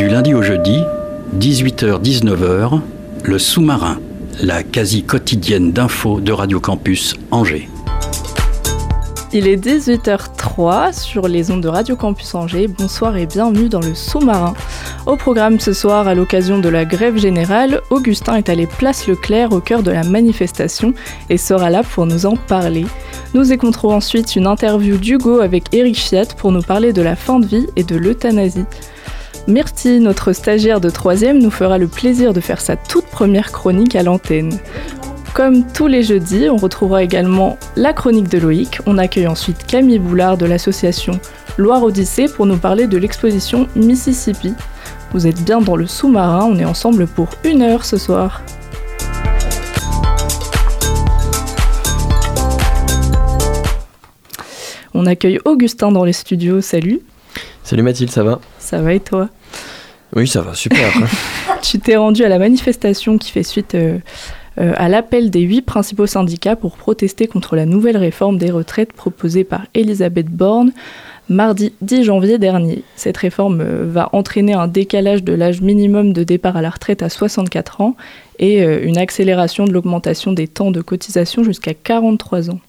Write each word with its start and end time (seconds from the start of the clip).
Du 0.00 0.08
lundi 0.08 0.32
au 0.32 0.40
jeudi, 0.40 0.82
18h-19h, 1.38 2.80
le 3.22 3.38
sous-marin, 3.38 3.98
la 4.40 4.62
quasi 4.62 5.02
quotidienne 5.02 5.72
d'infos 5.72 6.22
de 6.22 6.32
Radio 6.32 6.58
Campus 6.58 7.16
Angers. 7.30 7.68
Il 9.34 9.46
est 9.46 9.62
18h03 9.62 10.98
sur 10.98 11.28
les 11.28 11.50
ondes 11.50 11.62
de 11.62 11.68
Radio 11.68 11.96
Campus 11.96 12.34
Angers. 12.34 12.66
Bonsoir 12.66 13.18
et 13.18 13.26
bienvenue 13.26 13.68
dans 13.68 13.82
le 13.82 13.94
sous-marin. 13.94 14.54
Au 15.04 15.16
programme 15.16 15.60
ce 15.60 15.74
soir, 15.74 16.08
à 16.08 16.14
l'occasion 16.14 16.60
de 16.60 16.70
la 16.70 16.86
grève 16.86 17.18
générale, 17.18 17.82
Augustin 17.90 18.36
est 18.36 18.48
allé 18.48 18.66
place 18.66 19.06
Leclerc 19.06 19.52
au 19.52 19.60
cœur 19.60 19.82
de 19.82 19.90
la 19.90 20.02
manifestation 20.02 20.94
et 21.28 21.36
sera 21.36 21.68
là 21.68 21.82
pour 21.82 22.06
nous 22.06 22.24
en 22.24 22.36
parler. 22.36 22.86
Nous 23.34 23.52
écouterons 23.52 23.94
ensuite 23.94 24.34
une 24.34 24.46
interview 24.46 24.96
d'Hugo 24.96 25.40
avec 25.40 25.64
Eric 25.74 25.96
Fiat 25.96 26.34
pour 26.38 26.52
nous 26.52 26.62
parler 26.62 26.94
de 26.94 27.02
la 27.02 27.16
fin 27.16 27.38
de 27.38 27.44
vie 27.44 27.66
et 27.76 27.84
de 27.84 27.96
l'euthanasie. 27.96 28.64
Myrtille, 29.46 30.00
notre 30.00 30.32
stagiaire 30.32 30.80
de 30.80 30.90
3 30.90 31.32
nous 31.34 31.50
fera 31.50 31.78
le 31.78 31.88
plaisir 31.88 32.32
de 32.32 32.40
faire 32.40 32.60
sa 32.60 32.76
toute 32.76 33.06
première 33.06 33.52
chronique 33.52 33.96
à 33.96 34.02
l'antenne. 34.02 34.58
Comme 35.34 35.64
tous 35.72 35.86
les 35.86 36.02
jeudis, 36.02 36.48
on 36.50 36.56
retrouvera 36.56 37.02
également 37.02 37.56
la 37.76 37.92
chronique 37.92 38.28
de 38.28 38.38
Loïc. 38.38 38.80
On 38.86 38.98
accueille 38.98 39.28
ensuite 39.28 39.64
Camille 39.66 39.98
Boulard 39.98 40.36
de 40.36 40.46
l'association 40.46 41.18
Loire 41.56 41.82
Odyssée 41.82 42.26
pour 42.26 42.46
nous 42.46 42.56
parler 42.56 42.86
de 42.86 42.98
l'exposition 42.98 43.68
Mississippi. 43.76 44.54
Vous 45.12 45.26
êtes 45.26 45.42
bien 45.42 45.60
dans 45.60 45.76
le 45.76 45.86
sous-marin, 45.86 46.44
on 46.44 46.58
est 46.58 46.64
ensemble 46.64 47.06
pour 47.06 47.28
une 47.44 47.62
heure 47.62 47.84
ce 47.84 47.96
soir. 47.96 48.42
On 54.94 55.06
accueille 55.06 55.38
Augustin 55.44 55.92
dans 55.92 56.04
les 56.04 56.12
studios, 56.12 56.60
salut. 56.60 57.00
Salut 57.62 57.82
Mathilde, 57.82 58.10
ça 58.10 58.22
va? 58.22 58.40
Ça 58.70 58.80
va 58.80 58.94
et 58.94 59.00
toi? 59.00 59.28
Oui, 60.14 60.28
ça 60.28 60.42
va, 60.42 60.54
super. 60.54 60.92
Tu 61.60 61.80
t'es 61.80 61.96
rendu 61.96 62.22
à 62.22 62.28
la 62.28 62.38
manifestation 62.38 63.18
qui 63.18 63.32
fait 63.32 63.42
suite 63.42 63.74
euh, 63.74 63.98
euh, 64.60 64.72
à 64.76 64.88
l'appel 64.88 65.30
des 65.30 65.40
huit 65.40 65.62
principaux 65.62 66.06
syndicats 66.06 66.54
pour 66.54 66.76
protester 66.76 67.26
contre 67.26 67.56
la 67.56 67.66
nouvelle 67.66 67.96
réforme 67.96 68.38
des 68.38 68.52
retraites 68.52 68.92
proposée 68.92 69.42
par 69.42 69.62
Elisabeth 69.74 70.28
Borne 70.28 70.70
mardi 71.28 71.72
10 71.80 72.04
janvier 72.04 72.38
dernier. 72.38 72.84
Cette 72.94 73.16
réforme 73.16 73.60
euh, 73.60 73.86
va 73.88 74.08
entraîner 74.12 74.52
un 74.52 74.68
décalage 74.68 75.24
de 75.24 75.32
l'âge 75.32 75.60
minimum 75.60 76.12
de 76.12 76.22
départ 76.22 76.56
à 76.56 76.62
la 76.62 76.70
retraite 76.70 77.02
à 77.02 77.08
64 77.08 77.80
ans 77.80 77.96
et 78.38 78.62
une 78.62 78.98
accélération 78.98 79.64
de 79.64 79.72
l'augmentation 79.72 80.32
des 80.32 80.48
temps 80.48 80.70
de 80.70 80.80
cotisation 80.80 81.42
jusqu'à 81.42 81.74
43 81.74 82.50
ans. 82.50 82.60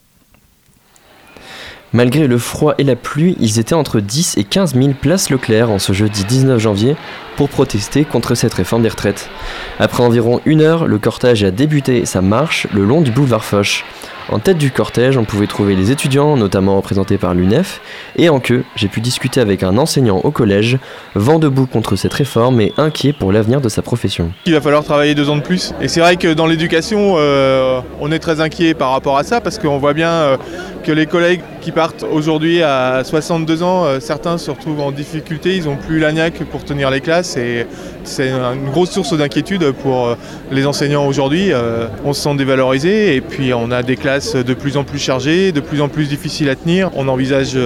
Malgré 1.93 2.25
le 2.27 2.37
froid 2.37 2.73
et 2.77 2.85
la 2.85 2.95
pluie, 2.95 3.35
ils 3.41 3.59
étaient 3.59 3.75
entre 3.75 3.99
10 3.99 4.37
et 4.37 4.45
15 4.45 4.75
000 4.75 4.93
places 4.93 5.29
Leclerc 5.29 5.69
en 5.69 5.77
ce 5.77 5.91
jeudi 5.91 6.23
19 6.23 6.57
janvier 6.57 6.95
pour 7.35 7.49
protester 7.49 8.05
contre 8.05 8.33
cette 8.33 8.53
réforme 8.53 8.83
des 8.83 8.89
retraites. 8.89 9.29
Après 9.77 10.01
environ 10.01 10.39
une 10.45 10.61
heure, 10.61 10.87
le 10.87 10.99
cortège 10.99 11.43
a 11.43 11.51
débuté 11.51 12.05
sa 12.05 12.21
marche 12.21 12.65
le 12.73 12.85
long 12.85 13.01
du 13.01 13.11
boulevard 13.11 13.43
Foch. 13.43 13.83
En 14.29 14.39
tête 14.39 14.57
du 14.57 14.71
cortège, 14.71 15.17
on 15.17 15.25
pouvait 15.25 15.47
trouver 15.47 15.75
les 15.75 15.91
étudiants, 15.91 16.37
notamment 16.37 16.77
représentés 16.77 17.17
par 17.17 17.33
l'UNEF, 17.33 17.81
et 18.15 18.29
en 18.29 18.39
queue, 18.39 18.63
j'ai 18.77 18.87
pu 18.87 19.01
discuter 19.01 19.41
avec 19.41 19.61
un 19.61 19.77
enseignant 19.77 20.19
au 20.19 20.31
collège, 20.31 20.77
vent 21.15 21.39
debout 21.39 21.65
contre 21.65 21.97
cette 21.97 22.13
réforme 22.13 22.61
et 22.61 22.71
inquiet 22.77 23.11
pour 23.11 23.33
l'avenir 23.33 23.59
de 23.59 23.67
sa 23.67 23.81
profession. 23.81 24.31
Il 24.45 24.53
va 24.53 24.61
falloir 24.61 24.85
travailler 24.85 25.15
deux 25.15 25.29
ans 25.29 25.35
de 25.35 25.41
plus. 25.41 25.73
Et 25.81 25.89
c'est 25.89 25.99
vrai 25.99 26.15
que 26.15 26.33
dans 26.33 26.47
l'éducation, 26.47 27.15
euh, 27.17 27.81
on 27.99 28.09
est 28.11 28.19
très 28.19 28.39
inquiet 28.39 28.73
par 28.73 28.91
rapport 28.91 29.17
à 29.17 29.23
ça 29.23 29.41
parce 29.41 29.57
qu'on 29.59 29.79
voit 29.79 29.93
bien 29.93 30.11
euh, 30.11 30.37
que 30.85 30.93
les 30.93 31.07
collègues 31.07 31.41
qui 31.61 31.71
partent 31.71 32.03
aujourd'hui 32.03 32.63
à 32.63 33.03
62 33.03 33.63
ans, 33.63 33.85
euh, 33.85 33.99
certains 33.99 34.37
se 34.37 34.49
retrouvent 34.51 34.81
en 34.81 34.91
difficulté, 34.91 35.55
ils 35.55 35.65
n'ont 35.65 35.77
plus 35.77 35.99
l'agnac 35.99 36.33
pour 36.45 36.65
tenir 36.65 36.89
les 36.89 36.99
classes 37.01 37.37
et 37.37 37.67
c'est 38.03 38.29
une 38.29 38.71
grosse 38.71 38.89
source 38.89 39.15
d'inquiétude 39.15 39.71
pour 39.71 40.07
euh, 40.07 40.15
les 40.51 40.65
enseignants 40.65 41.05
aujourd'hui. 41.05 41.53
Euh, 41.53 41.87
on 42.03 42.13
se 42.13 42.21
sent 42.21 42.35
dévalorisé 42.35 43.15
et 43.15 43.21
puis 43.21 43.53
on 43.53 43.71
a 43.71 43.83
des 43.83 43.95
classes 43.95 44.35
de 44.35 44.53
plus 44.53 44.75
en 44.75 44.83
plus 44.83 44.99
chargées, 44.99 45.51
de 45.51 45.61
plus 45.61 45.81
en 45.81 45.87
plus 45.87 46.09
difficiles 46.09 46.49
à 46.49 46.55
tenir. 46.55 46.89
On 46.95 47.05
n'envisage 47.05 47.57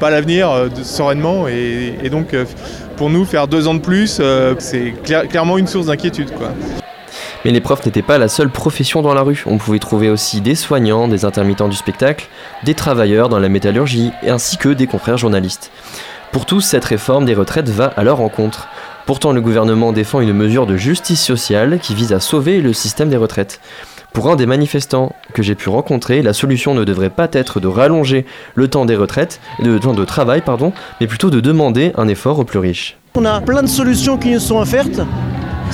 pas 0.00 0.10
l'avenir 0.10 0.50
sereinement 0.82 1.46
et, 1.48 1.94
et 2.02 2.10
donc 2.10 2.34
pour 2.96 3.08
nous 3.08 3.24
faire 3.24 3.46
deux 3.46 3.68
ans 3.68 3.74
de 3.74 3.80
plus, 3.80 4.20
c'est 4.58 4.94
clair- 5.04 5.28
clairement 5.28 5.58
une 5.58 5.68
source 5.68 5.86
d'inquiétude. 5.86 6.28
Mais 7.44 7.50
les 7.50 7.60
profs 7.60 7.84
n'étaient 7.84 8.02
pas 8.02 8.16
la 8.16 8.28
seule 8.28 8.48
profession 8.48 9.02
dans 9.02 9.12
la 9.12 9.22
rue. 9.22 9.44
On 9.46 9.58
pouvait 9.58 9.78
trouver 9.78 10.08
aussi 10.08 10.40
des 10.40 10.54
soignants, 10.54 11.08
des 11.08 11.24
intermittents 11.24 11.68
du 11.68 11.76
spectacle, 11.76 12.28
des 12.64 12.74
travailleurs 12.74 13.28
dans 13.28 13.38
la 13.38 13.50
métallurgie, 13.50 14.12
ainsi 14.26 14.56
que 14.56 14.70
des 14.70 14.86
confrères 14.86 15.18
journalistes. 15.18 15.70
Pour 16.32 16.46
tous, 16.46 16.62
cette 16.62 16.86
réforme 16.86 17.26
des 17.26 17.34
retraites 17.34 17.68
va 17.68 17.86
à 17.96 18.02
leur 18.02 18.16
rencontre. 18.16 18.68
Pourtant, 19.06 19.32
le 19.32 19.42
gouvernement 19.42 19.92
défend 19.92 20.20
une 20.20 20.32
mesure 20.32 20.66
de 20.66 20.76
justice 20.76 21.22
sociale 21.22 21.78
qui 21.80 21.94
vise 21.94 22.14
à 22.14 22.20
sauver 22.20 22.62
le 22.62 22.72
système 22.72 23.10
des 23.10 23.18
retraites. 23.18 23.60
Pour 24.14 24.30
un 24.30 24.36
des 24.36 24.46
manifestants 24.46 25.12
que 25.34 25.42
j'ai 25.42 25.54
pu 25.54 25.68
rencontrer, 25.68 26.22
la 26.22 26.32
solution 26.32 26.72
ne 26.72 26.84
devrait 26.84 27.10
pas 27.10 27.28
être 27.32 27.60
de 27.60 27.68
rallonger 27.68 28.24
le 28.54 28.68
temps 28.68 28.86
des 28.86 28.96
retraites, 28.96 29.40
le 29.62 29.78
temps 29.78 29.92
de 29.92 30.04
travail, 30.04 30.40
pardon, 30.40 30.72
mais 31.00 31.06
plutôt 31.06 31.30
de 31.30 31.40
demander 31.40 31.92
un 31.96 32.08
effort 32.08 32.38
aux 32.38 32.44
plus 32.44 32.60
riches. 32.60 32.96
On 33.16 33.24
a 33.24 33.40
plein 33.40 33.62
de 33.62 33.68
solutions 33.68 34.16
qui 34.16 34.30
nous 34.30 34.40
sont 34.40 34.56
offertes. 34.56 35.00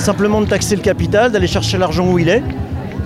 Simplement 0.01 0.41
de 0.41 0.47
taxer 0.47 0.75
le 0.75 0.81
capital, 0.81 1.31
d'aller 1.31 1.45
chercher 1.45 1.77
l'argent 1.77 2.11
où 2.11 2.17
il 2.17 2.27
est 2.27 2.41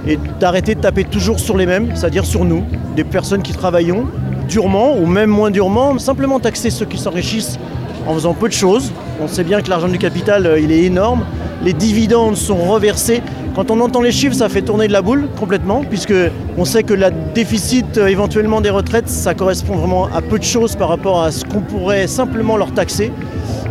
et 0.08 0.18
d'arrêter 0.40 0.76
de 0.76 0.80
taper 0.80 1.04
toujours 1.04 1.42
sur 1.42 1.58
les 1.58 1.66
mêmes, 1.66 1.90
c'est-à-dire 1.94 2.24
sur 2.24 2.46
nous, 2.46 2.64
des 2.96 3.04
personnes 3.04 3.42
qui 3.42 3.52
travaillons 3.52 4.06
durement 4.48 4.96
ou 4.96 5.06
même 5.06 5.30
moins 5.30 5.52
durement. 5.52 6.00
Simplement 6.00 6.40
taxer 6.40 6.70
ceux 6.70 6.86
qui 6.86 6.98
s'enrichissent 6.98 7.60
en 8.08 8.14
faisant 8.14 8.34
peu 8.34 8.48
de 8.48 8.54
choses. 8.54 8.94
On 9.22 9.28
sait 9.28 9.44
bien 9.44 9.60
que 9.60 9.70
l'argent 9.70 9.90
du 9.90 9.98
capital, 9.98 10.46
euh, 10.46 10.58
il 10.58 10.72
est 10.72 10.84
énorme. 10.84 11.26
Les 11.62 11.74
dividendes 11.74 12.38
sont 12.38 12.56
reversés. 12.56 13.22
Quand 13.56 13.72
on 13.72 13.82
entend 13.82 14.02
les 14.02 14.14
chiffres, 14.14 14.36
ça 14.36 14.48
fait 14.48 14.62
tourner 14.62 14.88
de 14.88 14.94
la 14.94 15.02
boule 15.02 15.28
complètement, 15.38 15.84
puisque 15.84 16.14
on 16.58 16.64
sait 16.64 16.84
que 16.84 16.94
le 16.94 17.08
déficit 17.34 17.98
euh, 17.98 18.08
éventuellement 18.08 18.62
des 18.62 18.70
retraites, 18.70 19.10
ça 19.10 19.34
correspond 19.34 19.76
vraiment 19.76 20.08
à 20.16 20.22
peu 20.22 20.40
de 20.40 20.46
choses 20.46 20.78
par 20.78 20.88
rapport 20.88 21.22
à 21.22 21.32
ce 21.32 21.44
qu'on 21.44 21.60
pourrait 21.60 22.08
simplement 22.08 22.56
leur 22.56 22.72
taxer. 22.72 23.12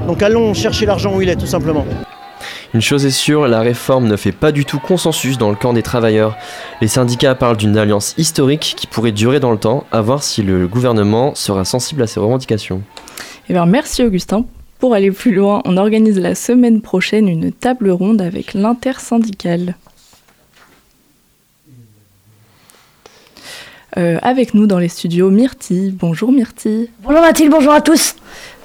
Donc 0.06 0.22
allons 0.22 0.52
chercher 0.52 0.84
l'argent 0.84 1.14
où 1.16 1.22
il 1.22 1.30
est, 1.30 1.36
tout 1.36 1.46
simplement. 1.46 1.86
Une 2.74 2.82
chose 2.82 3.06
est 3.06 3.10
sûre, 3.10 3.46
la 3.46 3.60
réforme 3.60 4.08
ne 4.08 4.16
fait 4.16 4.32
pas 4.32 4.50
du 4.50 4.64
tout 4.64 4.80
consensus 4.80 5.38
dans 5.38 5.48
le 5.48 5.54
camp 5.54 5.72
des 5.72 5.84
travailleurs. 5.84 6.36
Les 6.80 6.88
syndicats 6.88 7.36
parlent 7.36 7.56
d'une 7.56 7.78
alliance 7.78 8.14
historique 8.18 8.74
qui 8.76 8.88
pourrait 8.88 9.12
durer 9.12 9.38
dans 9.38 9.52
le 9.52 9.58
temps, 9.58 9.86
à 9.92 10.00
voir 10.00 10.24
si 10.24 10.42
le 10.42 10.66
gouvernement 10.66 11.36
sera 11.36 11.64
sensible 11.64 12.02
à 12.02 12.08
ces 12.08 12.18
revendications. 12.18 12.82
Eh 13.48 13.52
bien, 13.52 13.64
merci 13.66 14.02
Augustin. 14.02 14.44
Pour 14.80 14.92
aller 14.92 15.12
plus 15.12 15.32
loin, 15.32 15.62
on 15.64 15.76
organise 15.76 16.18
la 16.18 16.34
semaine 16.34 16.80
prochaine 16.80 17.28
une 17.28 17.52
table 17.52 17.90
ronde 17.90 18.20
avec 18.20 18.54
l'intersyndicale. 18.54 19.76
Euh, 23.96 24.18
avec 24.20 24.52
nous 24.52 24.66
dans 24.66 24.80
les 24.80 24.88
studios, 24.88 25.30
Myrtille. 25.30 25.92
Bonjour 25.92 26.32
Myrtille. 26.32 26.90
Bonjour 27.04 27.20
Mathilde, 27.20 27.52
bonjour 27.52 27.72
à 27.72 27.80
tous. 27.80 28.16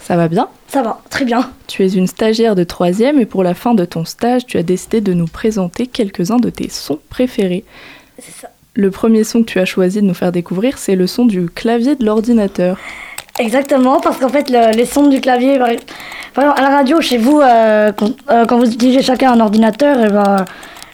Ça 0.02 0.18
va 0.18 0.28
bien? 0.28 0.50
Ça 0.72 0.84
va, 0.84 1.02
très 1.10 1.26
bien. 1.26 1.50
Tu 1.68 1.84
es 1.84 1.90
une 1.90 2.06
stagiaire 2.08 2.56
de 2.56 2.64
troisième 2.64 3.20
et 3.20 3.26
pour 3.26 3.44
la 3.44 3.54
fin 3.56 3.74
de 3.74 3.86
ton 3.86 4.06
stage, 4.06 4.46
tu 4.46 4.58
as 4.58 4.64
décidé 4.64 5.02
de 5.02 5.14
nous 5.14 5.26
présenter 5.26 5.88
quelques-uns 5.88 6.38
de 6.38 6.50
tes 6.50 6.70
sons 6.70 7.00
préférés. 7.10 7.64
C'est 8.20 8.34
ça. 8.42 8.50
Le 8.76 8.92
premier 8.92 9.24
son 9.24 9.42
que 9.42 9.48
tu 9.52 9.60
as 9.60 9.66
choisi 9.66 10.00
de 10.02 10.06
nous 10.06 10.14
faire 10.14 10.32
découvrir, 10.32 10.78
c'est 10.78 10.96
le 10.96 11.08
son 11.08 11.26
du 11.26 11.48
clavier 11.50 11.96
de 11.96 12.06
l'ordinateur. 12.06 12.78
Exactement, 13.40 14.00
parce 14.00 14.18
qu'en 14.18 14.30
fait, 14.30 14.50
le- 14.50 14.76
les 14.76 14.86
sons 14.86 15.08
du 15.08 15.20
clavier, 15.22 15.58
par 15.58 15.70
exemple, 15.70 15.92
à 16.36 16.62
la 16.62 16.70
radio, 16.70 17.02
chez 17.02 17.18
vous, 17.18 17.42
euh, 17.42 17.92
quand, 17.92 18.12
euh, 18.30 18.46
quand 18.46 18.60
vous 18.60 18.72
utilisez 18.72 19.02
chacun 19.02 19.32
un 19.32 19.40
ordinateur, 19.40 19.98
eh 20.06 20.10
ben, 20.10 20.46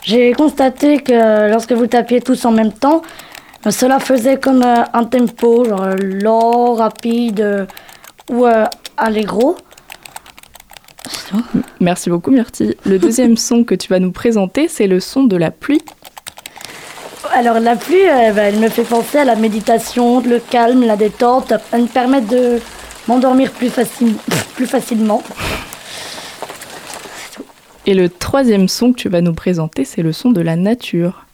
j'ai 0.04 0.32
constaté 0.34 1.00
que 1.00 1.50
lorsque 1.50 1.74
vous 1.74 1.88
tapiez 1.88 2.22
tous 2.22 2.46
en 2.46 2.52
même 2.52 2.72
temps, 2.72 3.02
cela 3.70 4.00
faisait 4.00 4.38
comme 4.40 4.62
euh, 4.64 4.84
un 4.94 5.04
tempo, 5.04 5.66
genre 5.66 5.88
lent, 6.02 6.76
rapide 6.76 7.68
ou 8.30 8.46
euh, 8.46 8.66
allegro. 8.98 9.58
Merci 11.80 12.10
beaucoup 12.10 12.32
Myrtille. 12.32 12.76
Le 12.86 13.00
deuxième 13.00 13.38
son 13.38 13.64
que 13.64 13.76
tu 13.76 13.90
vas 13.90 14.00
nous 14.00 14.12
présenter, 14.12 14.68
c'est 14.68 14.88
le 14.88 15.00
son 15.00 15.24
de 15.24 15.36
la 15.36 15.52
pluie. 15.52 15.82
Alors 17.34 17.60
la 17.60 17.76
pluie, 17.76 18.08
euh, 18.08 18.32
ben, 18.32 18.54
elle 18.54 18.60
me 18.60 18.70
fait 18.70 18.84
penser 18.84 19.18
à 19.18 19.26
la 19.26 19.36
méditation, 19.36 20.22
le 20.22 20.40
calme, 20.40 20.86
la 20.86 20.96
détente. 20.96 21.54
Elle 21.72 21.84
me 21.84 21.88
permet 21.88 22.22
de 22.22 22.60
m'endormir 23.08 23.52
plus, 23.52 23.70
facile, 23.70 24.16
plus 24.56 24.68
facilement. 24.68 25.22
Et 27.86 27.94
le 27.94 28.10
troisième 28.10 28.68
son 28.68 28.94
que 28.94 28.98
tu 28.98 29.10
vas 29.10 29.22
nous 29.22 29.34
présenter, 29.34 29.86
c'est 29.86 30.02
le 30.02 30.12
son 30.12 30.32
de 30.32 30.42
la 30.42 30.56
nature. 30.56 31.26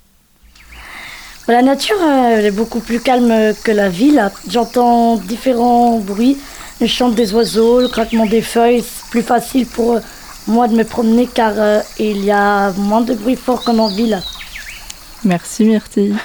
La 1.48 1.62
nature, 1.62 1.98
euh, 2.02 2.38
elle 2.38 2.46
est 2.46 2.52
beaucoup 2.52 2.80
plus 2.80 3.00
calme 3.00 3.54
que 3.64 3.72
la 3.72 3.90
ville. 3.90 4.32
J'entends 4.50 5.18
différents 5.18 6.00
bruits, 6.00 6.38
le 6.82 6.88
chant 6.88 7.10
des 7.10 7.34
oiseaux, 7.34 7.80
le 7.80 7.88
craquement 7.88 8.26
des 8.26 8.42
feuilles. 8.42 8.82
C'est 8.82 9.10
plus 9.12 9.22
facile 9.22 9.68
pour 9.68 10.00
moi 10.48 10.68
de 10.68 10.76
me 10.76 10.84
promener 10.84 11.28
car 11.28 11.54
euh, 11.56 11.80
il 12.00 12.26
y 12.26 12.32
a 12.32 12.72
moins 12.72 13.02
de 13.02 13.14
bruit 13.14 13.36
fort 13.36 13.64
comme 13.64 13.80
en 13.80 13.88
ville. 13.88 14.20
Merci 15.24 15.66
Myrtille. 15.66 16.16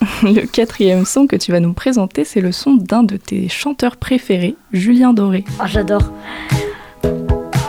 Le 0.22 0.46
quatrième 0.46 1.04
son 1.06 1.26
que 1.26 1.36
tu 1.36 1.50
vas 1.52 1.60
nous 1.60 1.72
présenter, 1.72 2.24
c'est 2.24 2.40
le 2.40 2.52
son 2.52 2.74
d'un 2.74 3.02
de 3.02 3.16
tes 3.16 3.48
chanteurs 3.48 3.96
préférés, 3.96 4.56
Julien 4.72 5.12
Doré. 5.12 5.44
Ah, 5.58 5.66
j'adore. 5.66 6.02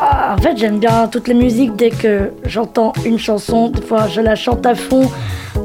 Ah, 0.02 0.36
en 0.38 0.42
fait, 0.42 0.58
j'aime 0.58 0.80
bien 0.80 1.08
toutes 1.08 1.28
les 1.28 1.34
musiques. 1.34 1.75
Dès 1.75 1.90
que 1.90 2.31
j'entends 2.46 2.94
une 3.06 3.19
chanson, 3.19 3.69
des 3.69 3.81
fois 3.81 4.08
je 4.08 4.22
la 4.22 4.36
chante 4.36 4.66
à 4.66 4.75
fond 4.75 5.10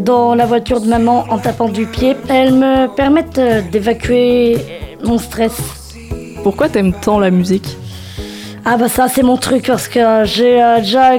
dans 0.01 0.35
la 0.35 0.47
voiture 0.47 0.81
de 0.81 0.89
maman 0.89 1.25
en 1.31 1.39
tapant 1.39 1.69
du 1.69 1.87
pied. 1.87 2.17
Elles 2.29 2.55
me 2.55 2.87
permettent 2.95 3.39
euh, 3.39 3.63
d'évacuer 3.71 4.59
mon 5.05 5.19
stress. 5.19 5.86
Pourquoi 6.47 6.69
t'aimes 6.69 6.93
tant 6.93 7.19
la 7.19 7.33
musique 7.33 7.77
Ah 8.65 8.77
bah 8.77 8.89
ça 8.89 9.09
c'est 9.09 9.25
mon 9.25 9.37
truc 9.37 9.67
parce 9.67 9.89
que 9.89 10.23
j'ai 10.23 10.63
euh, 10.63 10.79
déjà 10.79 11.15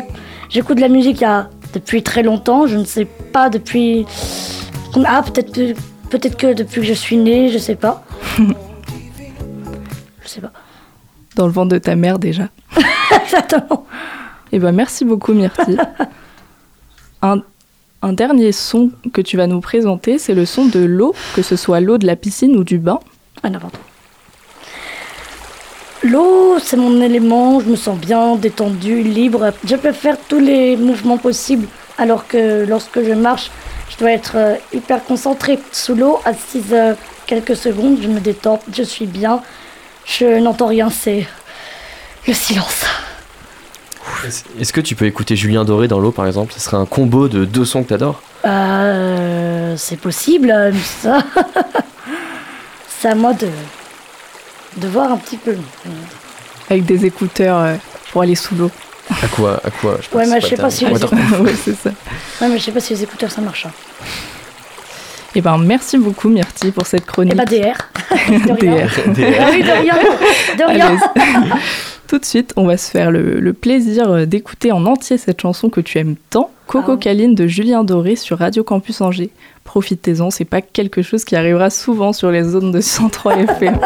j'écoute 0.47 0.77
de 0.77 0.81
la 0.81 0.88
musique 0.88 1.18
il 1.19 1.24
y 1.24 1.25
a 1.25 1.50
depuis 1.74 2.01
très 2.01 2.24
longtemps. 2.24 2.65
Je 2.65 2.77
ne 2.77 2.85
sais 2.85 3.03
pas 3.03 3.50
depuis 3.50 4.06
ah 5.06 5.21
peut-être 5.21 5.75
peut-être 6.09 6.38
que 6.38 6.53
depuis 6.53 6.79
que 6.79 6.88
je 6.88 6.94
suis 6.94 7.18
née, 7.18 7.50
je 7.50 7.57
sais 7.57 7.75
pas. 7.75 8.06
je 8.38 8.45
sais 10.24 10.39
pas. 10.39 10.53
Dans 11.35 11.45
le 11.45 11.51
ventre 11.51 11.74
de 11.74 11.77
ta 11.77 11.97
mère 11.97 12.19
déjà. 12.19 12.47
Exactement. 13.21 13.85
Eh 14.53 14.59
ben 14.59 14.71
merci 14.71 15.03
beaucoup 15.03 15.33
Myrtille. 15.33 15.77
un, 17.21 17.41
un 18.01 18.13
dernier 18.13 18.53
son 18.53 18.91
que 19.12 19.19
tu 19.19 19.35
vas 19.35 19.47
nous 19.47 19.59
présenter, 19.59 20.19
c'est 20.19 20.35
le 20.35 20.45
son 20.45 20.68
de 20.68 20.79
l'eau, 20.79 21.13
que 21.35 21.41
ce 21.41 21.57
soit 21.57 21.81
l'eau 21.81 21.97
de 21.97 22.07
la 22.07 22.15
piscine 22.15 22.56
ou 22.56 22.63
du 22.63 22.77
bain. 22.77 23.00
Ah 23.44 23.50
n'importe. 23.50 23.77
L'eau, 26.03 26.57
c'est 26.61 26.77
mon 26.77 27.01
élément, 27.01 27.59
je 27.59 27.65
me 27.65 27.75
sens 27.75 27.97
bien, 27.97 28.35
détendue, 28.35 29.01
libre. 29.01 29.51
Je 29.65 29.75
peux 29.75 29.94
faire 29.94 30.17
tous 30.27 30.39
les 30.39 30.77
mouvements 30.77 31.17
possibles, 31.17 31.67
alors 31.97 32.27
que 32.27 32.65
lorsque 32.67 33.03
je 33.03 33.13
marche, 33.13 33.51
je 33.89 33.97
dois 33.97 34.11
être 34.11 34.33
euh, 34.35 34.55
hyper 34.73 35.03
concentrée. 35.03 35.59
Sous 35.71 35.95
l'eau, 35.95 36.19
assise 36.23 36.71
euh, 36.71 36.94
quelques 37.25 37.55
secondes, 37.55 37.97
je 38.01 38.07
me 38.07 38.19
détends, 38.19 38.59
je 38.71 38.83
suis 38.83 39.07
bien, 39.07 39.41
je 40.05 40.39
n'entends 40.39 40.67
rien, 40.67 40.89
c'est 40.89 41.25
le 42.27 42.33
silence. 42.33 42.85
Est-ce 44.59 44.73
que 44.73 44.81
tu 44.81 44.95
peux 44.95 45.05
écouter 45.05 45.35
Julien 45.35 45.65
Doré 45.65 45.88
dans 45.88 46.00
l'eau 46.00 46.11
par 46.11 46.27
exemple? 46.27 46.53
Ce 46.53 46.59
serait 46.59 46.77
un 46.77 46.85
combo 46.85 47.27
de 47.27 47.45
deux 47.45 47.65
sons 47.65 47.83
que 47.83 47.89
t'adores? 47.89 48.21
Euh, 48.45 49.75
c'est 49.77 49.97
possible, 49.97 50.51
euh, 50.51 50.71
ça. 51.01 51.19
c'est 52.88 53.09
à 53.09 53.15
moi 53.15 53.33
de, 53.33 53.47
de 54.77 54.88
voir 54.88 55.12
un 55.12 55.18
petit 55.18 55.38
peu. 55.38 55.56
Avec 56.69 56.85
des 56.85 57.06
écouteurs 57.06 57.57
euh, 57.57 57.75
pour 58.12 58.21
aller 58.21 58.35
sous 58.35 58.56
l'eau. 58.56 58.71
À 59.09 59.27
quoi 59.27 59.59
À 59.63 59.71
quoi 59.71 59.97
Ouais, 60.13 60.25
mais 60.27 60.41
je 60.41 60.47
sais 60.47 60.57
pas 60.57 60.69
si 60.69 60.85
les 60.85 60.91
ouais, 60.94 61.53
c'est 61.63 61.75
ça. 61.77 61.91
Ouais, 62.41 62.50
mais 62.50 62.57
je 62.57 62.63
sais 62.65 62.71
pas 62.71 62.79
si 62.81 62.94
les 62.94 63.03
écouteurs 63.03 63.31
ça 63.31 63.41
marche. 63.41 63.65
hein. 63.65 63.71
Eh 65.35 65.41
ben 65.41 65.57
merci 65.59 65.97
beaucoup 65.97 66.29
Myrtille 66.29 66.71
pour 66.71 66.88
cette 66.88 67.06
chronique. 67.06 67.33
Et 67.33 67.38
bah 67.38 67.45
DR. 67.45 67.77
De 68.47 68.53
rien. 68.53 68.85
DR. 68.85 69.35
Ah 69.39 69.50
oui, 69.51 69.62
de 69.63 69.71
rien. 69.71 69.95
De 70.57 70.63
rien. 70.63 70.97
Allez, 71.15 71.50
Tout 72.07 72.18
de 72.19 72.25
suite, 72.25 72.53
on 72.56 72.65
va 72.65 72.77
se 72.77 72.89
faire 72.89 73.12
le, 73.12 73.39
le 73.41 73.53
plaisir 73.53 74.09
euh, 74.09 74.25
d'écouter 74.25 74.71
en 74.71 74.85
entier 74.85 75.18
cette 75.18 75.41
chanson 75.41 75.69
que 75.69 75.81
tu 75.81 75.97
aimes 76.00 76.15
tant, 76.29 76.50
Coco 76.65 76.94
Ah. 76.94 76.97
Caline 76.97 77.35
de 77.35 77.47
Julien 77.47 77.83
Doré 77.83 78.15
sur 78.15 78.39
Radio 78.39 78.63
Campus 78.63 79.01
Angers. 79.01 79.29
Profitez-en, 79.65 80.31
c'est 80.31 80.45
pas 80.45 80.62
quelque 80.62 81.01
chose 81.01 81.25
qui 81.25 81.35
arrivera 81.35 81.69
souvent 81.69 82.13
sur 82.13 82.31
les 82.31 82.44
zones 82.44 82.71
de 82.71 82.79
103 82.79 83.35
FM. 83.39 83.77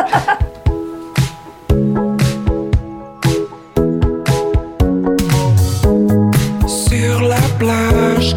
Sur 6.68 7.22
la 7.22 7.42
plage, 7.60 8.36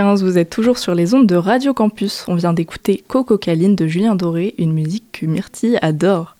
18h15, 0.00 0.22
vous 0.22 0.38
êtes 0.38 0.50
toujours 0.50 0.78
sur 0.78 0.94
les 0.94 1.14
ondes 1.14 1.26
de 1.26 1.36
Radio 1.36 1.74
Campus. 1.74 2.24
On 2.28 2.34
vient 2.34 2.52
d'écouter 2.52 3.04
Coco 3.06 3.38
Caline 3.38 3.76
de 3.76 3.86
Julien 3.86 4.14
Doré, 4.14 4.54
une 4.58 4.72
musique 4.72 5.04
que 5.12 5.26
Myrtille 5.26 5.78
adore. 5.82 6.36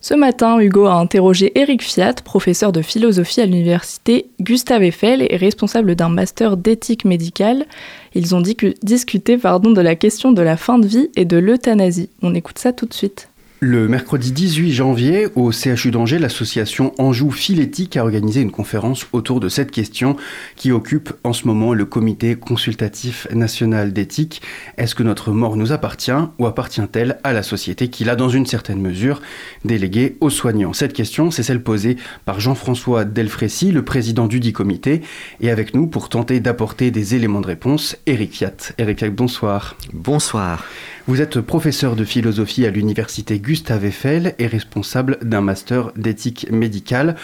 Ce 0.00 0.14
matin, 0.14 0.58
Hugo 0.58 0.86
a 0.86 0.94
interrogé 0.94 1.52
Eric 1.54 1.82
Fiat, 1.82 2.14
professeur 2.24 2.72
de 2.72 2.82
philosophie 2.82 3.40
à 3.40 3.46
l'université 3.46 4.26
Gustave 4.40 4.82
Eiffel 4.82 5.24
et 5.28 5.36
responsable 5.36 5.94
d'un 5.94 6.08
master 6.08 6.56
d'éthique 6.56 7.04
médicale. 7.04 7.66
Ils 8.14 8.34
ont 8.34 8.42
discuté 8.82 9.38
pardon, 9.38 9.70
de 9.70 9.80
la 9.80 9.94
question 9.94 10.32
de 10.32 10.42
la 10.42 10.56
fin 10.56 10.80
de 10.80 10.88
vie 10.88 11.08
et 11.14 11.24
de 11.24 11.36
l'euthanasie. 11.36 12.10
On 12.20 12.34
écoute 12.34 12.58
ça 12.58 12.72
tout 12.72 12.86
de 12.86 12.94
suite. 12.94 13.28
Le 13.64 13.86
mercredi 13.86 14.32
18 14.32 14.72
janvier, 14.72 15.28
au 15.36 15.52
CHU 15.52 15.92
d'Angers, 15.92 16.18
l'association 16.18 16.92
Anjou 16.98 17.30
Philétique 17.30 17.96
a 17.96 18.02
organisé 18.02 18.40
une 18.40 18.50
conférence 18.50 19.06
autour 19.12 19.38
de 19.38 19.48
cette 19.48 19.70
question 19.70 20.16
qui 20.56 20.72
occupe 20.72 21.12
en 21.22 21.32
ce 21.32 21.46
moment 21.46 21.72
le 21.72 21.84
comité 21.84 22.34
consultatif 22.34 23.28
national 23.32 23.92
d'éthique. 23.92 24.42
Est-ce 24.78 24.96
que 24.96 25.04
notre 25.04 25.30
mort 25.30 25.54
nous 25.54 25.70
appartient 25.70 26.10
ou 26.40 26.46
appartient-elle 26.46 27.20
à 27.22 27.32
la 27.32 27.44
société 27.44 27.86
qui 27.86 28.02
l'a 28.02 28.16
dans 28.16 28.28
une 28.28 28.46
certaine 28.46 28.80
mesure 28.80 29.22
déléguée 29.64 30.16
aux 30.20 30.28
soignants? 30.28 30.72
Cette 30.72 30.92
question, 30.92 31.30
c'est 31.30 31.44
celle 31.44 31.62
posée 31.62 31.98
par 32.24 32.40
Jean-François 32.40 33.04
Delfrécy, 33.04 33.70
le 33.70 33.84
président 33.84 34.26
du 34.26 34.40
dit 34.40 34.52
comité, 34.52 35.02
et 35.40 35.52
avec 35.52 35.72
nous 35.72 35.86
pour 35.86 36.08
tenter 36.08 36.40
d'apporter 36.40 36.90
des 36.90 37.14
éléments 37.14 37.40
de 37.40 37.46
réponse, 37.46 37.96
Eric 38.06 38.32
Fiat. 38.32 38.74
Eric 38.78 38.98
Fiat, 38.98 39.10
bonsoir. 39.10 39.76
Bonsoir. 39.92 40.64
Vous 41.08 41.20
êtes 41.20 41.40
professeur 41.40 41.96
de 41.96 42.04
philosophie 42.04 42.64
à 42.64 42.70
l'université 42.70 43.40
Gustave 43.40 43.84
Eiffel 43.86 44.36
et 44.38 44.46
responsable 44.46 45.18
d'un 45.20 45.40
master 45.40 45.90
d'éthique 45.96 46.46
médicale. 46.52 47.16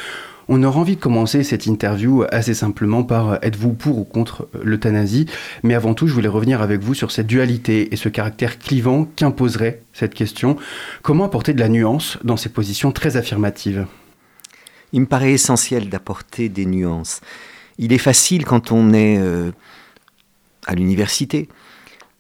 On 0.49 0.65
aura 0.65 0.81
envie 0.81 0.97
de 0.97 1.01
commencer 1.01 1.45
cette 1.45 1.67
interview 1.67 2.25
assez 2.33 2.55
simplement 2.55 3.05
par 3.05 3.39
êtes-vous 3.41 3.75
pour 3.75 3.99
ou 3.99 4.05
contre 4.05 4.49
l'euthanasie? 4.65 5.27
Mais 5.63 5.75
avant 5.75 5.95
tout, 5.95 6.09
je 6.09 6.13
voulais 6.13 6.27
revenir 6.27 6.61
avec 6.61 6.81
vous 6.81 6.95
sur 6.95 7.13
cette 7.13 7.29
dualité 7.29 7.93
et 7.93 7.97
ce 7.97 8.09
caractère 8.09 8.59
clivant 8.59 9.05
qu'imposerait 9.15 9.83
cette 9.93 10.15
question. 10.15 10.57
Comment 11.03 11.25
apporter 11.25 11.55
de 11.55 11.61
la 11.61 11.69
nuance 11.69 12.19
dans 12.25 12.37
ces 12.37 12.49
positions 12.49 12.91
très 12.91 13.17
affirmatives? 13.17 13.87
Il 14.93 15.03
me 15.03 15.07
paraît 15.07 15.33
essentiel 15.33 15.89
d'apporter 15.89 16.49
des 16.49 16.67
nuances. 16.67 17.21
Il 17.79 17.93
est 17.93 17.99
facile 17.99 18.45
quand 18.45 18.73
on 18.73 18.93
est 18.93 19.19
euh, 19.19 19.53
à 20.67 20.75
l'université 20.75 21.49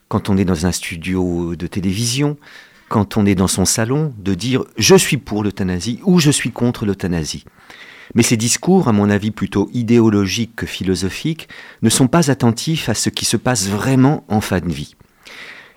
quand 0.09 0.29
on 0.29 0.37
est 0.37 0.45
dans 0.45 0.67
un 0.67 0.73
studio 0.73 1.55
de 1.57 1.67
télévision, 1.67 2.37
quand 2.88 3.17
on 3.17 3.27
est 3.27 3.35
dans 3.35 3.49
son 3.49 3.65
salon, 3.65 4.12
de 4.19 4.35
dire 4.35 4.65
je 4.77 4.95
suis 4.95 5.19
pour 5.19 5.45
l'euthanasie 5.45 6.00
ou 6.05 6.19
je 6.19 6.31
suis 6.31 6.50
contre 6.50 6.87
l'euthanasie. 6.87 7.45
Mais 8.15 8.23
ces 8.23 8.38
discours, 8.38 8.88
à 8.88 8.93
mon 8.93 9.11
avis 9.11 9.31
plutôt 9.31 9.69
idéologiques 9.75 10.57
que 10.57 10.67
philosophiques, 10.67 11.49
ne 11.83 11.91
sont 11.91 12.09
pas 12.09 12.31
attentifs 12.31 12.88
à 12.88 12.95
ce 12.95 13.11
qui 13.11 13.27
se 13.27 13.37
passe 13.37 13.69
vraiment 13.69 14.25
en 14.29 14.41
fin 14.41 14.61
de 14.61 14.73
vie. 14.73 14.95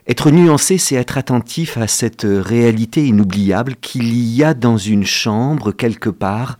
Être 0.08 0.32
nuancé, 0.32 0.78
c'est 0.78 0.96
être 0.96 1.18
attentif 1.18 1.78
à 1.78 1.88
cette 1.88 2.26
réalité 2.26 3.06
inoubliable 3.06 3.76
qu'il 3.76 4.16
y 4.16 4.44
a 4.44 4.54
dans 4.54 4.78
une 4.78 5.06
chambre, 5.06 5.72
quelque 5.72 6.10
part, 6.10 6.58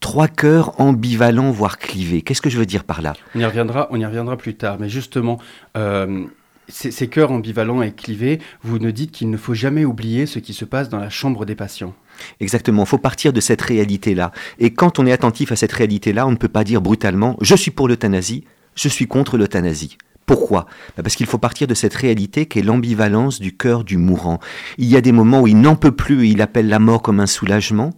trois 0.00 0.28
cœurs 0.28 0.80
ambivalents, 0.80 1.50
voire 1.50 1.78
clivés. 1.78 2.22
Qu'est-ce 2.22 2.40
que 2.40 2.48
je 2.48 2.58
veux 2.58 2.66
dire 2.66 2.84
par 2.84 3.02
là? 3.02 3.14
On 3.34 3.40
y, 3.40 3.44
reviendra, 3.44 4.36
plus 4.36 4.54
tard, 4.54 4.78
mais 4.80 4.88
justement, 4.88 5.38
euh, 5.76 6.24
ces, 6.70 7.08
cœurs 7.08 7.32
ambivalents 7.32 7.82
et 7.82 7.92
clivés, 7.92 8.40
vous 8.62 8.78
nous 8.78 8.92
dites 8.92 9.12
qu'il 9.12 9.30
ne 9.30 9.36
faut 9.36 9.54
jamais 9.54 9.84
oublier 9.84 10.26
ce 10.26 10.38
qui 10.38 10.52
se 10.52 10.64
passe 10.64 10.88
dans 10.88 10.98
la 10.98 11.10
chambre 11.10 11.44
des 11.44 11.54
patients. 11.54 11.94
Exactement, 12.40 12.84
il 12.84 12.88
faut 12.88 12.98
partir 12.98 13.32
de 13.32 13.40
cette 13.40 13.62
réalité-là. 13.62 14.32
Et 14.58 14.72
quand 14.72 14.98
on 14.98 15.06
est 15.06 15.12
attentif 15.12 15.52
à 15.52 15.56
cette 15.56 15.72
réalité-là, 15.72 16.26
on 16.26 16.30
ne 16.30 16.36
peut 16.36 16.48
pas 16.48 16.64
dire 16.64 16.80
brutalement⁇ 16.80 17.32
je 17.40 17.54
suis 17.54 17.70
pour 17.70 17.88
l'euthanasie, 17.88 18.44
je 18.74 18.88
suis 18.88 19.06
contre 19.06 19.36
l'euthanasie⁇ 19.36 19.96
pourquoi? 20.26 20.66
Bah, 20.96 21.02
Parce 21.02 21.16
qu'il 21.16 21.26
faut 21.26 21.38
partir 21.38 21.66
de 21.66 21.74
cette 21.74 21.94
réalité 21.94 22.46
qui 22.46 22.60
est 22.60 22.62
l'ambivalence 22.62 23.40
du 23.40 23.56
cœur 23.56 23.82
du 23.82 23.96
mourant. 23.96 24.38
Il 24.78 24.86
y 24.86 24.96
a 24.96 25.00
des 25.00 25.10
moments 25.10 25.40
où 25.40 25.48
il 25.48 25.60
n'en 25.60 25.74
peut 25.74 25.90
plus 25.90 26.24
et 26.24 26.30
il 26.30 26.40
appelle 26.40 26.68
la 26.68 26.78
mort 26.78 27.02
comme 27.02 27.18
un 27.18 27.26
soulagement, 27.26 27.90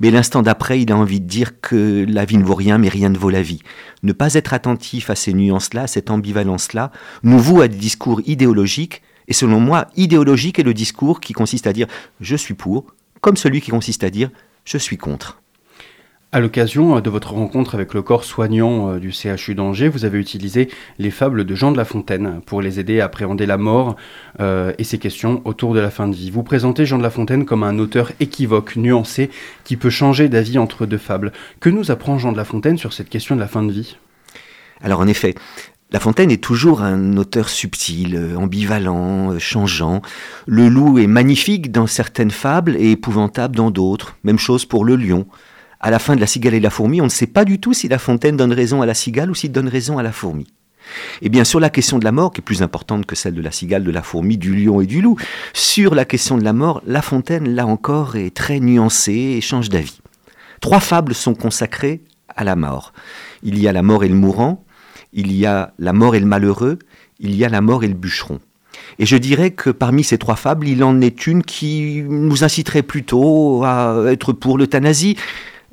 mais 0.00 0.10
l'instant 0.10 0.42
d'après, 0.42 0.80
il 0.80 0.92
a 0.92 0.96
envie 0.96 1.20
de 1.20 1.26
dire 1.26 1.60
que 1.60 2.04
la 2.08 2.24
vie 2.24 2.38
ne 2.38 2.44
vaut 2.44 2.54
rien, 2.54 2.78
mais 2.78 2.88
rien 2.88 3.08
ne 3.08 3.18
vaut 3.18 3.30
la 3.30 3.42
vie. 3.42 3.62
Ne 4.02 4.12
pas 4.12 4.34
être 4.34 4.54
attentif 4.54 5.10
à 5.10 5.14
ces 5.14 5.32
nuances-là, 5.32 5.82
à 5.82 5.86
cette 5.86 6.10
ambivalence-là, 6.10 6.92
nous 7.22 7.38
voue 7.38 7.60
à 7.60 7.68
des 7.68 7.76
discours 7.76 8.20
idéologiques, 8.26 9.02
et 9.28 9.32
selon 9.32 9.60
moi, 9.60 9.88
idéologique 9.96 10.58
est 10.58 10.64
le 10.64 10.74
discours 10.74 11.20
qui 11.20 11.32
consiste 11.32 11.66
à 11.66 11.72
dire 11.72 11.86
je 12.20 12.36
suis 12.36 12.54
pour, 12.54 12.86
comme 13.20 13.36
celui 13.36 13.60
qui 13.60 13.70
consiste 13.70 14.04
à 14.04 14.10
dire 14.10 14.30
je 14.64 14.78
suis 14.78 14.96
contre. 14.98 15.40
À 16.32 16.40
l'occasion 16.40 16.98
de 16.98 17.08
votre 17.08 17.34
rencontre 17.34 17.76
avec 17.76 17.94
le 17.94 18.02
corps 18.02 18.24
soignant 18.24 18.90
euh, 18.90 18.98
du 18.98 19.12
CHU 19.12 19.54
d'Angers, 19.54 19.88
vous 19.88 20.04
avez 20.04 20.18
utilisé 20.18 20.68
les 20.98 21.12
fables 21.12 21.44
de 21.44 21.54
Jean 21.54 21.70
de 21.70 21.76
La 21.76 21.84
Fontaine 21.84 22.40
pour 22.46 22.60
les 22.60 22.80
aider 22.80 23.00
à 23.00 23.04
appréhender 23.04 23.46
la 23.46 23.56
mort 23.56 23.94
euh, 24.40 24.72
et 24.76 24.82
ses 24.82 24.98
questions 24.98 25.40
autour 25.44 25.72
de 25.72 25.78
la 25.78 25.88
fin 25.88 26.08
de 26.08 26.16
vie. 26.16 26.30
Vous 26.30 26.42
présentez 26.42 26.84
Jean 26.84 26.98
de 26.98 27.04
La 27.04 27.10
Fontaine 27.10 27.44
comme 27.44 27.62
un 27.62 27.78
auteur 27.78 28.10
équivoque, 28.18 28.74
nuancé, 28.74 29.30
qui 29.62 29.76
peut 29.76 29.88
changer 29.88 30.28
d'avis 30.28 30.58
entre 30.58 30.84
deux 30.84 30.98
fables. 30.98 31.32
Que 31.60 31.70
nous 31.70 31.92
apprend 31.92 32.18
Jean 32.18 32.32
de 32.32 32.36
La 32.36 32.44
Fontaine 32.44 32.76
sur 32.76 32.92
cette 32.92 33.08
question 33.08 33.36
de 33.36 33.40
la 33.40 33.48
fin 33.48 33.62
de 33.62 33.70
vie? 33.70 33.96
Alors 34.82 34.98
en 34.98 35.06
effet, 35.06 35.36
la 35.92 36.00
Fontaine 36.00 36.32
est 36.32 36.42
toujours 36.42 36.82
un 36.82 37.16
auteur 37.18 37.48
subtil, 37.48 38.16
euh, 38.16 38.36
ambivalent, 38.36 39.38
changeant. 39.38 40.02
Le 40.46 40.68
loup 40.68 40.98
est 40.98 41.06
magnifique 41.06 41.70
dans 41.70 41.86
certaines 41.86 42.32
fables 42.32 42.74
et 42.76 42.90
épouvantable 42.90 43.54
dans 43.54 43.70
d'autres. 43.70 44.16
Même 44.24 44.40
chose 44.40 44.66
pour 44.66 44.84
le 44.84 44.96
lion 44.96 45.24
à 45.80 45.90
la 45.90 45.98
fin 45.98 46.16
de 46.16 46.20
la 46.20 46.26
cigale 46.26 46.54
et 46.54 46.60
la 46.60 46.70
fourmi, 46.70 47.00
on 47.00 47.04
ne 47.04 47.10
sait 47.10 47.26
pas 47.26 47.44
du 47.44 47.60
tout 47.60 47.74
si 47.74 47.88
la 47.88 47.98
fontaine 47.98 48.36
donne 48.36 48.52
raison 48.52 48.82
à 48.82 48.86
la 48.86 48.94
cigale 48.94 49.30
ou 49.30 49.34
s'il 49.34 49.52
donne 49.52 49.68
raison 49.68 49.98
à 49.98 50.02
la 50.02 50.12
fourmi. 50.12 50.46
Et 51.22 51.28
bien 51.28 51.44
sur 51.44 51.60
la 51.60 51.70
question 51.70 51.98
de 51.98 52.04
la 52.04 52.12
mort, 52.12 52.32
qui 52.32 52.40
est 52.40 52.44
plus 52.44 52.62
importante 52.62 53.06
que 53.06 53.16
celle 53.16 53.34
de 53.34 53.42
la 53.42 53.50
cigale, 53.50 53.84
de 53.84 53.90
la 53.90 54.02
fourmi, 54.02 54.38
du 54.38 54.54
lion 54.54 54.80
et 54.80 54.86
du 54.86 55.02
loup, 55.02 55.16
sur 55.52 55.94
la 55.94 56.04
question 56.04 56.38
de 56.38 56.44
la 56.44 56.52
mort, 56.52 56.82
La 56.86 57.02
Fontaine, 57.02 57.54
là 57.54 57.66
encore, 57.66 58.16
est 58.16 58.34
très 58.34 58.60
nuancée 58.60 59.34
et 59.36 59.40
change 59.40 59.68
d'avis. 59.68 60.00
Trois 60.60 60.80
fables 60.80 61.14
sont 61.14 61.34
consacrées 61.34 62.02
à 62.28 62.44
la 62.44 62.56
mort. 62.56 62.92
Il 63.42 63.58
y 63.58 63.68
a 63.68 63.72
la 63.72 63.82
mort 63.82 64.04
et 64.04 64.08
le 64.08 64.14
mourant, 64.14 64.64
il 65.12 65.32
y 65.32 65.46
a 65.46 65.72
la 65.78 65.92
mort 65.92 66.14
et 66.14 66.20
le 66.20 66.26
malheureux, 66.26 66.78
il 67.18 67.34
y 67.34 67.44
a 67.44 67.48
la 67.48 67.60
mort 67.60 67.84
et 67.84 67.88
le 67.88 67.94
bûcheron. 67.94 68.40
Et 68.98 69.06
je 69.06 69.16
dirais 69.16 69.50
que 69.50 69.70
parmi 69.70 70.04
ces 70.04 70.18
trois 70.18 70.36
fables, 70.36 70.68
il 70.68 70.82
en 70.84 71.00
est 71.00 71.26
une 71.26 71.42
qui 71.42 72.02
nous 72.06 72.44
inciterait 72.44 72.82
plutôt 72.82 73.62
à 73.64 74.04
être 74.08 74.32
pour 74.32 74.58
l'euthanasie, 74.58 75.16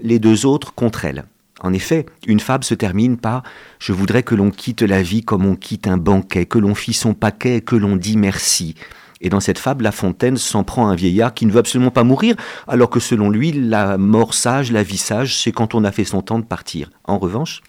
les 0.03 0.19
deux 0.19 0.45
autres 0.45 0.75
contre 0.75 1.05
elle. 1.05 1.25
En 1.61 1.73
effet, 1.73 2.05
une 2.27 2.39
fable 2.39 2.63
se 2.63 2.75
termine 2.75 3.17
par⁇ 3.17 3.41
Je 3.79 3.93
voudrais 3.93 4.21
que 4.21 4.35
l'on 4.35 4.51
quitte 4.51 4.81
la 4.81 5.01
vie 5.01 5.23
comme 5.23 5.45
on 5.45 5.55
quitte 5.55 5.87
un 5.87 5.97
banquet, 5.97 6.45
que 6.45 6.59
l'on 6.59 6.75
fit 6.75 6.93
son 6.93 7.13
paquet 7.13 7.57
et 7.57 7.61
que 7.61 7.75
l'on 7.75 7.95
dit 7.95 8.17
merci⁇ 8.17 8.75
et 9.23 9.29
dans 9.29 9.39
cette 9.39 9.57
fable, 9.57 9.85
La 9.85 9.93
Fontaine 9.93 10.35
s'en 10.35 10.65
prend 10.65 10.89
à 10.89 10.91
un 10.91 10.95
vieillard 10.95 11.33
qui 11.33 11.45
ne 11.45 11.51
veut 11.51 11.59
absolument 11.59 11.91
pas 11.91 12.03
mourir, 12.03 12.35
alors 12.67 12.89
que 12.89 12.99
selon 12.99 13.29
lui, 13.29 13.53
la 13.53 13.97
mort 13.97 14.33
sage, 14.33 14.69
la 14.69 14.83
vie 14.83 14.97
sage, 14.97 15.37
c'est 15.41 15.53
quand 15.53 15.73
on 15.73 15.85
a 15.85 15.93
fait 15.93 16.03
son 16.03 16.21
temps 16.21 16.39
de 16.39 16.43
partir. 16.43 16.89
En 17.05 17.17
revanche, 17.17 17.61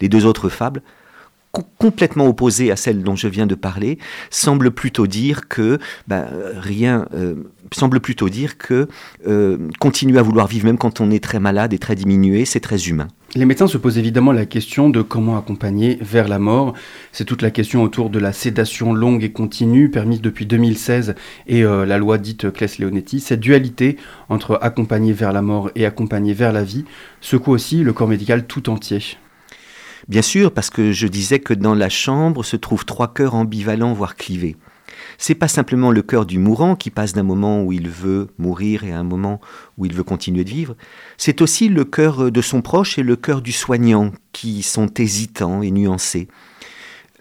les 0.00 0.08
deux 0.08 0.24
autres 0.24 0.48
fables 0.48 0.82
complètement 1.78 2.26
opposée 2.26 2.70
à 2.70 2.76
celle 2.76 3.02
dont 3.02 3.16
je 3.16 3.28
viens 3.28 3.46
de 3.46 3.54
parler, 3.54 3.98
semble 4.30 4.70
plutôt 4.70 5.06
dire 5.06 5.48
que 5.48 5.78
ben, 6.08 6.26
rien, 6.56 7.06
euh, 7.14 7.34
semble 7.72 8.00
plutôt 8.00 8.28
dire 8.28 8.58
que 8.58 8.88
euh, 9.26 9.58
continuer 9.78 10.18
à 10.18 10.22
vouloir 10.22 10.46
vivre 10.46 10.66
même 10.66 10.78
quand 10.78 11.00
on 11.00 11.10
est 11.10 11.22
très 11.22 11.40
malade 11.40 11.72
et 11.72 11.78
très 11.78 11.94
diminué, 11.94 12.44
c'est 12.44 12.60
très 12.60 12.88
humain. 12.88 13.08
Les 13.34 13.44
médecins 13.44 13.66
se 13.66 13.76
posent 13.76 13.98
évidemment 13.98 14.32
la 14.32 14.46
question 14.46 14.88
de 14.88 15.02
comment 15.02 15.36
accompagner 15.36 15.98
vers 16.00 16.26
la 16.26 16.38
mort. 16.38 16.72
C'est 17.12 17.26
toute 17.26 17.42
la 17.42 17.50
question 17.50 17.82
autour 17.82 18.08
de 18.08 18.18
la 18.18 18.32
sédation 18.32 18.94
longue 18.94 19.24
et 19.24 19.32
continue 19.32 19.90
permise 19.90 20.22
depuis 20.22 20.46
2016 20.46 21.14
et 21.46 21.62
euh, 21.62 21.84
la 21.84 21.98
loi 21.98 22.16
dite 22.16 22.50
Claes-Leonetti. 22.50 23.20
Cette 23.20 23.40
dualité 23.40 23.98
entre 24.30 24.58
accompagner 24.62 25.12
vers 25.12 25.32
la 25.32 25.42
mort 25.42 25.70
et 25.74 25.84
accompagner 25.84 26.32
vers 26.32 26.52
la 26.52 26.64
vie 26.64 26.86
secoue 27.20 27.50
aussi 27.50 27.82
le 27.82 27.92
corps 27.92 28.08
médical 28.08 28.46
tout 28.46 28.70
entier. 28.70 29.18
Bien 30.08 30.22
sûr, 30.22 30.52
parce 30.52 30.70
que 30.70 30.92
je 30.92 31.06
disais 31.06 31.38
que 31.38 31.54
dans 31.54 31.74
la 31.74 31.88
chambre 31.88 32.44
se 32.44 32.56
trouvent 32.56 32.84
trois 32.84 33.12
cœurs 33.12 33.34
ambivalents, 33.34 33.92
voire 33.92 34.16
clivés. 34.16 34.56
C'est 35.18 35.34
pas 35.34 35.48
simplement 35.48 35.90
le 35.90 36.02
cœur 36.02 36.26
du 36.26 36.38
mourant 36.38 36.76
qui 36.76 36.90
passe 36.90 37.12
d'un 37.12 37.22
moment 37.22 37.62
où 37.62 37.72
il 37.72 37.88
veut 37.88 38.28
mourir 38.38 38.84
et 38.84 38.92
à 38.92 38.98
un 38.98 39.04
moment 39.04 39.40
où 39.78 39.86
il 39.86 39.94
veut 39.94 40.02
continuer 40.02 40.44
de 40.44 40.50
vivre. 40.50 40.76
C'est 41.16 41.40
aussi 41.40 41.68
le 41.68 41.84
cœur 41.84 42.30
de 42.30 42.40
son 42.42 42.62
proche 42.62 42.98
et 42.98 43.02
le 43.02 43.16
cœur 43.16 43.40
du 43.40 43.52
soignant 43.52 44.12
qui 44.32 44.62
sont 44.62 44.92
hésitants 44.98 45.62
et 45.62 45.70
nuancés. 45.70 46.28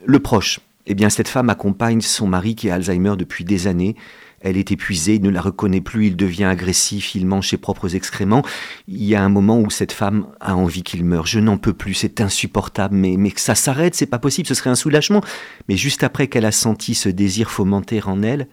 Le 0.06 0.20
proche, 0.20 0.60
eh 0.88 0.94
bien, 0.94 1.10
cette 1.10 1.28
femme 1.28 1.50
accompagne 1.50 2.02
son 2.02 2.28
mari 2.28 2.56
qui 2.56 2.70
a 2.70 2.76
Alzheimer 2.76 3.16
depuis 3.18 3.44
des 3.44 3.68
années 3.68 3.96
elle 4.42 4.58
est 4.58 4.72
épuisée, 4.72 5.16
il 5.16 5.22
ne 5.22 5.30
la 5.30 5.42
reconnaît 5.42 5.82
plus, 5.82 6.08
il 6.08 6.16
devient 6.16 6.46
agressif, 6.46 7.16
il 7.16 7.26
mange 7.26 7.50
ses 7.50 7.58
propres 7.58 7.96
excréments. 7.96 8.44
Il 8.88 9.04
y 9.04 9.16
a 9.16 9.24
un 9.24 9.30
moment 9.30 9.60
où 9.60 9.70
cette 9.70 9.92
femme 9.92 10.28
a 10.40 10.56
envie 10.56 10.84
qu'il 10.84 11.04
meure. 11.04 11.26
Je 11.26 11.40
n'en 11.40 11.58
peux 11.58 11.74
plus, 11.74 11.94
c'est 11.94 12.22
insupportable, 12.22 12.96
mais, 12.96 13.16
mais 13.18 13.32
que 13.32 13.42
ça 13.42 13.56
s'arrête, 13.56 13.96
c'est 13.96 14.06
pas 14.06 14.20
possible, 14.20 14.48
ce 14.48 14.54
serait 14.54 14.70
un 14.70 14.76
soulagement. 14.76 15.22
Mais 15.68 15.78
juste 15.78 16.04
après 16.04 16.28
qu'elle 16.28 16.46
a 16.46 16.52
senti 16.52 16.96
ce 16.96 17.10
désir 17.10 17.50
fomenter 17.50 18.02
en 18.04 18.22
elle, 18.24 18.48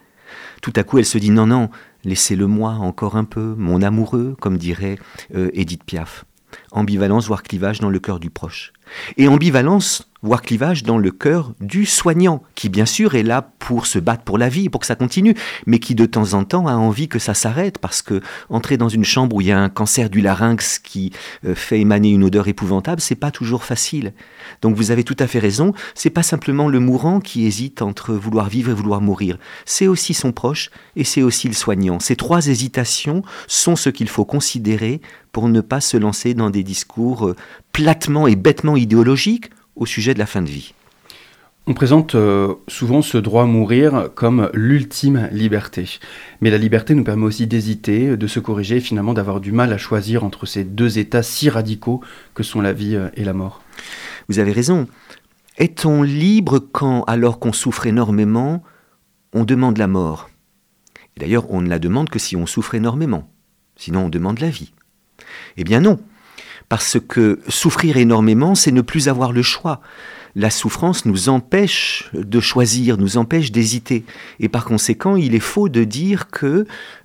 tout 0.63 0.73
à 0.77 0.83
coup 0.83 0.99
elle 0.99 1.07
se 1.07 1.19
dit 1.19 1.31
non, 1.31 1.47
non, 1.47 1.71
laissez-le-moi 2.05 2.71
encore 2.73 3.17
un 3.17 3.25
peu, 3.25 3.55
mon 3.57 3.83
amoureux, 3.83 4.37
comme 4.41 4.57
dirait 4.57 4.99
euh, 5.35 5.51
Edith 5.53 5.85
Piaf. 5.85 6.25
Ambivalence, 6.71 7.27
voire 7.27 7.43
clivage 7.43 7.81
dans 7.81 7.91
le 7.91 7.99
cœur 7.99 8.21
du 8.21 8.31
proche. 8.31 8.73
Et 9.17 9.29
ambivalence, 9.29 10.12
voire 10.23 10.43
clivage 10.43 10.85
dans 10.85 10.99
le 10.99 11.11
cœur 11.11 11.53
du 11.61 11.85
soignant, 11.85 12.43
qui 12.55 12.69
bien 12.69 12.87
sûr 12.87 13.15
est 13.17 13.25
là 13.25 13.51
pour 13.59 13.87
se 13.87 13.99
battre 13.99 14.23
pour 14.23 14.39
la 14.39 14.49
vie, 14.49 14.69
pour 14.69 14.81
que 14.81 14.87
ça 14.87 14.95
continue, 14.95 15.35
mais 15.67 15.81
qui 15.81 15.95
de 15.95 16.07
temps 16.07 16.35
en 16.35 16.45
temps 16.45 16.69
a 16.69 16.75
envie 16.75 17.09
que 17.09 17.19
ça 17.19 17.35
s'arrête, 17.35 17.79
parce 17.79 18.03
que 18.03 18.21
entrer 18.49 18.77
dans 18.77 18.89
une 18.89 19.05
chambre 19.05 19.37
où 19.37 19.41
il 19.41 19.49
y 19.49 19.53
a 19.53 19.59
un 19.59 19.69
cancer 19.69 20.11
du 20.11 20.21
larynx 20.21 20.79
qui 20.79 21.13
euh, 21.45 21.55
fait 21.55 21.81
émaner 21.81 22.11
une 22.11 22.25
odeur 22.25 22.47
épouvantable, 22.47 23.01
c'est 23.01 23.17
pas 23.17 23.31
toujours 23.33 23.65
facile. 23.65 24.13
Donc 24.63 24.77
vous 24.77 24.91
avez 24.93 25.03
tout 25.03 25.17
à 25.19 25.27
fait 25.27 25.41
raison, 25.41 25.73
c'est 25.95 26.11
pas 26.11 26.23
simplement 26.23 26.69
le 26.69 26.79
mourant 26.79 27.21
qui 27.21 27.45
hésite 27.45 27.83
entre 27.83 28.15
vouloir 28.15 28.49
vivre 28.49 28.71
et 28.71 28.75
vouloir 28.75 29.01
mourir, 29.01 29.39
c'est 29.65 29.89
aussi 29.89 30.15
son 30.15 30.33
proche 30.33 30.71
et 30.95 31.05
c'est 31.05 31.23
aussi 31.23 31.49
le 31.49 31.55
soignant. 31.55 31.99
Ces 31.99 32.17
trois 32.17 32.47
hésitations 32.47 33.23
sont 33.49 33.75
ce 33.75 33.91
qu'il 33.91 34.09
faut 34.09 34.25
considérer 34.25 35.01
pour 35.33 35.49
ne 35.49 35.61
pas 35.61 35.81
se 35.81 35.97
lancer 35.97 36.35
dans 36.35 36.51
des 36.51 36.63
discours 36.63 37.29
euh, 37.29 37.37
platement 37.73 38.27
et 38.27 38.37
bêtement 38.37 38.77
idéologiques 38.77 39.51
au 39.77 39.87
sujet 39.87 40.15
de 40.15 40.19
la 40.19 40.27
fin 40.27 40.43
de 40.43 40.49
vie. 40.49 40.75
On 41.69 41.75
présente 41.75 42.17
euh, 42.17 42.55
souvent 42.67 43.03
ce 43.03 43.19
droit 43.19 43.45
à 43.45 43.47
mourir 43.47 44.09
comme 44.17 44.51
l'ultime 44.53 45.29
liberté. 45.31 46.01
Mais 46.41 46.51
la 46.51 46.59
liberté 46.59 46.97
nous 46.97 47.05
permet 47.05 47.25
aussi 47.25 47.47
d'hésiter, 47.47 48.17
de 48.17 48.27
se 48.27 48.41
corriger 48.41 48.79
et 48.79 48.81
finalement 48.81 49.15
d'avoir 49.15 49.41
du 49.41 49.53
mal 49.53 49.73
à 49.73 49.79
choisir 49.79 50.25
entre 50.25 50.45
ces 50.45 50.65
deux 50.65 50.99
états 50.99 51.23
si 51.23 51.49
radicaux 51.49 52.01
que 52.35 52.43
sont 52.43 52.61
la 52.61 52.73
vie 52.73 52.97
euh, 52.97 53.11
et 53.15 53.23
la 53.23 53.33
mort. 53.33 53.63
Vous 54.29 54.41
avez 54.41 54.51
raison. 54.51 54.89
Est-on 55.57 56.03
libre 56.03 56.59
quand, 56.59 57.05
alors 57.05 57.39
qu'on 57.39 57.53
souffre 57.53 57.87
énormément, 57.87 58.65
on 59.33 59.45
demande 59.45 59.79
la 59.79 59.87
mort? 59.87 60.31
D'ailleurs, 61.17 61.49
on 61.51 61.61
ne 61.61 61.69
la 61.69 61.79
demande 61.79 62.11
que 62.11 62.19
si 62.19 62.35
on 62.35 62.47
souffre 62.47 62.75
énormément. 62.75 63.31
Sinon, 63.77 64.07
on 64.07 64.09
demande 64.09 64.41
la 64.41 64.51
vie. 64.51 64.73
Eh 65.57 65.63
bien 65.63 65.81
non. 65.81 66.01
Parce 66.73 66.97
que 66.99 67.39
souffrir 67.49 67.99
énormément, 67.99 68.55
c'est 68.55 68.73
ne 68.73 68.81
plus 68.81 69.07
avoir 69.09 69.31
le 69.33 69.43
choix. 69.43 69.83
La 70.35 70.49
souffrance 70.49 71.05
nous 71.05 71.29
empêche 71.29 72.09
de 72.15 72.41
choisir, 72.41 72.97
nous 72.97 73.19
empêche 73.19 73.53
d'hésiter. 73.53 74.07
Et 74.41 74.49
par 74.49 74.65
conséquent, 74.65 75.15
il 75.17 75.35
est 75.35 75.39
faux 75.53 75.69
de 75.69 75.85
dire 75.85 76.31
que 76.31 76.47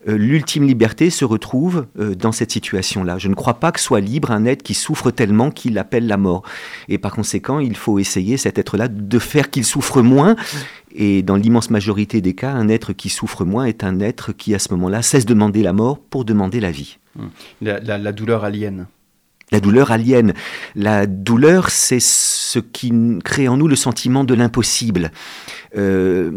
euh, 0.08 0.18
l'ultime 0.18 0.64
liberté 0.66 1.10
se 1.10 1.26
retrouve 1.26 1.86
euh, 2.00 2.16
dans 2.16 2.32
cette 2.32 2.52
situation-là. 2.52 3.18
Je 3.18 3.28
ne 3.28 3.34
crois 3.36 3.56
pas 3.56 3.74
que 3.74 3.82
soit 3.82 4.00
libre 4.00 4.32
un 4.32 4.46
être 4.46 4.64
qui 4.64 4.74
souffre 4.74 5.12
tellement 5.12 5.52
qu'il 5.52 5.78
appelle 5.78 6.08
la 6.08 6.16
mort. 6.16 6.44
Et 6.88 6.98
par 6.98 7.12
conséquent, 7.14 7.60
il 7.60 7.76
faut 7.76 8.00
essayer, 8.00 8.38
cet 8.38 8.58
être-là, 8.60 8.88
de 8.88 9.20
faire 9.20 9.50
qu'il 9.50 9.66
souffre 9.66 10.02
moins. 10.02 10.38
Et 10.96 11.24
dans 11.24 11.36
l'immense 11.36 11.70
majorité 11.72 12.22
des 12.22 12.36
cas, 12.36 12.54
un 12.54 12.70
être 12.70 12.94
qui 12.94 13.10
souffre 13.10 13.44
moins 13.44 13.66
est 13.66 13.84
un 13.84 14.00
être 14.00 14.32
qui, 14.32 14.56
à 14.56 14.60
ce 14.60 14.70
moment-là, 14.76 15.02
cesse 15.02 15.26
de 15.26 15.34
demander 15.34 15.62
la 15.62 15.74
mort 15.74 16.00
pour 16.00 16.24
demander 16.24 16.62
la 16.62 16.72
vie. 16.72 17.00
La, 17.62 17.82
la- 17.82 17.98
la 17.98 18.12
douleur 18.14 18.46
aliène. 18.46 18.86
La 19.52 19.62
douleur 19.62 19.92
aliène. 19.92 20.34
La 20.76 21.06
douleur, 21.06 21.70
c'est 21.70 22.02
ce 22.02 22.60
qui 22.60 22.92
crée 23.24 23.48
en 23.48 23.56
nous 23.56 23.70
le 23.70 23.78
sentiment 23.78 24.26
de 24.26 24.34
l'impossible. 24.34 25.10
Euh, 25.78 26.32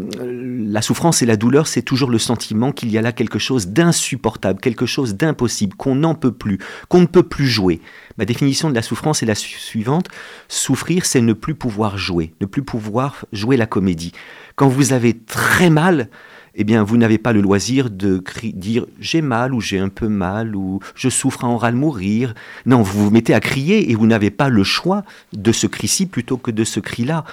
la 0.65 0.81
souffrance 0.81 1.21
et 1.21 1.25
la 1.25 1.35
douleur, 1.35 1.67
c'est 1.67 1.81
toujours 1.81 2.09
le 2.09 2.19
sentiment 2.19 2.71
qu'il 2.71 2.89
y 2.89 2.97
a 2.97 3.01
là 3.01 3.11
quelque 3.11 3.37
chose 3.37 3.67
d'insupportable, 3.67 4.61
quelque 4.61 4.85
chose 4.85 5.15
d'impossible, 5.15 5.75
qu'on 5.75 5.95
n'en 5.95 6.15
peut 6.15 6.31
plus, 6.31 6.59
qu'on 6.87 7.01
ne 7.01 7.05
peut 7.05 7.23
plus 7.23 7.47
jouer. 7.47 7.81
Ma 8.17 8.23
définition 8.23 8.69
de 8.69 8.75
la 8.75 8.81
souffrance 8.81 9.21
est 9.21 9.25
la 9.25 9.35
su- 9.35 9.59
suivante. 9.59 10.07
Souffrir, 10.47 11.05
c'est 11.05 11.21
ne 11.21 11.33
plus 11.33 11.55
pouvoir 11.55 11.97
jouer, 11.97 12.33
ne 12.39 12.45
plus 12.45 12.63
pouvoir 12.63 13.25
jouer 13.33 13.57
la 13.57 13.65
comédie. 13.65 14.13
Quand 14.55 14.69
vous 14.69 14.93
avez 14.93 15.17
très 15.17 15.69
mal, 15.69 16.09
eh 16.55 16.63
bien, 16.63 16.83
vous 16.83 16.97
n'avez 16.97 17.17
pas 17.17 17.33
le 17.33 17.41
loisir 17.41 17.89
de 17.89 18.23
dire 18.53 18.85
j'ai 18.99 19.21
mal 19.21 19.53
ou 19.53 19.61
j'ai 19.61 19.79
un 19.79 19.89
peu 19.89 20.07
mal 20.07 20.55
ou 20.55 20.79
je 20.95 21.09
souffre 21.09 21.45
à 21.45 21.47
en 21.47 21.57
ras 21.57 21.71
mourir. 21.71 22.33
Non, 22.65 22.81
vous 22.81 23.05
vous 23.05 23.11
mettez 23.11 23.33
à 23.33 23.39
crier 23.39 23.91
et 23.91 23.95
vous 23.95 24.07
n'avez 24.07 24.31
pas 24.31 24.49
le 24.49 24.63
choix 24.63 25.03
de 25.33 25.51
ce 25.51 25.67
cri-ci 25.67 26.05
plutôt 26.05 26.37
que 26.37 26.51
de 26.51 26.63
ce 26.63 26.79
cri-là. 26.79 27.23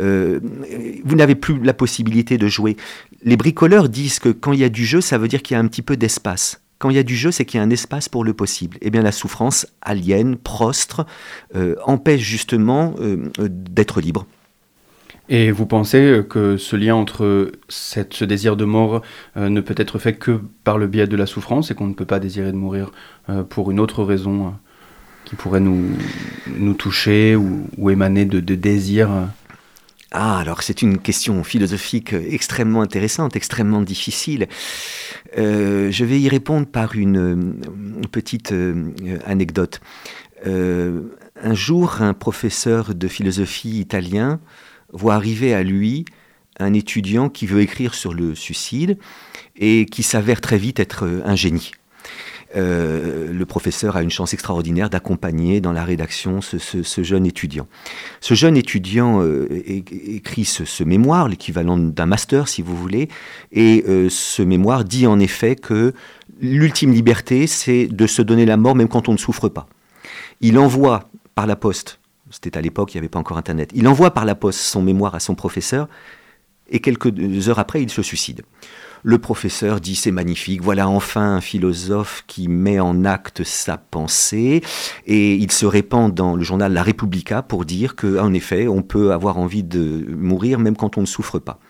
Euh, 0.00 0.40
vous 1.04 1.16
n'avez 1.16 1.34
plus 1.34 1.60
la 1.62 1.74
possibilité 1.74 2.38
de 2.38 2.48
jouer. 2.48 2.76
Les 3.22 3.36
bricoleurs 3.36 3.88
disent 3.88 4.18
que 4.18 4.28
quand 4.28 4.52
il 4.52 4.60
y 4.60 4.64
a 4.64 4.68
du 4.68 4.84
jeu, 4.84 5.00
ça 5.00 5.18
veut 5.18 5.28
dire 5.28 5.42
qu'il 5.42 5.54
y 5.54 5.58
a 5.58 5.60
un 5.60 5.66
petit 5.66 5.82
peu 5.82 5.96
d'espace. 5.96 6.60
Quand 6.78 6.90
il 6.90 6.96
y 6.96 6.98
a 6.98 7.04
du 7.04 7.16
jeu, 7.16 7.30
c'est 7.30 7.44
qu'il 7.44 7.58
y 7.58 7.60
a 7.62 7.64
un 7.64 7.70
espace 7.70 8.08
pour 8.08 8.24
le 8.24 8.34
possible. 8.34 8.76
Eh 8.82 8.90
bien, 8.90 9.00
la 9.00 9.12
souffrance 9.12 9.66
aliène, 9.80 10.36
prostre, 10.36 11.06
euh, 11.54 11.76
empêche 11.84 12.20
justement 12.20 12.94
euh, 13.00 13.30
d'être 13.38 14.00
libre. 14.00 14.26
Et 15.28 15.50
vous 15.50 15.66
pensez 15.66 16.22
que 16.28 16.56
ce 16.56 16.76
lien 16.76 16.94
entre 16.94 17.52
cette, 17.68 18.12
ce 18.14 18.24
désir 18.24 18.56
de 18.56 18.64
mort 18.64 19.00
euh, 19.36 19.48
ne 19.48 19.60
peut 19.60 19.74
être 19.78 19.98
fait 19.98 20.14
que 20.14 20.40
par 20.64 20.76
le 20.76 20.86
biais 20.86 21.06
de 21.06 21.16
la 21.16 21.26
souffrance 21.26 21.70
et 21.70 21.74
qu'on 21.74 21.86
ne 21.86 21.94
peut 21.94 22.04
pas 22.04 22.20
désirer 22.20 22.52
de 22.52 22.56
mourir 22.56 22.92
euh, 23.30 23.42
pour 23.42 23.70
une 23.70 23.80
autre 23.80 24.04
raison 24.04 24.46
euh, 24.46 24.50
qui 25.24 25.36
pourrait 25.36 25.60
nous, 25.60 26.74
toucher 26.74 27.36
ou, 27.36 27.90
émaner 27.90 28.26
de, 28.26 28.40
de 28.40 28.54
désirs 28.54 29.10
euh? 29.10 29.24
Ah, 30.16 30.38
alors 30.38 30.62
c'est 30.62 30.80
une 30.80 30.98
question 30.98 31.42
philosophique 31.42 32.12
extrêmement 32.12 32.82
intéressante, 32.82 33.34
extrêmement 33.34 33.82
difficile. 33.82 34.46
Euh, 35.36 35.90
je 35.90 36.04
vais 36.04 36.20
y 36.20 36.28
répondre 36.28 36.68
par 36.68 36.94
une, 36.94 37.18
euh, 37.18 38.06
petite 38.12 38.52
euh, 38.52 38.92
anecdote. 39.26 39.80
Euh, 40.46 41.00
un 41.42 41.54
jour, 41.54 42.00
un 42.00 42.14
professeur 42.14 42.94
de 42.94 43.08
philosophie 43.08 43.80
italien 43.80 44.38
voit 44.94 45.14
arriver 45.14 45.52
à 45.52 45.62
lui 45.62 46.04
un 46.58 46.72
étudiant 46.72 47.28
qui 47.28 47.46
veut 47.46 47.60
écrire 47.60 47.94
sur 47.94 48.14
le 48.14 48.34
suicide 48.34 48.98
et 49.56 49.86
qui 49.86 50.02
s'avère 50.02 50.40
très 50.40 50.58
vite 50.58 50.80
être 50.80 51.04
euh, 51.04 51.22
un 51.24 51.34
génie. 51.34 51.72
Euh, 52.56 53.32
le 53.32 53.46
professeur 53.46 53.96
a 53.96 54.02
une 54.02 54.10
chance 54.10 54.32
extraordinaire 54.32 54.88
d'accompagner 54.88 55.60
dans 55.60 55.72
la 55.72 55.84
rédaction 55.84 56.40
ce, 56.40 57.02
jeune 57.02 57.26
étudiant. 57.26 57.66
Ce 58.20 58.34
jeune 58.34 58.56
étudiant 58.56 59.20
euh, 59.22 59.48
écrit 59.66 60.44
ce, 60.44 60.84
mémoire, 60.84 61.28
l'équivalent 61.28 61.76
d'un 61.76 62.06
master 62.06 62.46
si 62.46 62.62
vous 62.62 62.76
voulez, 62.76 63.08
et 63.50 63.84
ce 64.08 64.42
mémoire 64.42 64.84
dit 64.84 65.08
en 65.08 65.18
effet 65.18 65.56
que 65.56 65.94
l'ultime 66.40 66.92
liberté, 66.92 67.48
c'est 67.48 67.88
de 67.88 68.06
se 68.06 68.22
donner 68.22 68.46
la 68.46 68.56
mort 68.56 68.76
même 68.76 68.88
quand 68.88 69.08
on 69.08 69.12
ne 69.12 69.18
souffre 69.18 69.48
pas. 69.48 69.66
Il 70.40 70.56
envoie 70.56 71.08
par 71.34 71.48
la 71.48 71.56
poste, 71.56 71.98
c'était 72.30 72.56
à 72.56 72.60
l'époque, 72.60 72.94
il 72.94 72.96
n'y 72.96 73.00
avait 73.00 73.08
pas 73.08 73.18
encore 73.18 73.38
Internet, 73.38 73.70
il 73.74 73.86
envoie 73.88 74.12
par 74.12 74.24
la 74.24 74.34
poste 74.34 74.60
son 74.60 74.82
mémoire 74.82 75.14
à 75.14 75.20
son 75.20 75.34
professeur, 75.34 75.88
et 76.68 76.80
quelques 76.80 77.48
heures 77.48 77.58
après, 77.58 77.82
il 77.82 77.90
se 77.90 78.02
suicide. 78.02 78.42
Le 79.02 79.18
professeur 79.18 79.80
dit 79.80 79.96
c'est 79.96 80.10
magnifique, 80.10 80.62
voilà 80.62 80.88
enfin 80.88 81.36
un 81.36 81.40
philosophe 81.42 82.24
qui 82.26 82.48
met 82.48 82.80
en 82.80 83.04
acte 83.04 83.44
sa 83.44 83.76
pensée 83.76 84.62
et 85.04 85.34
il 85.34 85.52
se 85.52 85.66
répand 85.66 86.12
dans 86.12 86.36
le 86.36 86.42
journal 86.42 86.72
La 86.72 86.82
Repubblica 86.82 87.42
pour 87.42 87.66
dire 87.66 87.96
que 87.96 88.18
en 88.18 88.32
effet 88.32 88.66
on 88.66 88.80
peut 88.80 89.12
avoir 89.12 89.36
envie 89.36 89.62
de 89.62 90.06
mourir 90.08 90.58
même 90.58 90.74
quand 90.74 90.96
on 90.96 91.02
ne 91.02 91.06
souffre 91.06 91.38
pas. 91.38 91.60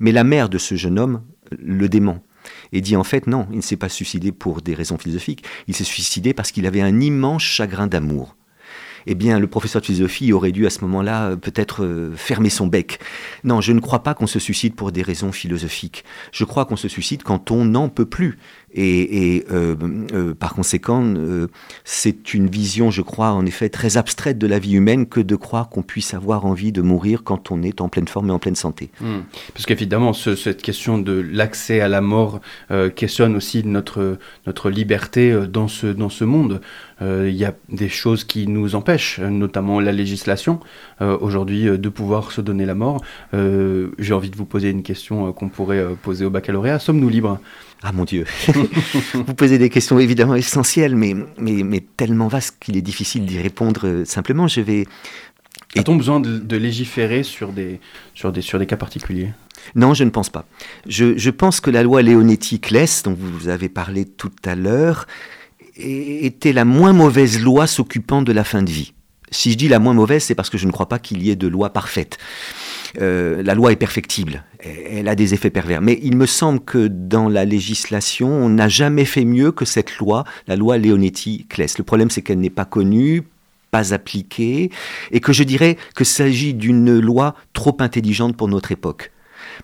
Mais 0.00 0.12
la 0.12 0.24
mère 0.24 0.48
de 0.48 0.56
ce 0.56 0.74
jeune 0.74 0.98
homme 0.98 1.20
le 1.58 1.90
dément 1.90 2.20
et 2.72 2.80
dit 2.80 2.96
en 2.96 3.04
fait 3.04 3.26
non, 3.26 3.46
il 3.50 3.58
ne 3.58 3.62
s'est 3.62 3.76
pas 3.76 3.90
suicidé 3.90 4.32
pour 4.32 4.62
des 4.62 4.74
raisons 4.74 4.96
philosophiques, 4.96 5.44
il 5.68 5.74
s'est 5.74 5.84
suicidé 5.84 6.32
parce 6.32 6.52
qu'il 6.52 6.66
avait 6.66 6.80
un 6.80 7.00
immense 7.00 7.42
chagrin 7.42 7.86
d'amour. 7.86 8.34
Eh 9.06 9.14
bien, 9.14 9.38
le 9.38 9.46
professeur 9.46 9.80
de 9.82 9.86
philosophie 9.86 10.32
aurait 10.32 10.52
dû 10.52 10.66
à 10.66 10.70
ce 10.70 10.80
moment-là 10.82 11.30
euh, 11.30 11.36
peut-être 11.36 11.84
euh, 11.84 12.12
fermer 12.16 12.50
son 12.50 12.66
bec. 12.66 12.98
Non, 13.44 13.60
je 13.60 13.72
ne 13.72 13.80
crois 13.80 14.02
pas 14.02 14.14
qu'on 14.14 14.26
se 14.26 14.38
suicide 14.38 14.74
pour 14.74 14.92
des 14.92 15.02
raisons 15.02 15.32
philosophiques. 15.32 16.04
Je 16.32 16.44
crois 16.44 16.64
qu'on 16.64 16.76
se 16.76 16.88
suicide 16.88 17.22
quand 17.22 17.50
on 17.50 17.64
n'en 17.64 17.88
peut 17.88 18.06
plus. 18.06 18.38
Et, 18.74 19.44
euh, 19.50 20.32
par 20.32 20.54
conséquent, 20.54 21.04
c'est 21.84 22.32
une 22.32 22.48
vision, 22.48 22.90
je 22.90 23.02
crois, 23.02 23.32
en 23.32 23.44
effet, 23.44 23.68
très 23.68 23.98
abstraite 23.98 24.38
de 24.38 24.46
la 24.46 24.58
vie 24.58 24.72
humaine 24.72 25.06
que 25.06 25.20
de 25.20 25.36
croire 25.36 25.68
qu'on 25.68 25.82
puisse 25.82 26.14
avoir 26.14 26.46
envie 26.46 26.72
de 26.72 26.80
mourir 26.80 27.22
quand 27.22 27.50
on 27.50 27.62
est 27.62 27.82
en 27.82 27.90
pleine 27.90 28.08
forme 28.08 28.28
et 28.30 28.32
en 28.32 28.38
pleine 28.38 28.56
santé. 28.56 28.90
Hmm. 29.02 29.20
Parce 29.52 29.66
qu'évidemment, 29.66 30.14
ce- 30.14 30.36
cette 30.36 30.62
question 30.62 30.96
de 30.98 31.12
l'accès 31.12 31.80
à 31.80 31.88
la 31.88 32.00
mort 32.00 32.40
questionne 32.96 33.36
aussi 33.36 33.62
notre, 33.62 34.18
notre 34.46 34.70
liberté 34.70 35.38
dans 35.52 35.68
ce, 35.68 35.86
dans 35.88 36.08
ce 36.08 36.24
monde. 36.24 36.62
Euh, 37.02 37.28
Il 37.28 37.36
y 37.36 37.44
a 37.44 37.54
des 37.68 37.88
choses 37.88 38.24
qui 38.24 38.46
nous 38.46 38.74
empêchent, 38.74 39.18
notamment 39.20 39.80
la 39.80 39.92
législation, 39.92 40.60
euh, 41.00 41.18
aujourd'hui, 41.20 41.68
euh, 41.68 41.76
de 41.76 41.88
pouvoir 41.88 42.32
se 42.32 42.40
donner 42.40 42.64
la 42.64 42.74
mort. 42.74 43.02
J'ai 43.32 44.14
envie 44.14 44.30
de 44.30 44.36
vous 44.36 44.44
poser 44.44 44.70
une 44.70 44.82
question 44.82 45.32
qu'on 45.32 45.48
pourrait 45.48 45.84
poser 46.02 46.24
au 46.24 46.30
baccalauréat. 46.30 46.78
Sommes-nous 46.78 47.08
libres? 47.08 47.38
Ah 47.82 47.92
mon 47.92 48.04
Dieu 48.04 48.24
Vous 49.14 49.34
posez 49.34 49.58
des 49.58 49.68
questions 49.68 49.98
évidemment 49.98 50.36
essentielles, 50.36 50.94
mais, 50.94 51.14
mais, 51.38 51.62
mais 51.64 51.82
tellement 51.96 52.28
vastes 52.28 52.56
qu'il 52.60 52.76
est 52.76 52.82
difficile 52.82 53.26
d'y 53.26 53.40
répondre 53.40 54.04
simplement. 54.04 54.46
Je 54.46 54.60
vais 54.60 54.86
A-t-on 55.76 55.96
besoin 55.96 56.20
de, 56.20 56.38
de 56.38 56.56
légiférer 56.56 57.24
sur 57.24 57.52
des, 57.52 57.80
sur, 58.14 58.30
des, 58.30 58.40
sur 58.40 58.58
des 58.58 58.66
cas 58.66 58.76
particuliers? 58.76 59.32
Non, 59.74 59.94
je 59.94 60.04
ne 60.04 60.10
pense 60.10 60.30
pas. 60.30 60.44
Je, 60.86 61.16
je 61.16 61.30
pense 61.30 61.60
que 61.60 61.70
la 61.70 61.82
loi 61.82 62.02
Leonetti 62.02 62.60
Claes, 62.60 63.02
dont 63.04 63.16
vous 63.18 63.48
avez 63.48 63.68
parlé 63.68 64.04
tout 64.04 64.32
à 64.44 64.54
l'heure, 64.54 65.06
était 65.76 66.52
la 66.52 66.64
moins 66.64 66.92
mauvaise 66.92 67.40
loi 67.40 67.66
s'occupant 67.66 68.22
de 68.22 68.32
la 68.32 68.44
fin 68.44 68.62
de 68.62 68.70
vie. 68.70 68.92
Si 69.30 69.50
je 69.50 69.56
dis 69.56 69.68
la 69.68 69.78
moins 69.78 69.94
mauvaise, 69.94 70.22
c'est 70.22 70.34
parce 70.34 70.50
que 70.50 70.58
je 70.58 70.66
ne 70.66 70.72
crois 70.72 70.88
pas 70.88 70.98
qu'il 70.98 71.22
y 71.22 71.30
ait 71.30 71.36
de 71.36 71.48
loi 71.48 71.70
parfaite. 71.70 72.18
euh, 73.00 73.42
la 73.42 73.54
loi 73.54 73.72
est 73.72 73.76
perfectible, 73.76 74.44
elle 74.60 75.08
a 75.08 75.14
des 75.14 75.32
effets 75.32 75.48
pervers. 75.48 75.80
Mais 75.80 75.98
il 76.02 76.16
me 76.16 76.26
semble 76.26 76.60
que 76.60 76.86
dans 76.86 77.30
la 77.30 77.46
législation, 77.46 78.28
on 78.28 78.50
n'a 78.50 78.68
jamais 78.68 79.06
fait 79.06 79.24
mieux 79.24 79.50
que 79.50 79.64
cette 79.64 79.96
loi, 79.96 80.24
la 80.46 80.56
loi 80.56 80.76
Leonetti-Claes. 80.76 81.78
Le 81.78 81.84
problème, 81.84 82.10
c'est 82.10 82.20
qu'elle 82.20 82.40
n'est 82.40 82.50
pas 82.50 82.66
connue, 82.66 83.22
pas 83.70 83.94
appliquée, 83.94 84.70
et 85.10 85.20
que 85.20 85.32
je 85.32 85.44
dirais 85.44 85.78
que 85.94 86.04
s'agit 86.04 86.52
d'une 86.52 86.98
loi 86.98 87.34
trop 87.54 87.76
intelligente 87.80 88.36
pour 88.36 88.48
notre 88.48 88.72
époque 88.72 89.10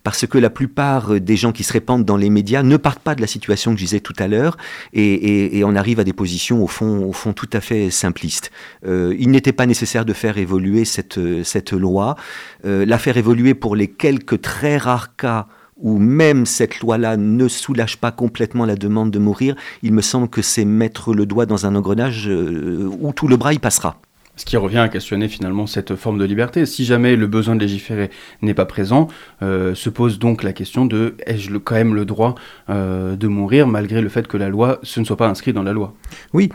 parce 0.02 0.26
que 0.26 0.38
la 0.38 0.50
plupart 0.50 1.20
des 1.20 1.36
gens 1.36 1.52
qui 1.52 1.64
se 1.64 1.72
répandent 1.72 2.04
dans 2.04 2.16
les 2.16 2.30
médias 2.30 2.62
ne 2.62 2.76
partent 2.76 3.02
pas 3.02 3.14
de 3.14 3.20
la 3.20 3.26
situation 3.26 3.72
que 3.72 3.78
je 3.78 3.84
disais 3.84 4.00
tout 4.00 4.14
à 4.18 4.28
l'heure, 4.28 4.56
et, 4.92 5.62
on 5.64 5.74
arrive 5.76 6.00
à 6.00 6.04
des 6.04 6.12
positions 6.12 6.62
au 6.62 6.66
fond, 6.66 7.04
au 7.04 7.12
fond 7.12 7.32
tout 7.32 7.50
à 7.52 7.60
fait 7.60 7.90
simplistes. 7.90 8.50
Euh, 8.86 9.14
il 9.18 9.30
n'était 9.30 9.52
pas 9.52 9.66
nécessaire 9.66 10.04
de 10.04 10.12
faire 10.12 10.38
évoluer 10.38 10.84
cette, 10.84 11.20
cette 11.44 11.72
loi, 11.72 12.16
euh, 12.64 12.86
la 12.86 12.98
faire 12.98 13.16
évoluer 13.16 13.54
pour 13.54 13.76
les 13.76 13.88
quelques 13.88 14.40
très 14.40 14.78
rares 14.78 15.16
cas 15.16 15.46
où 15.78 15.98
même 15.98 16.46
cette 16.46 16.80
loi-là 16.80 17.16
ne 17.16 17.48
soulage 17.48 17.98
pas 17.98 18.10
complètement 18.10 18.64
la 18.64 18.74
demande 18.74 19.10
de 19.10 19.18
mourir, 19.18 19.54
il 19.82 19.92
me 19.92 20.02
semble 20.02 20.28
que 20.28 20.42
c'est 20.42 20.64
mettre 20.64 21.14
le 21.14 21.24
doigt 21.26 21.46
dans 21.46 21.66
un 21.66 21.74
engrenage 21.74 22.28
euh, 22.28 22.90
où 23.00 23.12
tout 23.12 23.28
le 23.28 23.36
bras 23.36 23.54
y 23.54 23.58
passera. 23.58 24.00
Ce 24.38 24.44
qui 24.44 24.56
revient 24.56 24.78
à 24.78 24.88
questionner 24.88 25.26
finalement 25.26 25.66
cette 25.66 25.96
forme 25.96 26.16
de 26.16 26.24
liberté. 26.24 26.64
Si 26.64 26.84
jamais 26.84 27.16
le 27.16 27.26
besoin 27.26 27.56
de 27.56 27.60
légiférer 27.60 28.08
n'est 28.40 28.54
pas 28.54 28.66
présent, 28.66 29.08
euh, 29.42 29.74
se 29.74 29.90
pose 29.90 30.20
donc 30.20 30.44
la 30.44 30.52
question 30.52 30.86
de 30.86 31.16
ai-je 31.26 31.56
quand 31.56 31.74
même 31.74 31.92
le 31.96 32.04
droit 32.04 32.36
euh, 32.70 33.16
de 33.16 33.26
mourir 33.26 33.66
malgré 33.66 34.00
le 34.00 34.08
fait 34.08 34.28
que 34.28 34.36
la 34.36 34.48
loi, 34.48 34.78
ce 34.84 35.00
ne 35.00 35.04
soit 35.04 35.16
pas 35.16 35.26
inscrit 35.26 35.52
dans 35.52 35.64
la 35.64 35.72
loi? 35.72 35.92
Oui, 36.34 36.50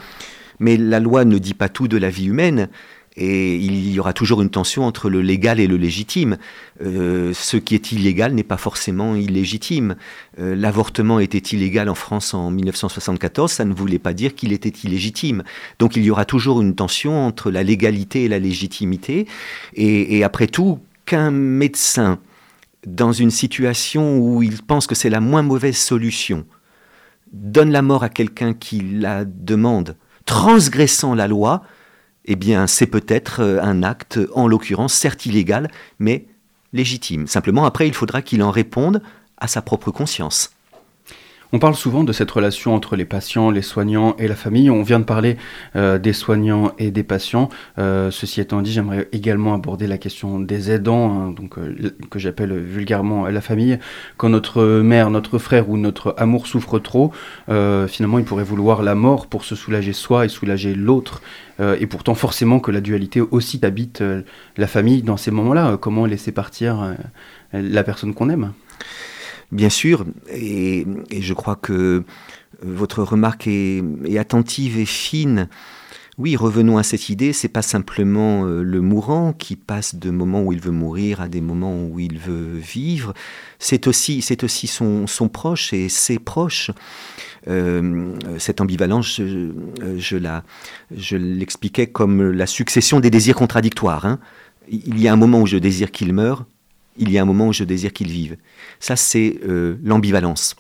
mais 0.60 0.78
la 0.78 1.02
loi 1.02 1.26
ne 1.26 1.38
dit 1.38 1.54
pas 1.54 1.68
tout 1.68 1.90
de 1.90 1.98
la 1.98 2.10
vie 2.10 2.28
humaine. 2.28 2.70
Et 3.16 3.56
il 3.56 3.92
y 3.92 4.00
aura 4.00 4.14
toujours 4.14 4.42
une 4.42 4.50
tension 4.50 4.86
entre 4.86 5.10
le 5.10 5.22
légal 5.22 5.60
et 5.60 5.68
le 5.68 5.78
légitime. 5.78 6.38
Euh, 6.82 7.32
ce 7.34 7.58
qui 7.58 7.76
est 7.76 7.92
illégal 7.92 8.34
n'est 8.34 8.44
pas 8.44 8.58
forcément 8.58 9.16
illégitime. 9.16 9.96
Euh, 10.40 10.56
l'avortement 10.56 11.20
était 11.20 11.38
illégal 11.38 11.90
en 11.90 11.96
France 11.96 12.34
en 12.34 12.50
1974, 12.50 13.52
ça 13.52 13.66
ne 13.66 13.74
voulait 13.74 14.00
pas 14.00 14.14
dire 14.14 14.34
qu'il 14.34 14.52
était 14.52 14.70
illégitime. 14.70 15.44
Donc 15.78 15.96
il 15.96 16.04
y 16.04 16.10
aura 16.10 16.26
toujours 16.26 16.62
une 16.62 16.74
tension 16.74 17.26
entre 17.26 17.52
la 17.52 17.62
légalité 17.62 18.24
et 18.24 18.28
la 18.28 18.40
légitimité. 18.40 19.28
Et, 19.76 20.24
après 20.24 20.48
tout, 20.48 20.80
qu'un 21.06 21.32
médecin, 21.32 22.20
dans 22.88 23.12
une 23.12 23.32
situation 23.32 24.18
où 24.18 24.42
il 24.42 24.62
pense 24.64 24.88
que 24.88 24.96
c'est 24.96 25.10
la 25.10 25.20
moins 25.20 25.42
mauvaise 25.42 25.78
solution, 25.78 26.46
donne 27.32 27.72
la 27.72 27.82
mort 27.82 28.04
à 28.04 28.10
quelqu'un 28.10 28.54
qui 28.54 28.80
la 28.80 29.26
demande, 29.26 29.98
transgressant 30.26 31.14
la 31.14 31.28
loi, 31.28 31.64
eh 32.26 32.36
bien, 32.36 32.68
c'est 32.68 32.88
peut-être 32.88 33.42
euh, 33.42 33.62
un 33.62 33.84
acte, 33.84 34.20
en 34.34 34.48
l'occurrence, 34.48 34.94
certes 34.94 35.26
illégal, 35.26 35.70
mais 36.00 36.28
légitime. 36.72 37.28
Simplement, 37.28 37.66
après, 37.66 37.88
il 37.88 37.94
faudra 37.94 38.22
qu'il 38.22 38.42
en 38.44 38.52
réponde 38.52 39.02
à 39.38 39.48
sa 39.48 39.62
propre 39.62 39.92
conscience. 39.92 40.52
On 41.56 41.60
parle 41.60 41.76
souvent 41.76 42.04
de 42.04 42.12
cette 42.14 42.32
relation 42.32 42.74
entre 42.74 42.96
les 42.96 43.06
patients, 43.06 43.52
les 43.52 43.62
soignants 43.62 44.16
et 44.18 44.28
la 44.28 44.34
famille. 44.34 44.72
On 44.72 44.82
vient 44.82 45.00
de 45.00 45.04
parler 45.06 45.38
euh, 45.76 46.00
des 46.00 46.12
soignants 46.12 46.72
et 46.80 46.90
des 46.90 47.04
patients. 47.04 47.50
Euh, 47.78 48.10
ceci 48.10 48.42
étant 48.42 48.64
dit, 48.64 48.72
j'aimerais 48.72 49.08
également 49.12 49.54
aborder 49.54 49.86
la 49.86 50.00
question 50.00 50.40
des 50.40 50.72
aidants, 50.72 51.12
hein, 51.14 51.30
donc, 51.30 51.60
euh, 51.60 51.92
que 52.10 52.18
j'appelle 52.18 52.58
vulgairement 52.58 53.28
la 53.28 53.40
famille. 53.40 53.78
Quand 54.18 54.30
notre 54.30 54.64
mère, 54.82 55.12
notre 55.12 55.38
frère 55.38 55.70
ou 55.70 55.78
notre 55.78 56.16
amour 56.18 56.48
souffre 56.48 56.80
trop, 56.80 57.12
finalement, 57.48 58.18
il 58.18 58.26
pourrait 58.26 58.44
vouloir 58.44 58.82
la 58.82 58.96
mort 58.96 59.28
pour 59.28 59.46
se 59.46 59.54
soulager 59.56 59.94
soi 59.94 60.26
et 60.26 60.30
soulager 60.30 60.74
l'autre. 60.74 61.22
et 61.60 61.86
pourtant, 61.86 62.16
forcément 62.16 62.60
que 62.60 62.72
la 62.72 62.82
dualité 62.82 63.22
aussi 63.22 63.60
habite 63.62 64.04
la 64.58 64.68
famille 64.68 65.04
dans 65.04 65.18
ces 65.18 65.30
moments-là. 65.30 65.78
comment 65.78 66.08
laisser 66.08 66.32
partir 66.32 66.96
la 67.54 67.84
personne 67.84 68.16
qu'on 68.16 68.30
aime? 68.30 68.54
Bien 69.54 69.70
sûr, 69.70 70.06
et, 70.32 70.86
je 71.12 71.34
crois 71.36 71.56
que 71.56 72.04
votre 72.64 73.04
remarque 73.04 73.46
est, 73.46 73.84
attentive 74.18 74.80
et 74.80 74.86
fine. 74.86 75.48
Oui, 76.18 76.36
revenons 76.36 76.80
à 76.80 76.84
cette 76.84 77.10
idée, 77.10 77.34
c'est 77.34 77.50
pas 77.50 77.62
simplement 77.62 78.46
euh, 78.46 78.64
le 78.64 78.82
mourant 78.82 79.32
qui 79.32 79.56
passe 79.56 79.94
de 79.96 80.10
moments 80.10 80.42
où 80.42 80.54
il 80.54 80.60
veut 80.60 80.72
mourir 80.72 81.22
à 81.22 81.28
des 81.28 81.42
moments 81.42 81.86
où 81.86 82.00
il 82.00 82.18
veut 82.18 82.58
vivre, 82.58 83.14
c'est 83.60 83.86
aussi, 83.86 84.26
aussi 84.42 84.68
son, 84.68 85.06
proche 85.32 85.72
et 85.72 85.88
ses 85.88 86.18
proches. 86.18 86.72
Euh, 87.48 88.16
cette 88.40 88.60
ambivalence, 88.60 89.22
je 89.22 91.16
l'expliquais 91.16 91.88
comme 91.88 92.32
la 92.32 92.48
succession 92.48 93.00
des 93.00 93.12
désirs 93.12 93.36
contradictoires. 93.36 94.06
Hein. 94.06 94.20
Il 94.68 95.00
y 95.00 95.08
a 95.08 95.14
un 95.14 95.18
moment 95.18 95.42
où 95.42 95.48
je 95.48 95.58
désire 95.58 95.92
qu'il 95.92 96.14
meure, 96.14 96.46
il 96.98 97.12
y 97.12 97.18
a 97.18 97.22
un 97.22 97.26
moment 97.26 97.48
où 97.48 97.54
je 97.54 97.64
désire 97.64 97.94
qu'il 97.94 98.10
vive. 98.10 98.38
Ça, 98.80 98.96
c'est 98.96 99.40
euh, 99.48 99.78
l'ambivalence. 99.84 100.56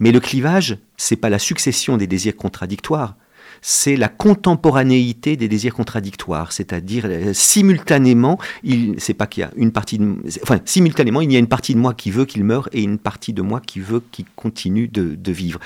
Mais 0.00 0.12
le 0.12 0.20
clivage, 0.20 0.78
c'est 0.96 1.16
pas 1.16 1.30
la 1.30 1.38
succession 1.38 1.96
des 1.96 2.06
désirs 2.06 2.36
contradictoires, 2.36 3.16
c'est 3.62 3.96
la 3.96 4.08
contemporanéité 4.08 5.36
des 5.36 5.48
désirs 5.48 5.74
contradictoires, 5.74 6.52
c'est-à-dire 6.52 7.04
euh, 7.06 7.32
simultanément, 7.32 8.38
il 8.62 8.94
c'est 8.98 9.14
pas 9.14 9.26
qu'il 9.26 9.40
y 9.40 9.44
a 9.44 9.50
une 9.56 9.72
partie 9.72 9.98
de, 9.98 10.14
enfin 10.42 10.60
simultanément, 10.64 11.20
il 11.20 11.32
y 11.32 11.36
a 11.36 11.38
une 11.38 11.46
partie 11.46 11.74
de 11.74 11.80
moi 11.80 11.94
qui 11.94 12.10
veut 12.10 12.26
qu'il 12.26 12.44
meure 12.44 12.68
et 12.72 12.82
une 12.82 12.98
partie 12.98 13.32
de 13.32 13.42
moi 13.42 13.60
qui 13.60 13.80
veut 13.80 14.02
qu'il 14.12 14.26
continue 14.36 14.88
de, 14.88 15.32
vivre. 15.32 15.58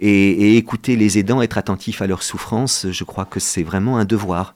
Et, 0.00 0.10
et 0.10 0.56
écouter 0.56 0.96
les 0.96 1.18
aidants, 1.18 1.42
être 1.42 1.58
attentif 1.58 2.02
à 2.02 2.06
leurs 2.06 2.22
souffrances, 2.22 2.86
je 2.90 3.04
crois 3.04 3.24
que 3.24 3.40
c'est 3.40 3.62
vraiment 3.62 3.98
un 3.98 4.04
devoir. 4.04 4.54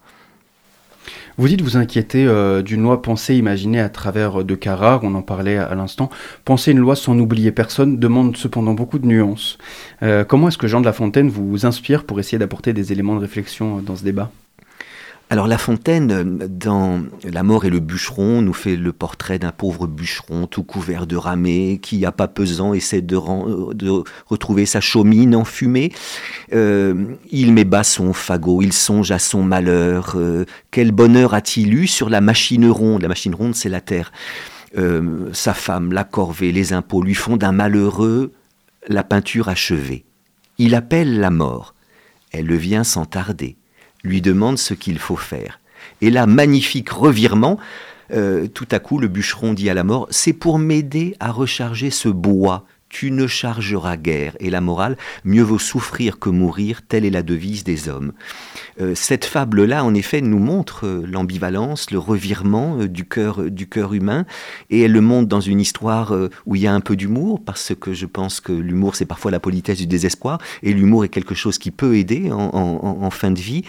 Vous 1.38 1.46
dites 1.46 1.62
vous 1.62 1.76
inquiéter 1.76 2.26
euh, 2.26 2.62
d'une 2.62 2.82
loi 2.82 3.00
pensée, 3.00 3.36
imaginée 3.36 3.78
à 3.78 3.88
travers 3.88 4.40
euh, 4.40 4.44
de 4.44 4.56
cas 4.56 4.74
rares, 4.74 5.04
on 5.04 5.14
en 5.14 5.22
parlait 5.22 5.56
à, 5.56 5.72
l'instant. 5.76 6.10
Penser 6.44 6.72
une 6.72 6.80
loi 6.80 6.96
sans 6.96 7.16
oublier 7.16 7.52
personne 7.52 7.96
demande 7.96 8.36
cependant 8.36 8.74
beaucoup 8.74 8.98
de 8.98 9.06
nuances. 9.06 9.56
Euh, 10.02 10.24
comment 10.24 10.48
est-ce 10.48 10.58
que 10.58 10.66
Jean 10.66 10.80
de 10.80 10.84
La 10.84 10.92
Fontaine 10.92 11.28
vous 11.28 11.64
inspire 11.64 12.02
pour 12.02 12.18
essayer 12.18 12.38
d'apporter 12.38 12.72
des 12.72 12.90
éléments 12.90 13.14
de 13.14 13.20
réflexion 13.20 13.78
dans 13.78 13.94
ce 13.94 14.02
débat? 14.02 14.32
Alors 15.30 15.46
La 15.46 15.58
Fontaine, 15.58 16.38
dans 16.48 17.02
La 17.22 17.42
mort 17.42 17.66
et 17.66 17.70
le 17.70 17.80
bûcheron, 17.80 18.40
nous 18.40 18.54
fait 18.54 18.76
le 18.76 18.92
portrait 18.94 19.38
d'un 19.38 19.52
pauvre 19.52 19.86
bûcheron 19.86 20.46
tout 20.46 20.62
couvert 20.62 21.06
de 21.06 21.16
ramée, 21.16 21.78
qui, 21.82 22.06
à 22.06 22.12
pas 22.12 22.28
pesant, 22.28 22.72
essaie 22.72 23.02
de, 23.02 23.16
retrouver 24.26 24.64
sa 24.64 24.80
chaumine 24.80 25.36
enfumée. 25.36 25.92
Euh, 26.54 27.14
il 27.30 27.52
met 27.52 27.64
bas 27.64 27.84
son 27.84 28.14
fagot, 28.14 28.62
il 28.62 28.72
songe 28.72 29.10
à 29.10 29.18
son 29.18 29.42
malheur. 29.42 30.14
Euh, 30.16 30.46
quel 30.70 30.92
bonheur 30.92 31.34
a-t-il 31.34 31.74
eu 31.74 31.86
sur 31.86 32.08
la 32.08 32.22
machine 32.22 32.68
ronde? 32.70 33.02
La 33.02 33.08
machine 33.08 33.34
ronde, 33.34 33.54
c'est 33.54 33.68
la 33.68 33.82
terre. 33.82 34.12
Euh, 34.78 35.28
sa 35.34 35.52
femme, 35.52 35.92
la 35.92 36.04
corvée, 36.04 36.52
les 36.52 36.72
impôts 36.72 37.02
lui 37.02 37.14
font 37.14 37.36
d'un 37.36 37.52
malheureux 37.52 38.32
la 38.86 39.04
peinture 39.04 39.50
achevée. 39.50 40.04
Il 40.56 40.74
appelle 40.74 41.20
la 41.20 41.30
mort. 41.30 41.74
Elle 42.32 42.46
le 42.46 42.56
vient 42.56 42.84
sans 42.84 43.04
tarder 43.04 43.56
lui 44.04 44.20
demande 44.20 44.58
ce 44.58 44.74
qu'il 44.74 44.98
faut 44.98 45.16
faire. 45.16 45.60
Et 46.00 46.10
là, 46.10 46.26
magnifique 46.26 46.90
revirement, 46.90 47.58
euh, 48.12 48.46
tout 48.46 48.68
à 48.70 48.78
coup, 48.78 48.98
le 48.98 49.08
bûcheron 49.08 49.52
dit 49.52 49.68
à 49.68 49.74
la 49.74 49.84
mort, 49.84 50.06
c'est 50.10 50.32
pour 50.32 50.58
m'aider 50.58 51.16
à 51.20 51.30
recharger 51.30 51.90
ce 51.90 52.08
bois 52.08 52.64
tu 52.88 53.10
ne 53.10 53.26
chargeras 53.26 53.96
guère. 53.96 54.36
Et 54.40 54.50
la 54.50 54.60
morale, 54.60 54.96
mieux 55.24 55.42
vaut 55.42 55.58
souffrir 55.58 56.18
que 56.18 56.30
mourir, 56.30 56.82
telle 56.86 57.04
est 57.04 57.10
la 57.10 57.22
devise 57.22 57.64
des 57.64 57.88
hommes. 57.88 58.12
Euh, 58.80 58.94
cette 58.94 59.24
fable-là, 59.24 59.84
en 59.84 59.94
effet, 59.94 60.20
nous 60.20 60.38
montre 60.38 60.86
euh, 60.86 61.04
l'ambivalence, 61.06 61.90
le 61.90 61.98
revirement 61.98 62.78
euh, 62.78 62.88
du 62.88 63.04
cœur 63.04 63.50
du 63.50 63.68
cœur 63.68 63.94
humain, 63.94 64.24
et 64.70 64.82
elle 64.82 64.92
le 64.92 65.00
montre 65.00 65.28
dans 65.28 65.40
une 65.40 65.60
histoire 65.60 66.14
où 66.46 66.56
il 66.56 66.62
y 66.62 66.66
a 66.66 66.72
un 66.72 66.80
peu 66.80 66.96
d'humour, 66.96 67.40
parce 67.44 67.72
que 67.78 67.92
je 67.92 68.06
pense 68.06 68.40
que 68.40 68.52
l'humour, 68.52 68.94
c'est 68.96 69.06
parfois 69.06 69.30
la 69.30 69.40
politesse 69.40 69.78
du 69.78 69.86
désespoir, 69.86 70.38
et 70.62 70.72
l'humour 70.72 71.04
est 71.04 71.08
quelque 71.08 71.34
chose 71.34 71.58
qui 71.58 71.70
peut 71.70 71.96
aider 71.96 72.30
en, 72.30 73.10
fin 73.10 73.30
de 73.30 73.38
vie. 73.38 73.64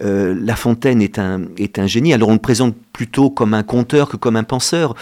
la 0.00 0.56
Fontaine 0.56 1.02
est 1.02 1.18
un, 1.18 1.42
est 1.58 1.78
un 1.78 1.86
génie. 1.86 2.12
Alors 2.12 2.28
on 2.28 2.34
le 2.34 2.38
présente 2.38 2.74
plutôt 2.92 3.30
comme 3.30 3.54
un 3.54 3.62
conteur 3.62 4.08
que 4.08 4.16
comme 4.16 4.36
un 4.36 4.44
penseur. 4.44 4.94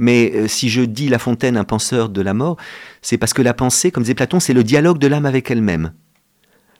Mais 0.00 0.48
si 0.48 0.70
je 0.70 0.80
dis 0.80 1.10
La 1.10 1.18
Fontaine, 1.18 1.58
un 1.58 1.64
penseur 1.64 2.08
de 2.08 2.22
la 2.22 2.32
mort, 2.32 2.56
c'est 3.02 3.18
parce 3.18 3.34
que 3.34 3.42
la 3.42 3.52
pensée, 3.52 3.90
comme 3.90 4.02
disait 4.02 4.14
Platon, 4.14 4.40
c'est 4.40 4.54
le 4.54 4.64
dialogue 4.64 4.98
de 4.98 5.06
l'âme 5.06 5.26
avec 5.26 5.50
elle-même. 5.50 5.92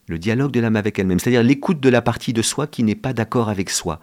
Le 0.08 0.18
dialogue 0.18 0.50
de 0.52 0.58
l'âme 0.58 0.76
avec 0.76 0.98
elle-même, 0.98 1.18
c'est-à-dire 1.18 1.42
l'écoute 1.42 1.80
de 1.80 1.90
la 1.90 2.00
partie 2.00 2.32
de 2.32 2.40
soi 2.40 2.66
qui 2.66 2.82
n'est 2.82 2.94
pas 2.94 3.12
d'accord 3.12 3.50
avec 3.50 3.68
soi. 3.68 4.00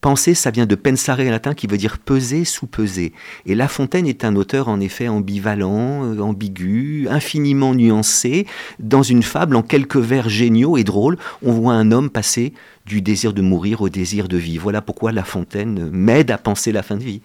Penser, 0.00 0.34
ça 0.34 0.50
vient 0.50 0.66
de 0.66 0.74
pensare 0.74 1.20
en 1.20 1.30
latin 1.30 1.54
qui 1.54 1.68
veut 1.68 1.76
dire 1.76 1.98
peser, 1.98 2.44
sous-peser. 2.44 3.12
Et 3.46 3.54
La 3.54 3.68
Fontaine 3.68 4.08
est 4.08 4.24
un 4.24 4.34
auteur 4.34 4.66
en 4.66 4.80
effet 4.80 5.06
ambivalent, 5.06 6.04
euh, 6.04 6.18
ambigu, 6.18 7.06
infiniment 7.08 7.74
nuancé. 7.74 8.44
Dans 8.80 9.04
une 9.04 9.22
fable, 9.22 9.54
en 9.54 9.62
quelques 9.62 9.96
vers 9.96 10.28
géniaux 10.28 10.76
et 10.76 10.84
drôles, 10.84 11.16
on 11.44 11.52
voit 11.52 11.74
un 11.74 11.92
homme 11.92 12.10
passer 12.10 12.54
du 12.86 13.02
désir 13.02 13.32
de 13.32 13.40
mourir 13.42 13.82
au 13.82 13.88
désir 13.88 14.26
de 14.26 14.36
vivre. 14.36 14.64
Voilà 14.64 14.82
pourquoi 14.82 15.12
La 15.12 15.22
Fontaine 15.24 15.90
m'aide 15.90 16.32
à 16.32 16.38
penser 16.38 16.72
la 16.72 16.82
fin 16.82 16.96
de 16.96 17.04
vie. 17.04 17.22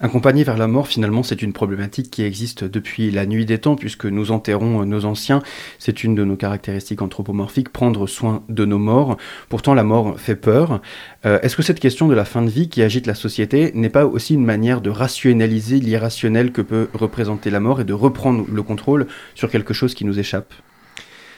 Accompagner 0.00 0.44
vers 0.44 0.56
la 0.56 0.66
mort, 0.66 0.88
finalement, 0.88 1.22
c'est 1.22 1.40
une 1.42 1.52
problématique 1.52 2.10
qui 2.10 2.22
existe 2.22 2.64
depuis 2.64 3.10
la 3.10 3.26
nuit 3.26 3.46
des 3.46 3.58
temps, 3.58 3.76
puisque 3.76 4.06
nous 4.06 4.32
enterrons 4.32 4.82
euh, 4.82 4.84
nos 4.84 5.04
anciens. 5.04 5.42
C'est 5.78 6.04
une 6.04 6.14
de 6.14 6.24
nos 6.24 6.36
caractéristiques 6.36 7.02
anthropomorphiques, 7.02 7.68
prendre 7.68 8.06
soin 8.06 8.42
de 8.48 8.64
nos 8.64 8.78
morts. 8.78 9.16
Pourtant, 9.48 9.74
la 9.74 9.84
mort 9.84 10.18
fait 10.18 10.36
peur. 10.36 10.80
Euh, 11.24 11.38
Est-ce 11.42 11.56
que 11.56 11.62
cette 11.62 11.80
question 11.80 12.08
de 12.08 12.14
la 12.14 12.24
fin 12.24 12.42
de 12.42 12.50
vie 12.50 12.68
qui 12.68 12.82
agite 12.82 13.06
la 13.06 13.14
société 13.14 13.70
n'est 13.74 13.88
pas 13.88 14.06
aussi 14.06 14.34
une 14.34 14.44
manière 14.44 14.80
de 14.80 14.90
rationaliser 14.90 15.78
l'irrationnel 15.78 16.52
que 16.52 16.62
peut 16.62 16.88
représenter 16.92 17.50
la 17.50 17.60
mort 17.60 17.80
et 17.80 17.84
de 17.84 17.92
reprendre 17.92 18.44
le 18.50 18.62
contrôle 18.62 19.06
sur 19.34 19.50
quelque 19.50 19.74
chose 19.74 19.94
qui 19.94 20.04
nous 20.04 20.18
échappe? 20.18 20.52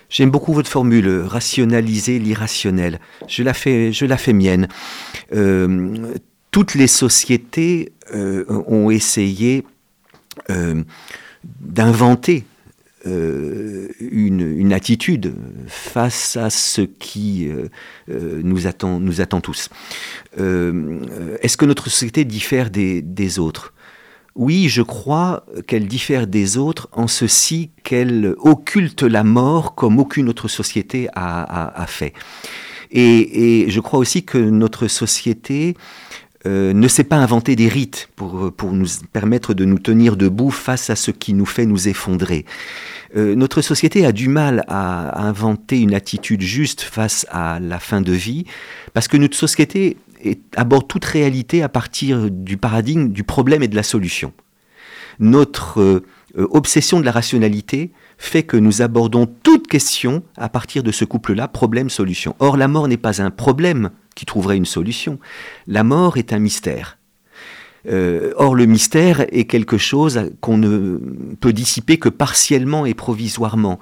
J'aime 0.08 0.30
beaucoup 0.30 0.52
votre 0.52 0.70
formule, 0.70 1.22
rationaliser 1.26 2.18
l'irrationnel. 2.18 3.00
Je 3.26 3.42
la 3.42 3.54
fais, 3.54 3.92
je 3.92 4.06
la 4.06 4.16
fais 4.16 4.32
mienne. 4.32 4.68
Euh, 5.34 6.14
toutes 6.56 6.74
les 6.74 6.86
sociétés 6.86 7.92
euh, 8.14 8.46
ont 8.48 8.88
essayé 8.88 9.66
euh, 10.48 10.82
d'inventer 11.44 12.46
euh, 13.04 13.88
une, 14.00 14.72
attitude 14.72 15.34
face 15.66 16.38
à 16.38 16.48
ce 16.48 16.80
qui 16.80 17.50
nous, 18.08 18.66
attend, 18.66 19.00
nous 19.00 19.20
attend 19.20 19.42
tous. 19.42 19.68
Est-ce 20.38 21.56
que 21.58 21.66
notre 21.66 21.90
société 21.90 22.24
diffère 22.24 22.70
des, 22.70 23.38
autres? 23.38 23.74
Oui, 24.34 24.70
je 24.70 24.80
crois 24.80 25.44
qu'elle 25.66 25.86
diffère 25.86 26.26
des 26.26 26.56
autres 26.56 26.88
en 26.92 27.06
ceci 27.06 27.70
qu'elle 27.84 28.34
occulte 28.38 29.02
la 29.02 29.24
mort 29.24 29.74
comme 29.74 29.98
aucune 29.98 30.30
autre 30.30 30.48
société 30.48 31.08
a, 31.14 31.84
fait. 31.86 32.14
Et 32.90 33.66
je 33.68 33.80
crois 33.80 33.98
aussi 33.98 34.24
que 34.24 34.38
notre 34.38 34.88
société 34.88 35.74
euh, 36.46 36.72
ne 36.72 36.86
sait 36.86 37.04
pas 37.04 37.16
inventer 37.16 37.56
des 37.56 37.68
rites 37.68 38.08
pour, 38.14 38.52
nous 38.72 38.86
permettre 39.12 39.52
de 39.52 39.64
nous 39.64 39.80
tenir 39.80 40.16
debout 40.16 40.50
face 40.50 40.90
à 40.90 40.96
ce 40.96 41.10
qui 41.10 41.34
nous 41.34 41.44
fait 41.44 41.66
nous 41.66 41.88
effondrer. 41.88 42.44
Euh, 43.16 43.34
notre 43.34 43.62
société 43.62 44.06
a 44.06 44.12
du 44.12 44.28
mal 44.28 44.64
à, 44.68 45.26
inventer 45.26 45.80
une 45.80 45.92
attitude 45.92 46.42
juste 46.42 46.82
face 46.82 47.26
à 47.30 47.58
la 47.58 47.80
fin 47.80 48.00
de 48.00 48.12
vie, 48.12 48.44
parce 48.94 49.08
que 49.08 49.16
notre 49.16 49.36
société 49.36 49.96
aborde 50.54 50.86
toute 50.86 51.04
réalité 51.04 51.62
à 51.62 51.68
partir 51.68 52.30
du 52.30 52.56
paradigme 52.56 53.08
du 53.08 53.24
problème 53.24 53.64
et 53.64 53.68
de 53.68 53.76
la 53.76 53.82
solution. 53.82 54.32
Notre 55.18 55.80
euh, 55.80 56.02
obsession 56.50 57.00
de 57.00 57.04
la 57.04 57.12
rationalité 57.12 57.90
fait 58.18 58.42
que 58.42 58.56
nous 58.56 58.82
abordons 58.82 59.26
toute 59.42 59.68
question 59.68 60.22
à 60.36 60.48
partir 60.48 60.82
de 60.82 60.92
ce 60.92 61.04
couple-là, 61.04 61.48
problème-solution. 61.48 62.34
Or, 62.38 62.56
la 62.56 62.68
mort 62.68 62.88
n'est 62.88 62.96
pas 62.96 63.22
un 63.22 63.30
problème 63.30 63.90
qui 64.14 64.26
trouverait 64.26 64.56
une 64.56 64.64
solution. 64.64 65.18
La 65.66 65.84
mort 65.84 66.16
est 66.16 66.32
un 66.32 66.38
mystère. 66.38 66.98
Euh, 67.88 68.32
or, 68.36 68.54
le 68.54 68.66
mystère 68.66 69.20
est 69.32 69.44
quelque 69.44 69.78
chose 69.78 70.30
qu'on 70.40 70.58
ne 70.58 70.98
peut 71.40 71.52
dissiper 71.52 71.98
que 71.98 72.08
partiellement 72.08 72.84
et 72.84 72.94
provisoirement. 72.94 73.78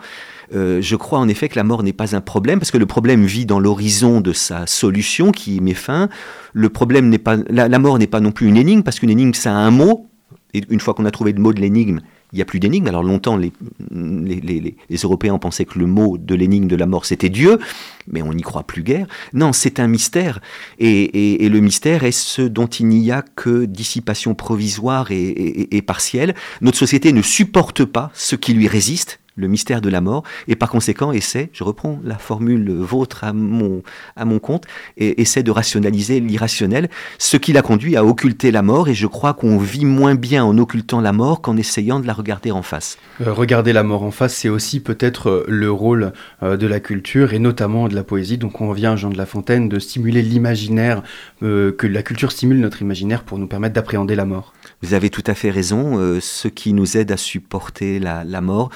Euh, 0.55 0.83
je 0.83 0.97
crois 0.97 1.19
en 1.19 1.29
effet 1.29 1.49
que 1.49 1.57
la 1.57 1.65
mort 1.65 1.83
n'est 1.83 1.95
pas 1.95 2.15
un 2.15 2.21
problème, 2.21 2.59
parce 2.59 2.71
que 2.71 2.77
le 2.77 2.87
problème 2.87 3.25
vit 3.25 3.47
dans 3.47 3.61
l'horizon 3.61 4.21
de 4.21 4.33
sa 4.33 4.67
solution 4.67 5.33
qui 5.33 5.57
y 5.57 5.61
met 5.61 5.75
fin. 5.75 6.09
Le 6.53 6.69
problème 6.69 7.17
pas, 7.19 7.37
la, 7.49 7.69
la 7.69 7.79
mort 7.79 7.99
n'est 7.99 8.07
pas 8.07 8.21
non 8.21 8.31
plus 8.31 8.47
une 8.49 8.57
énigme, 8.57 8.83
parce 8.83 8.99
qu'une 8.99 9.11
énigme, 9.11 9.33
ça 9.33 9.53
a 9.53 9.59
un 9.59 9.71
mot, 9.71 10.07
et 10.53 10.63
une 10.69 10.81
fois 10.81 10.93
qu'on 10.93 11.07
a 11.07 11.11
trouvé 11.11 11.33
le 11.33 11.41
mot 11.41 11.55
de 11.55 11.61
l'énigme, 11.61 12.01
il 12.35 12.39
n'y 12.39 12.43
a 12.43 12.45
plus 12.45 12.59
d'énigme. 12.59 12.89
Alors 12.89 13.05
longtemps, 13.05 13.37
les, 13.37 13.53
les, 13.93 14.41
les- 14.41 14.77
les- 14.91 14.99
Européens 15.05 15.39
pensaient 15.39 15.65
que 15.65 15.79
le 15.79 15.87
mot 15.87 16.19
de 16.19 16.35
l'énigme 16.35 16.67
de 16.67 16.75
la 16.75 16.87
mort, 16.87 17.05
c'était 17.07 17.29
Dieu, 17.29 17.61
mais 18.09 18.23
on 18.23 18.33
n'y 18.35 18.43
croit 18.43 18.65
plus 18.65 18.83
guère. 18.83 19.07
Non, 19.33 19.53
c'est 19.53 19.79
un 19.79 19.87
mystère. 19.87 20.41
Et, 20.81 21.45
et- 21.45 21.49
le 21.49 21.61
mystère 21.61 22.03
est 22.03 22.11
ce 22.13 22.43
dont 22.43 22.67
il 22.67 22.87
n'y 22.89 23.13
a 23.13 23.23
que 23.23 23.65
dissipation 23.67 24.35
provisoire 24.35 25.13
et- 25.13 25.77
et 25.77 25.83
partielle. 25.83 26.35
Notre 26.61 26.77
société 26.79 27.13
ne 27.13 27.23
supporte 27.23 27.85
pas 27.85 28.11
ce 28.15 28.35
qui 28.35 28.53
lui 28.53 28.67
résiste, 28.67 29.21
le 29.37 29.49
mystère 29.49 29.81
de 29.81 29.89
la 29.89 30.01
mort, 30.01 30.23
et 30.49 30.57
par 30.57 30.71
conséquent 30.71 31.13
essaie, 31.13 31.51
je 31.53 31.65
reprends 31.65 32.01
la 32.05 32.19
formule 32.19 32.71
vôtre 32.71 33.25
à 33.25 33.33
mon, 33.33 33.83
à 34.17 34.25
mon 34.25 34.39
compte, 34.39 34.65
et 34.97 35.21
essaie 35.21 35.43
de 35.43 35.51
rationaliser 35.51 36.21
l'irrationnel, 36.21 36.89
ce 37.19 37.37
qui 37.37 37.53
l'a 37.53 37.63
conduit 37.63 37.97
à 37.97 38.05
occulter 38.05 38.51
la 38.51 38.63
mort, 38.63 38.89
et 38.89 38.95
je 38.95 39.07
crois 39.07 39.35
qu'on 39.35 39.59
vit 39.59 39.85
moins 39.85 40.15
bien 40.15 40.45
en 40.45 40.57
occultant 40.59 41.01
la 41.01 41.13
mort 41.13 41.41
qu'en 41.41 41.57
essayant 41.57 42.01
de 42.01 42.07
la 42.07 42.13
regarder 42.13 42.51
en 42.51 42.63
face. 42.63 42.99
Euh, 43.21 43.33
regarder 43.33 43.73
la 43.73 43.83
mort 43.83 44.03
en 44.03 44.11
face, 44.11 44.35
c'est 44.35 44.49
aussi 44.49 44.81
peut-être 44.81 45.29
euh, 45.29 45.45
le 45.49 45.71
rôle 45.71 46.13
euh, 46.43 46.57
de 46.57 46.67
la 46.67 46.81
culture 46.81 47.33
et 47.33 47.39
notamment 47.39 47.89
de 47.89 47.95
la 47.95 48.05
poésie. 48.05 48.39
Donc 48.39 48.61
on 48.61 48.69
revient 48.69 48.87
à 48.87 48.97
Jean 48.97 49.11
de 49.11 49.19
La 49.19 49.27
Fontaine 49.27 49.69
de 49.69 49.79
stimuler 49.79 50.23
l'imaginaire, 50.23 51.03
euh, 51.43 51.73
que 51.73 51.87
la 51.87 52.03
culture 52.03 52.33
stimule 52.33 52.61
notre 52.61 52.83
imaginaire 52.83 53.23
pour 53.23 53.39
nous 53.39 53.47
permettre 53.47 53.75
d'appréhender 53.75 54.15
la 54.15 54.25
mort. 54.25 54.55
Vous 54.83 54.95
avez 54.95 55.11
tout 55.11 55.25
à 55.27 55.35
fait 55.35 55.51
raison. 55.51 55.75
ce 56.21 56.49
qui 56.49 56.73
nous 56.73 56.97
aide 56.97 57.11
à 57.13 57.17
supporter 57.17 57.99
la, 57.99 58.25
la 58.25 58.41
mort, 58.41 58.71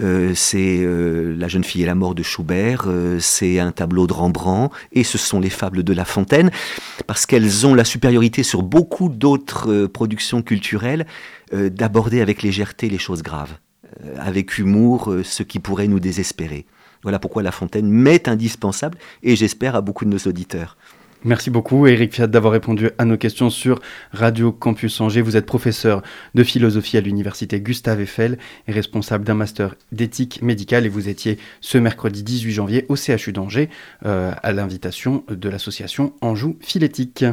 euh, 0.00 0.32
c'est 0.34 0.78
euh, 0.80 1.34
La 1.36 1.48
jeune 1.48 1.64
fille 1.64 1.82
et 1.82 1.86
la 1.86 1.94
mort 1.94 2.14
de 2.14 2.22
Schubert, 2.22 2.84
euh, 2.86 3.18
c'est 3.20 3.58
un 3.58 3.72
tableau 3.72 4.06
de 4.06 4.12
Rembrandt, 4.12 4.74
et 4.92 5.04
ce 5.04 5.18
sont 5.18 5.40
les 5.40 5.50
fables 5.50 5.82
de 5.82 5.92
La 5.92 6.04
Fontaine, 6.04 6.50
parce 7.06 7.26
qu'elles 7.26 7.66
ont 7.66 7.74
la 7.74 7.84
supériorité 7.84 8.42
sur 8.42 8.62
beaucoup 8.62 9.08
d'autres 9.08 9.86
productions 9.86 10.42
culturelles 10.42 11.06
d'aborder 11.52 12.20
avec 12.20 12.42
légèreté 12.42 12.88
les 12.88 12.98
choses 12.98 13.22
graves, 13.22 13.58
avec 14.18 14.58
humour 14.58 15.12
ce 15.24 15.42
qui 15.42 15.58
pourrait 15.58 15.88
nous 15.88 15.98
désespérer. 15.98 16.64
Voilà 17.02 17.18
pourquoi 17.18 17.42
La 17.42 17.50
Fontaine 17.50 17.90
m'est 17.90 18.28
indispensable, 18.28 18.98
et 19.22 19.34
j'espère 19.34 19.74
à 19.74 19.80
beaucoup 19.80 20.04
de 20.04 20.10
nos 20.10 20.18
auditeurs. 20.18 20.76
Merci 21.22 21.50
beaucoup 21.50 21.86
Eric 21.86 22.14
Fiat 22.14 22.28
d'avoir 22.28 22.54
répondu 22.54 22.88
à 22.96 23.04
nos 23.04 23.18
questions 23.18 23.50
sur 23.50 23.80
Radio 24.10 24.52
Campus 24.52 24.98
Angers. 25.02 25.20
Vous 25.20 25.36
êtes 25.36 25.44
professeur 25.44 26.02
de 26.34 26.42
philosophie 26.42 26.96
à 26.96 27.02
l'université 27.02 27.60
Gustave 27.60 28.00
Eiffel 28.00 28.38
et 28.66 28.72
responsable 28.72 29.24
d'un 29.24 29.34
master 29.34 29.74
d'éthique 29.92 30.40
médicale 30.40 30.86
et 30.86 30.88
vous 30.88 31.10
étiez 31.10 31.38
ce 31.60 31.76
mercredi 31.76 32.22
18 32.22 32.52
janvier 32.52 32.86
au 32.88 32.96
CHU 32.96 33.32
d'Angers 33.32 33.68
euh, 34.06 34.32
à 34.42 34.52
l'invitation 34.52 35.22
de 35.28 35.48
l'association 35.50 36.14
Anjou 36.22 36.56
Philétique. 36.60 37.26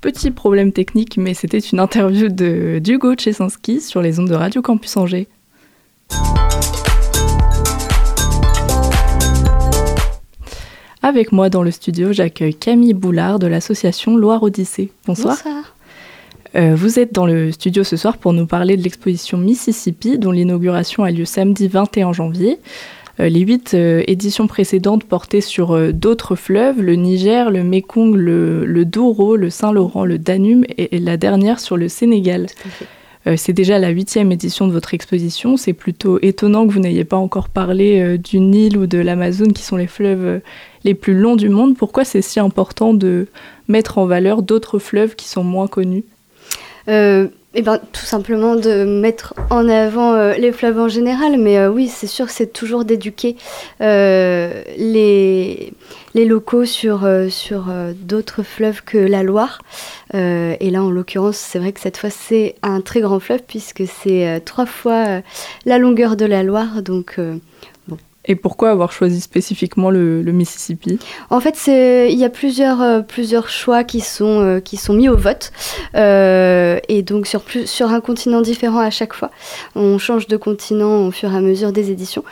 Petit 0.00 0.32
problème 0.32 0.72
technique, 0.72 1.18
mais 1.18 1.34
c'était 1.34 1.58
une 1.58 1.78
interview 1.78 2.28
de 2.28 2.80
d'Hugo 2.82 3.14
Chesinski 3.16 3.80
sur 3.80 4.02
les 4.02 4.18
ondes 4.18 4.28
de 4.28 4.34
Radio 4.34 4.60
Campus 4.60 4.96
Angers. 4.96 5.28
Avec 11.10 11.32
moi 11.32 11.50
dans 11.50 11.64
le 11.64 11.72
studio, 11.72 12.12
j'accueille 12.12 12.54
Camille 12.54 12.94
Boulard 12.94 13.40
de 13.40 13.48
l'association 13.48 14.16
Loire 14.16 14.44
Odyssée. 14.44 14.92
Bonsoir. 15.08 15.38
Euh, 16.54 16.76
vous 16.76 17.00
êtes 17.00 17.12
dans 17.12 17.26
le 17.26 17.50
studio 17.50 17.82
ce 17.82 17.96
soir 17.96 18.16
pour 18.16 18.32
nous 18.32 18.46
parler 18.46 18.76
de 18.76 18.82
l'exposition 18.84 19.36
Mississippi, 19.36 20.20
dont 20.20 20.30
l'inauguration 20.30 21.02
a 21.02 21.10
lieu 21.10 21.24
samedi 21.24 21.66
21 21.66 22.12
janvier. 22.12 22.60
Euh, 23.18 23.28
les 23.28 23.40
huit 23.40 23.74
euh, 23.74 24.04
éditions 24.06 24.46
précédentes 24.46 25.02
portaient 25.02 25.40
sur 25.40 25.92
d'autres 25.92 26.36
fleuves, 26.36 26.80
le 26.80 26.94
Niger, 26.94 27.50
le 27.50 27.64
Mekong, 27.64 28.14
le, 28.14 28.64
le 28.64 28.84
Douro, 28.84 29.34
le 29.34 29.50
Saint-Laurent, 29.50 30.04
le 30.04 30.16
Danube 30.16 30.64
et, 30.78 30.94
et 30.94 31.00
la 31.00 31.16
dernière 31.16 31.58
sur 31.58 31.76
le 31.76 31.88
Sénégal. 31.88 32.46
C'est 33.36 33.52
déjà 33.52 33.78
la 33.78 33.90
huitième 33.90 34.32
édition 34.32 34.66
de 34.66 34.72
votre 34.72 34.94
exposition. 34.94 35.56
C'est 35.56 35.72
plutôt 35.72 36.18
étonnant 36.22 36.66
que 36.66 36.72
vous 36.72 36.80
n'ayez 36.80 37.04
pas 37.04 37.16
encore 37.16 37.48
parlé 37.48 38.00
euh, 38.00 38.16
du 38.16 38.40
Nil 38.40 38.78
ou 38.78 38.86
de 38.86 38.98
l'Amazone, 38.98 39.52
qui 39.52 39.62
sont 39.62 39.76
les 39.76 39.86
fleuves 39.86 40.24
euh, 40.24 40.38
les 40.84 40.94
plus 40.94 41.14
longs 41.14 41.36
du 41.36 41.48
monde. 41.48 41.76
Pourquoi 41.76 42.04
c'est 42.04 42.22
si 42.22 42.40
important 42.40 42.94
de 42.94 43.28
mettre 43.68 43.98
en 43.98 44.06
valeur 44.06 44.42
d'autres 44.42 44.78
fleuves 44.78 45.16
qui 45.16 45.28
sont 45.28 45.44
moins 45.44 45.66
connus? 45.66 46.04
Euh, 46.88 47.28
eh 47.52 47.62
ben, 47.62 47.80
tout 47.92 48.04
simplement 48.04 48.54
de 48.54 48.84
mettre 48.84 49.34
en 49.50 49.68
avant 49.68 50.14
euh, 50.14 50.34
les 50.34 50.52
fleuves 50.52 50.78
en 50.78 50.86
général, 50.86 51.36
mais 51.36 51.58
euh, 51.58 51.68
oui, 51.68 51.88
c'est 51.88 52.06
sûr 52.06 52.30
c'est 52.30 52.52
toujours 52.52 52.84
d'éduquer 52.84 53.34
euh, 53.80 54.62
les, 54.76 55.72
les 56.14 56.24
locaux 56.26 56.64
sur, 56.64 57.08
sur 57.28 57.66
d'autres 57.96 58.44
fleuves 58.44 58.82
que 58.84 58.98
la 58.98 59.24
Loire. 59.24 59.60
Et 60.14 60.70
là, 60.70 60.82
en 60.82 60.90
l'occurrence, 60.90 61.38
c'est 61.38 61.58
vrai 61.58 61.72
que 61.72 61.80
cette 61.80 61.96
fois, 61.96 62.10
c'est 62.10 62.54
un 62.62 62.80
très 62.80 63.00
grand 63.00 63.18
fleuve 63.18 63.42
puisque 63.46 63.82
c'est 63.86 64.42
trois 64.44 64.66
fois 64.66 65.20
la 65.66 65.78
longueur 65.78 66.16
de 66.16 66.26
la 66.26 66.42
Loire. 66.42 66.82
Donc, 66.82 67.18
Et 68.26 68.34
pourquoi 68.36 68.70
avoir 68.70 68.92
choisi 68.92 69.20
spécifiquement 69.20 69.90
le, 69.90 70.22
le 70.22 70.32
Mississippi? 70.32 70.98
En 71.30 71.40
fait, 71.40 71.58
il 71.66 72.18
y 72.18 72.24
a 72.24 72.28
plusieurs, 72.28 72.82
euh, 72.82 73.00
plusieurs 73.00 73.48
choix 73.48 73.82
qui 73.82 74.00
sont, 74.00 74.40
euh, 74.40 74.60
qui 74.60 74.76
sont 74.76 74.92
mis 74.92 75.08
au 75.08 75.16
vote. 75.16 75.52
Euh, 75.94 76.78
et 76.88 77.02
donc, 77.02 77.26
sur, 77.26 77.40
plus, 77.40 77.66
sur 77.66 77.90
un 77.90 78.00
continent 78.00 78.42
différent 78.42 78.80
à 78.80 78.90
chaque 78.90 79.14
fois. 79.14 79.30
On 79.74 79.98
change 79.98 80.26
de 80.26 80.36
continent 80.36 81.06
au 81.06 81.10
fur 81.10 81.32
et 81.32 81.36
à 81.36 81.40
mesure 81.40 81.72
des 81.72 81.90
éditions. 81.90 82.24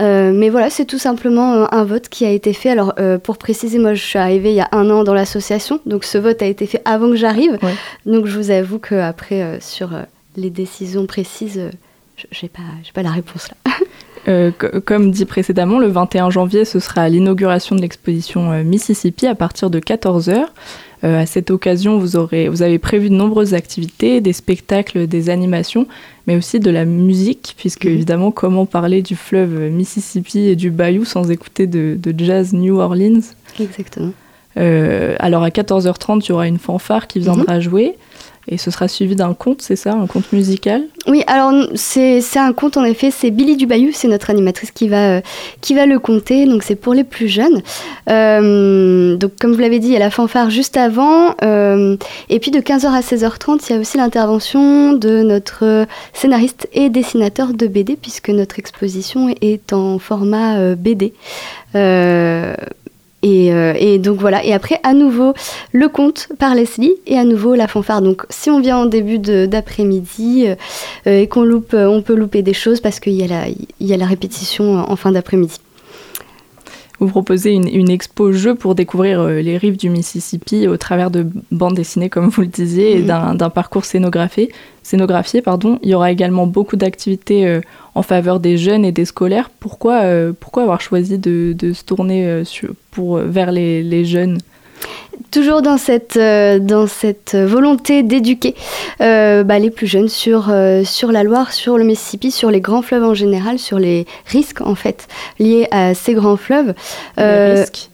Euh, 0.00 0.32
mais 0.32 0.48
voilà, 0.48 0.70
c'est 0.70 0.84
tout 0.84 0.98
simplement 0.98 1.54
euh, 1.54 1.66
un 1.72 1.84
vote 1.84 2.08
qui 2.08 2.24
a 2.24 2.30
été 2.30 2.52
fait. 2.52 2.70
Alors, 2.70 2.94
euh, 2.98 3.18
pour 3.18 3.36
préciser, 3.36 3.78
moi, 3.78 3.94
je 3.94 4.02
suis 4.02 4.18
arrivée 4.18 4.50
il 4.50 4.56
y 4.56 4.60
a 4.60 4.68
un 4.72 4.90
an 4.90 5.02
dans 5.02 5.14
l'association. 5.14 5.80
Donc, 5.86 6.04
ce 6.04 6.18
vote 6.18 6.40
a 6.42 6.46
été 6.46 6.66
fait 6.66 6.82
avant 6.84 7.10
que 7.10 7.16
j'arrive. 7.16 7.58
Donc, 8.06 8.26
je 8.26 8.36
vous 8.36 8.50
avoue 8.50 8.78
qu'après, 8.78 9.58
sur 9.60 9.94
euh, 9.94 10.02
les 10.36 10.50
décisions 10.50 11.06
précises, 11.06 11.70
je 12.16 12.26
n'ai 12.42 12.48
pas, 12.48 12.62
j'ai 12.84 12.92
pas 12.92 13.02
la 13.02 13.10
réponse 13.10 13.48
là. 13.48 13.72
Euh, 14.26 14.50
co- 14.56 14.80
comme 14.84 15.10
dit 15.10 15.24
précédemment, 15.24 15.78
le 15.78 15.86
21 15.88 16.30
janvier, 16.30 16.64
ce 16.64 16.80
sera 16.80 17.08
l'inauguration 17.08 17.76
de 17.76 17.80
l'exposition 17.82 18.50
euh, 18.52 18.62
Mississippi 18.64 19.26
à 19.26 19.34
partir 19.34 19.70
de 19.70 19.78
14h. 19.80 20.46
à 21.02 21.26
cette 21.26 21.50
occasion, 21.52 21.98
vous, 21.98 22.16
aurez, 22.16 22.48
vous 22.48 22.62
avez 22.62 22.78
prévu 22.80 23.08
de 23.08 23.14
nombreuses 23.14 23.54
activités, 23.54 24.20
des 24.20 24.32
spectacles, 24.32 25.06
des 25.06 25.30
animations, 25.30 25.86
mais 26.26 26.34
aussi 26.36 26.58
de 26.58 26.70
la 26.70 26.84
musique, 26.84 27.54
puisque 27.56 27.84
évidemment, 27.86 28.32
comment 28.32 28.66
parler 28.66 29.00
du 29.02 29.14
fleuve 29.14 29.70
Mississippi 29.70 30.40
et 30.40 30.56
du 30.56 30.70
bayou 30.70 31.04
sans 31.04 31.30
écouter 31.30 31.66
de, 31.68 31.96
de 31.96 32.14
jazz 32.24 32.52
New 32.52 32.78
Orleans? 32.80 33.20
Exactement. 33.60 34.10
Euh, 34.56 35.14
alors 35.20 35.44
à 35.44 35.50
14h30, 35.50 36.24
il 36.24 36.28
y 36.30 36.32
aura 36.32 36.48
une 36.48 36.58
fanfare 36.58 37.06
qui 37.06 37.20
viendra 37.20 37.60
jouer, 37.60 37.94
et 38.48 38.56
ce 38.56 38.70
sera 38.70 38.88
suivi 38.88 39.14
d'un 39.14 39.34
conte, 39.34 39.62
c'est 39.62 39.76
ça, 39.76 39.92
un 39.92 40.06
conte 40.06 40.32
musical? 40.32 40.82
Oui, 41.06 41.22
alors 41.26 41.52
c'est 41.74 42.20
un 42.36 42.52
conte 42.52 42.76
en 42.76 42.84
effet, 42.84 43.10
c'est 43.10 43.30
Billy 43.30 43.56
Dubayou, 43.56 43.90
c'est 43.92 44.08
notre 44.08 44.30
animatrice 44.30 44.70
qui 44.70 44.88
va, 44.88 45.16
euh, 45.16 45.20
qui 45.60 45.74
va 45.74 45.86
le 45.86 45.98
conter, 45.98 46.46
donc 46.46 46.62
c'est 46.62 46.74
pour 46.74 46.94
les 46.94 47.04
plus 47.04 47.28
jeunes. 47.28 47.62
Euh, 48.08 49.16
donc 49.16 49.32
comme 49.38 49.52
vous 49.52 49.60
l'avez 49.60 49.78
dit, 49.78 49.88
il 49.88 49.92
y 49.92 49.96
a 49.96 50.00
la 50.00 50.10
fanfare 50.10 50.50
juste 50.50 50.76
avant, 50.76 51.34
euh, 51.42 51.96
et 52.30 52.40
puis 52.40 52.50
de 52.50 52.60
15h 52.60 52.86
à 52.86 53.00
16h30, 53.00 53.66
il 53.68 53.72
y 53.74 53.76
a 53.76 53.80
aussi 53.80 53.98
l'intervention 53.98 54.94
de 54.94 55.22
notre 55.22 55.86
scénariste 56.12 56.68
et 56.72 56.88
dessinateur 56.88 57.52
de 57.52 57.66
BD, 57.66 57.96
puisque 57.96 58.30
notre 58.30 58.58
exposition 58.58 59.34
est 59.40 59.72
en 59.72 59.98
format 59.98 60.74
BD. 60.74 61.12
Euh, 63.24 63.74
et, 63.76 63.98
donc 63.98 64.18
voilà, 64.18 64.44
et 64.44 64.52
après 64.52 64.78
à 64.84 64.94
nouveau 64.94 65.34
le 65.72 65.88
conte 65.88 66.28
par 66.38 66.54
Leslie 66.54 66.94
et 67.06 67.18
à 67.18 67.24
nouveau 67.24 67.54
la 67.54 67.66
fanfare. 67.66 68.00
Donc 68.00 68.24
si 68.30 68.50
on 68.50 68.60
vient 68.60 68.78
en 68.78 68.86
début 68.86 69.18
d'après-midi 69.18 70.46
euh, 70.46 70.54
et 71.22 71.26
qu'on 71.26 71.42
loupe, 71.42 71.74
euh, 71.74 71.86
on 71.86 72.02
peut 72.02 72.14
louper 72.14 72.42
des 72.42 72.54
choses 72.54 72.80
parce 72.80 73.00
qu'il 73.00 73.14
y 73.14 73.24
a 73.24 73.96
la 73.96 74.06
répétition 74.06 74.78
en 74.78 74.96
fin 74.96 75.12
d'après-midi. 75.12 75.58
Vous 77.00 77.06
proposez 77.08 77.52
une, 77.52 77.68
une 77.68 77.90
expo 77.90 78.32
jeu 78.32 78.54
pour 78.56 78.74
découvrir 78.74 79.20
euh, 79.20 79.40
les 79.40 79.56
rives 79.56 79.76
du 79.76 79.88
Mississippi 79.88 80.66
au 80.66 80.76
travers 80.76 81.10
de 81.12 81.26
bandes 81.52 81.74
dessinées, 81.76 82.08
comme 82.10 82.28
vous 82.28 82.40
le 82.40 82.48
disiez, 82.48 82.96
et 82.96 83.00
Mhm. 83.00 83.06
d'un 83.06 83.34
d'un 83.34 83.50
parcours 83.50 83.84
scénographié. 83.84 84.50
scénographié 84.82 85.40
pardon. 85.42 85.78
Il 85.82 85.90
y 85.90 85.94
aura 85.94 86.10
également 86.10 86.46
beaucoup 86.46 86.76
d'activités 86.76 87.46
euh, 87.46 87.60
en 87.94 88.02
faveur 88.02 88.40
des 88.40 88.56
jeunes 88.56 88.84
et 88.84 88.92
des 88.92 89.04
scolaires. 89.04 89.50
Pourquoi, 89.60 90.00
euh, 90.02 90.32
pourquoi 90.38 90.62
avoir 90.64 90.80
choisi 90.80 91.18
de, 91.18 91.54
de 91.56 91.72
se 91.72 91.84
tourner 91.84 92.42
sur- 92.44 92.74
pour, 92.90 93.18
vers 93.18 93.52
les, 93.52 93.82
les 93.82 94.04
jeunes? 94.04 94.38
Toujours 95.30 95.60
dans 95.60 95.76
cette, 95.76 96.16
euh, 96.16 96.58
dans 96.58 96.86
cette 96.86 97.34
volonté 97.34 98.02
d'éduquer 98.02 98.54
euh, 99.00 99.42
bah, 99.42 99.58
les 99.58 99.70
plus 99.70 99.86
jeunes 99.86 100.08
sur, 100.08 100.48
euh, 100.48 100.84
sur 100.84 101.12
la 101.12 101.22
Loire, 101.22 101.52
sur 101.52 101.76
le 101.76 101.84
Mississippi, 101.84 102.30
sur 102.30 102.50
les 102.50 102.60
grands 102.60 102.82
fleuves 102.82 103.04
en 103.04 103.14
général, 103.14 103.58
sur 103.58 103.78
les 103.78 104.06
risques 104.26 104.62
en 104.62 104.74
fait 104.74 105.06
liés 105.38 105.68
à 105.70 105.94
ces 105.94 106.14
grands 106.14 106.36
fleuves. 106.36 106.74
Les 107.18 107.60
risques 107.60 107.90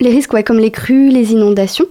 Les 0.00 0.10
risques, 0.10 0.32
ouais, 0.32 0.42
comme 0.42 0.58
les 0.58 0.72
crues, 0.72 1.08
les 1.08 1.32
inondations, 1.32 1.86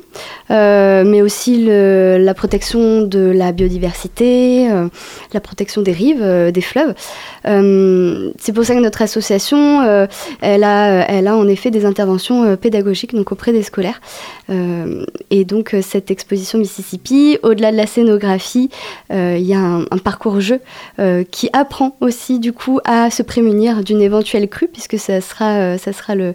euh, 0.51 1.05
mais 1.05 1.21
aussi 1.21 1.65
la 1.65 2.33
protection 2.33 3.01
de 3.01 3.31
la 3.33 3.53
biodiversité, 3.53 4.69
euh, 4.69 4.89
la 5.33 5.39
protection 5.39 5.81
des 5.81 5.93
rives, 5.93 6.21
euh, 6.21 6.51
des 6.51 6.61
fleuves. 6.61 6.93
C'est 7.45 8.53
pour 8.53 8.65
ça 8.65 8.75
que 8.75 8.79
notre 8.79 9.01
association, 9.01 10.07
elle, 10.41 10.63
a, 10.63 11.05
elle 11.09 11.27
a 11.27 11.35
en 11.35 11.47
effet 11.47 11.71
des 11.71 11.85
interventions 11.85 12.55
pédagogiques 12.57 13.13
donc 13.13 13.31
auprès 13.31 13.51
des 13.51 13.63
scolaires. 13.63 14.01
Et 15.29 15.45
donc 15.45 15.75
cette 15.81 16.11
exposition 16.11 16.59
Mississippi, 16.59 17.37
au-delà 17.43 17.71
de 17.71 17.77
la 17.77 17.85
scénographie, 17.85 18.69
il 19.11 19.41
y 19.41 19.53
a 19.53 19.59
un, 19.59 19.81
un 19.81 19.97
parcours 19.97 20.39
jeu 20.41 20.59
qui 21.31 21.49
apprend 21.53 21.95
aussi 22.01 22.39
du 22.39 22.53
coup 22.53 22.79
à 22.85 23.09
se 23.09 23.23
prémunir 23.23 23.83
d'une 23.83 24.01
éventuelle 24.01 24.47
crue, 24.47 24.67
puisque 24.67 24.97
ça 24.97 25.21
sera, 25.21 25.77
ça 25.77 25.93
sera 25.93 26.15
le, 26.15 26.33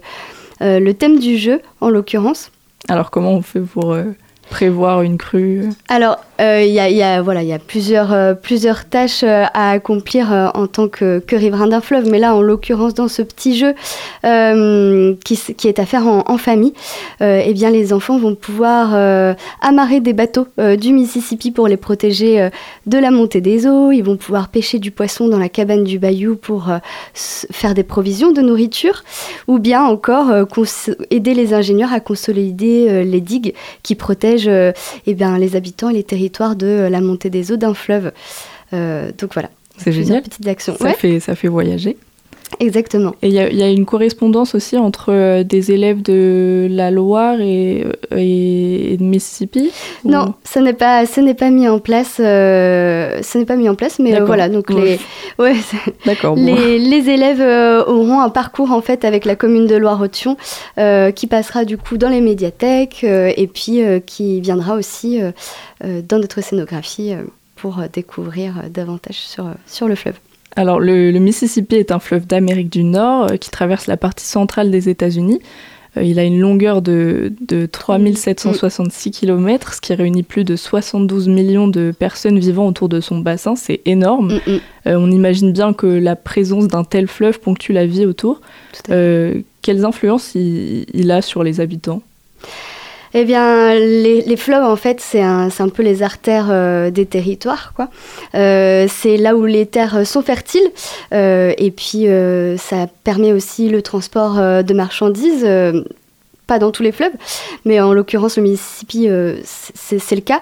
le 0.61 0.91
thème 0.93 1.19
du 1.19 1.37
jeu 1.37 1.61
en 1.81 1.89
l'occurrence. 1.89 2.51
Alors 2.87 3.11
comment 3.11 3.33
on 3.33 3.41
fait 3.41 3.59
pour 3.59 3.93
euh, 3.93 4.03
prévoir 4.49 5.01
une 5.01 5.17
crue. 5.17 5.69
Alors, 5.87 6.17
euh, 6.41 6.63
il 6.63 6.71
y, 6.71 6.79
a, 6.79 6.89
y 6.89 7.03
a- 7.03 7.21
y 7.43 7.53
a 7.53 7.59
plusieurs, 7.59 8.13
euh, 8.13 8.33
plusieurs 8.33 8.85
tâches 8.85 9.23
euh, 9.23 9.43
à 9.53 9.71
accomplir 9.71 10.51
en 10.55 10.67
tant 10.67 10.87
que, 10.87 11.19
que 11.19 11.35
riverain 11.35 11.67
d'un 11.67 11.81
fleuve, 11.81 12.09
mais 12.09 12.19
là, 12.19 12.35
en 12.35 12.41
l'occurrence, 12.41 12.93
dans 12.93 13.07
ce 13.07 13.21
petit 13.21 13.57
jeu 13.57 13.73
qui, 15.23 15.37
qui 15.57 15.67
est 15.67 15.79
à 15.79 15.85
faire 15.85 16.07
en, 16.07 16.37
famille, 16.37 16.73
eh 17.21 17.53
bien, 17.53 17.69
les 17.69 17.93
enfants 17.93 18.17
vont 18.17 18.35
pouvoir 18.35 18.93
amarrer 19.61 19.99
des 19.99 20.13
bateaux 20.13 20.47
du 20.77 20.93
Mississippi 20.93 21.51
pour 21.51 21.67
les 21.67 21.77
protéger 21.77 22.49
de 22.85 22.97
la 22.97 23.11
montée 23.11 23.41
des 23.41 23.67
eaux. 23.67 23.91
Ils 23.91 24.01
vont 24.03 24.17
pouvoir 24.17 24.47
pêcher 24.49 24.79
du 24.79 24.91
poisson 24.91 25.27
dans 25.27 25.37
la 25.39 25.49
cabane 25.49 25.83
du 25.83 25.99
bayou 25.99 26.35
pour 26.35 26.69
faire 27.13 27.73
des 27.73 27.83
provisions 27.83 28.31
de 28.31 28.41
nourriture, 28.41 29.03
ou 29.47 29.59
bien 29.59 29.83
encore 29.83 30.27
aider 31.11 31.33
les 31.33 31.53
ingénieurs 31.53 31.93
à 31.93 31.99
consolider 31.99 33.03
les 33.03 33.21
digues 33.21 33.53
qui 33.83 33.95
protègent 33.95 34.38
euh, 34.47 34.71
eh 35.05 35.13
bien, 35.13 35.37
les 35.37 35.55
habitants 35.55 35.89
et 35.89 35.93
les 35.93 36.03
territoires 36.03 36.55
de 36.55 36.65
euh, 36.67 36.89
la 36.89 37.01
montée 37.01 37.29
des 37.29 37.51
eaux 37.51 37.57
d'un 37.57 37.73
fleuve. 37.73 38.11
Euh, 38.73 39.11
donc 39.17 39.33
voilà. 39.33 39.49
C'est 39.77 39.91
génial. 39.91 40.21
petites 40.23 40.47
actions. 40.47 40.75
Ça, 40.77 40.83
Ouais, 40.85 40.93
fait, 40.93 41.19
ça 41.19 41.35
fait 41.35 41.47
voyager. 41.47 41.97
Exactement. 42.59 43.13
Et 43.21 43.27
il 43.27 43.33
y, 43.33 43.39
a- 43.39 43.49
il 43.49 43.57
y 43.57 43.63
a 43.63 43.69
une 43.69 43.85
correspondance 43.85 44.55
aussi 44.55 44.77
entre 44.77 45.11
euh, 45.13 45.43
des 45.43 45.71
élèves 45.71 46.01
de 46.01 46.67
la 46.69 46.91
Loire 46.91 47.39
et, 47.41 47.83
euh, 48.11 48.17
et 48.17 48.97
de 48.97 49.03
Mississippi 49.03 49.71
ou- 50.03 50.09
Non, 50.09 50.33
ce 50.43 50.59
n'est 50.59 50.73
pas, 50.73 51.05
ce 51.05 51.21
n'est 51.21 51.33
pas 51.33 51.49
mis 51.51 51.67
en 51.67 51.79
place. 51.79 52.17
euh, 52.19 53.21
ce 53.21 53.37
n'est 53.37 53.45
pas 53.45 53.55
mis 53.55 53.69
en 53.69 53.75
place, 53.75 53.99
mais 53.99 54.15
euh, 54.19 54.25
voilà. 54.25 54.49
Donc 54.49 54.69
les, 54.71 54.99
ouais, 55.39 55.55
c'est- 55.55 55.93
D'accord. 56.05 56.35
bon. 56.35 56.43
les, 56.43 56.79
les 56.79 57.09
élèves 57.09 57.41
euh, 57.41 57.83
auront 57.85 58.19
un 58.19 58.29
parcours 58.29 58.71
en 58.71 58.81
fait 58.81 59.05
avec 59.05 59.25
la 59.25 59.35
commune 59.35 59.67
de 59.67 59.75
Loire-Othion 59.75 60.37
euh, 60.77 61.11
qui 61.11 61.27
passera 61.27 61.65
du 61.65 61.77
coup 61.77 61.97
dans 61.97 62.09
les 62.09 62.21
médiathèques 62.21 63.01
euh, 63.03 63.31
et 63.35 63.47
puis 63.47 63.81
euh, 63.83 63.99
qui 63.99 64.41
viendra 64.41 64.75
aussi 64.75 65.21
euh, 65.21 65.31
euh, 65.83 66.01
dans 66.07 66.17
notre 66.19 66.41
scénographie 66.41 67.13
euh, 67.13 67.23
pour 67.55 67.79
euh, 67.79 67.83
découvrir 67.91 68.57
euh, 68.57 68.69
davantage 68.69 69.15
sur, 69.17 69.45
euh, 69.45 69.51
sur 69.67 69.87
le 69.87 69.95
fleuve. 69.95 70.15
Alors, 70.55 70.79
le, 70.79 71.11
le 71.11 71.19
Mississippi 71.19 71.75
est 71.75 71.91
un 71.91 71.99
fleuve 71.99 72.25
d'Amérique 72.25 72.71
du 72.71 72.83
Nord 72.83 73.31
euh, 73.31 73.37
qui 73.37 73.49
traverse 73.49 73.87
la 73.87 73.97
partie 73.97 74.25
centrale 74.25 74.71
des 74.71 74.89
États-Unis. 74.89 75.41
Euh, 75.97 76.03
il 76.03 76.19
a 76.19 76.23
une 76.23 76.39
longueur 76.39 76.81
de, 76.81 77.33
de 77.47 77.65
3766 77.65 79.11
km, 79.11 79.73
ce 79.73 79.81
qui 79.81 79.93
réunit 79.93 80.23
plus 80.23 80.43
de 80.43 80.55
72 80.55 81.27
millions 81.27 81.67
de 81.67 81.93
personnes 81.97 82.39
vivant 82.39 82.67
autour 82.67 82.89
de 82.89 82.99
son 82.99 83.19
bassin. 83.19 83.55
C'est 83.55 83.81
énorme. 83.85 84.33
Mm, 84.45 84.51
mm. 84.51 84.59
Euh, 84.87 84.95
on 84.97 85.11
imagine 85.11 85.51
bien 85.51 85.73
que 85.73 85.87
la 85.87 86.15
présence 86.15 86.67
d'un 86.67 86.83
tel 86.83 87.07
fleuve 87.07 87.39
ponctue 87.39 87.71
la 87.71 87.85
vie 87.85 88.05
autour. 88.05 88.41
Quelles 88.87 89.85
influences 89.85 90.35
il, 90.35 90.85
il 90.93 91.11
a 91.11 91.21
sur 91.21 91.43
les 91.43 91.59
habitants? 91.59 92.01
Eh 93.13 93.25
bien, 93.25 93.73
les, 93.75 94.37
fleuves, 94.37 94.63
en 94.63 94.75
fait, 94.75 95.01
c'est 95.01 95.21
un, 95.21 95.49
un 95.57 95.69
peu 95.69 95.81
les 95.83 96.03
artères 96.03 96.49
euh, 96.51 96.91
des 96.91 97.05
territoires, 97.05 97.73
quoi. 97.75 97.89
Euh, 98.35 98.87
c'est 98.87 99.17
là 99.17 99.35
où 99.35 99.45
les 99.45 99.65
terres 99.65 100.05
sont 100.05 100.21
fertiles. 100.21 100.71
euh, 101.13 101.53
et 101.57 101.71
puis, 101.71 102.07
ça 102.57 102.87
permet 103.03 103.33
aussi 103.33 103.69
le 103.69 103.81
transport 103.81 104.35
de 104.35 104.73
marchandises. 104.73 105.47
pas 106.47 106.59
dans 106.59 106.71
tous 106.71 106.83
les 106.83 106.91
fleuves, 106.91 107.13
mais 107.65 107.79
en 107.79 107.93
l'occurrence, 107.93 108.37
le 108.37 108.43
Mississippi, 108.43 109.07
c'est 109.43 110.15
le 110.15 110.21
cas. 110.21 110.41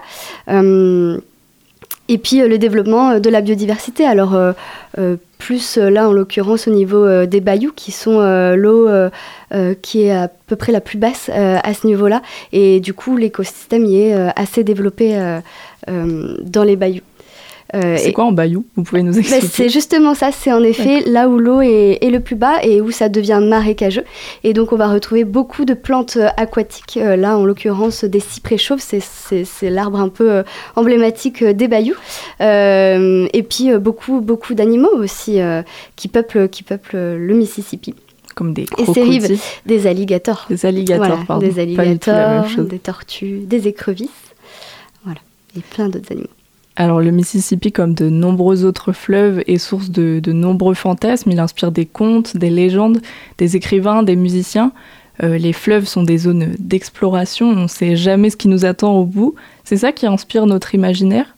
Et 2.08 2.18
puis 2.18 2.40
euh, 2.40 2.48
le 2.48 2.58
développement 2.58 3.10
euh, 3.10 3.18
de 3.20 3.30
la 3.30 3.40
biodiversité. 3.40 4.04
Alors 4.04 4.34
euh, 4.34 4.52
plus 5.38 5.78
là 5.78 6.08
en 6.08 6.12
l'occurrence 6.12 6.66
au 6.66 6.72
niveau 6.72 7.24
des 7.26 7.40
bayous 7.40 7.70
qui 7.70 7.92
sont 7.92 8.18
l'eau 8.56 8.88
qui 9.82 10.02
est 10.02 10.10
à 10.10 10.26
peu 10.26 10.56
près 10.56 10.72
la 10.72 10.80
plus 10.80 10.98
basse 10.98 11.30
à 11.32 11.74
ce 11.74 11.86
niveau-là. 11.86 12.22
Et 12.52 12.80
du 12.80 12.92
coup 12.92 13.16
l'écosystème 13.16 13.84
y 13.84 14.00
est 14.00 14.32
assez 14.34 14.64
développé 14.64 15.16
dans 15.86 16.64
les 16.64 16.74
bayous. 16.74 17.02
Euh, 17.74 17.96
C'est 17.98 18.08
et- 18.08 18.12
quoi 18.14 18.24
en 18.24 18.32
bayou? 18.32 18.64
Vous 18.76 18.82
pouvez 18.82 19.02
nous 19.02 19.12
bah, 19.12 19.18
expliquer 19.18 19.46
c'est 19.46 19.68
justement 19.68 20.14
ça, 20.14 20.30
c'est 20.32 20.52
en 20.52 20.62
effet 20.62 21.02
là 21.06 21.28
où 21.28 21.38
l'eau 21.38 21.60
est, 21.60 21.98
est 22.00 22.08
le 22.10 22.20
plus 22.20 22.34
bas 22.36 22.62
et 22.62 22.80
où 22.80 22.90
ça 22.90 23.10
devient 23.10 23.40
marécageux. 23.44 24.04
Et 24.42 24.54
donc 24.54 24.72
on 24.72 24.76
va 24.76 24.88
retrouver 24.88 25.24
beaucoup 25.24 25.66
de 25.66 25.74
plantes 25.74 26.16
euh, 26.16 26.28
aquatiques, 26.38 26.96
euh, 26.96 27.14
là 27.16 27.36
en 27.36 27.44
l'occurrence 27.44 28.04
des 28.04 28.20
cyprès 28.20 28.56
chauves, 28.56 28.80
c'est- 28.80 29.02
l'arbre 29.70 30.00
un 30.00 30.08
peu 30.08 30.44
emblématique 30.76 31.44
des 31.44 31.68
bayous. 31.68 31.96
Et 32.40 33.42
puis 33.48 33.76
beaucoup, 33.78 34.20
beaucoup 34.22 34.54
d'animaux 34.54 34.94
aussi 34.96 35.38
qui, 35.96 36.08
peuplent, 36.08 36.48
qui 36.48 36.62
peuplent 36.62 36.96
le 36.96 37.34
Mississippi. 37.34 37.94
Comme 38.34 38.54
des 38.54 38.62
Et 38.78 38.84
ces 38.94 39.02
rives, 39.02 39.22
crocodiles. 39.24 39.38
des 39.66 39.86
alligators. 39.88 40.46
Des 40.48 40.64
alligators, 40.64 41.06
Voilà, 41.06 41.22
pardon. 41.26 41.46
Des 41.46 41.58
alligators, 41.60 42.46
des 42.58 42.78
tortues, 42.78 43.40
des 43.40 43.66
écrevisses. 43.68 44.08
Voilà, 45.04 45.18
et 45.56 45.60
plein 45.60 45.88
d'autres 45.88 46.12
animaux. 46.12 46.28
Alors 46.80 47.00
le 47.00 47.10
Mississippi, 47.10 47.72
comme 47.72 47.92
de 47.92 48.08
nombreux 48.08 48.64
autres 48.64 48.92
fleuves, 48.92 49.42
est 49.48 49.58
source 49.58 49.90
de, 49.90 50.20
de 50.22 50.32
nombreux 50.32 50.74
fantasmes. 50.74 51.32
Il 51.32 51.40
inspire 51.40 51.72
des 51.72 51.86
contes, 51.86 52.36
des 52.36 52.50
légendes, 52.50 53.00
des 53.36 53.56
écrivains, 53.56 54.04
des 54.04 54.14
musiciens. 54.14 54.70
Euh, 55.24 55.38
les 55.38 55.52
fleuves 55.52 55.86
sont 55.86 56.04
des 56.04 56.18
zones 56.18 56.54
d'exploration. 56.60 57.48
On 57.48 57.62
ne 57.62 57.66
sait 57.66 57.96
jamais 57.96 58.30
ce 58.30 58.36
qui 58.36 58.46
nous 58.46 58.64
attend 58.64 58.96
au 58.96 59.04
bout. 59.04 59.34
C'est 59.64 59.78
ça 59.78 59.90
qui 59.90 60.06
inspire 60.06 60.46
notre 60.46 60.72
imaginaire? 60.76 61.34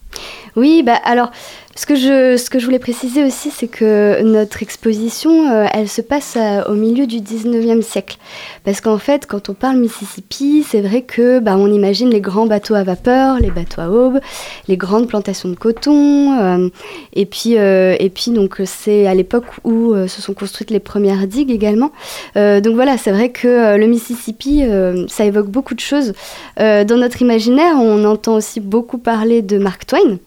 Oui, 0.56 0.82
bah 0.84 0.98
alors 1.04 1.30
Ce 1.76 1.86
que, 1.86 1.94
je, 1.94 2.36
ce 2.36 2.50
que 2.50 2.58
je 2.58 2.64
voulais 2.64 2.80
préciser 2.80 3.22
aussi, 3.22 3.52
c'est 3.52 3.68
que 3.68 4.22
notre 4.22 4.60
exposition, 4.60 5.52
euh, 5.52 5.66
elle 5.72 5.88
se 5.88 6.00
passe 6.00 6.34
euh, 6.36 6.64
au 6.64 6.74
milieu 6.74 7.06
du 7.06 7.18
19e 7.18 7.80
siècle. 7.80 8.16
Parce 8.64 8.80
qu'en 8.80 8.98
fait, 8.98 9.26
quand 9.26 9.48
on 9.50 9.54
parle 9.54 9.76
Mississippi, 9.76 10.66
c'est 10.68 10.80
vrai 10.80 11.02
que 11.02 11.38
bah, 11.38 11.56
on 11.56 11.68
imagine 11.72 12.10
les 12.10 12.20
grands 12.20 12.46
bateaux 12.46 12.74
à 12.74 12.82
vapeur, 12.82 13.38
les 13.38 13.52
bateaux 13.52 13.82
à 13.82 13.88
aube, 13.88 14.18
les 14.66 14.76
grandes 14.76 15.06
plantations 15.06 15.48
de 15.48 15.54
coton. 15.54 16.40
euh, 16.40 16.68
et 17.12 17.24
puis, 17.24 17.52
et 17.52 18.12
puis 18.12 18.32
donc, 18.32 18.60
c'est 18.64 19.06
à 19.06 19.14
l'époque 19.14 19.44
où 19.62 19.94
se 19.94 20.20
sont 20.20 20.34
construites 20.34 20.70
les 20.70 20.80
premières 20.80 21.26
digues 21.26 21.50
également. 21.50 21.92
Donc 22.34 22.74
voilà, 22.74 22.98
c'est 22.98 23.12
vrai 23.12 23.30
que 23.30 23.76
le 23.76 23.86
Mississippi, 23.86 24.62
ça 25.08 25.24
évoque 25.24 25.48
beaucoup 25.48 25.74
de 25.74 25.80
choses. 25.80 26.12
Dans 26.56 26.96
notre 26.96 27.22
imaginaire, 27.22 27.74
on 27.76 28.04
entend 28.04 28.34
aussi 28.34 28.60
beaucoup 28.60 28.98
parler 28.98 29.42
de 29.42 29.58
Mark 29.58 29.86
Twain. 29.86 30.18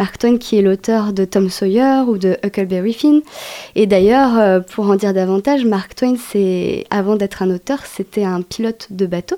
Mark 0.00 0.16
Twain 0.16 0.38
qui 0.38 0.56
est 0.56 0.62
l'auteur 0.62 1.12
de 1.12 1.26
Tom 1.26 1.50
Sawyer 1.50 2.04
ou 2.08 2.16
de 2.16 2.38
Huckleberry 2.42 2.94
Finn. 2.94 3.20
Et 3.74 3.86
d'ailleurs, 3.86 4.38
euh, 4.38 4.60
pour 4.60 4.88
en 4.88 4.96
dire 4.96 5.12
davantage, 5.12 5.66
Mark 5.66 5.94
Twain, 5.94 6.14
avant 6.88 7.16
d'être 7.16 7.42
un 7.42 7.50
auteur, 7.50 7.80
c'était 7.84 8.24
un 8.24 8.40
pilote 8.40 8.86
de 8.88 9.04
bateau. 9.04 9.36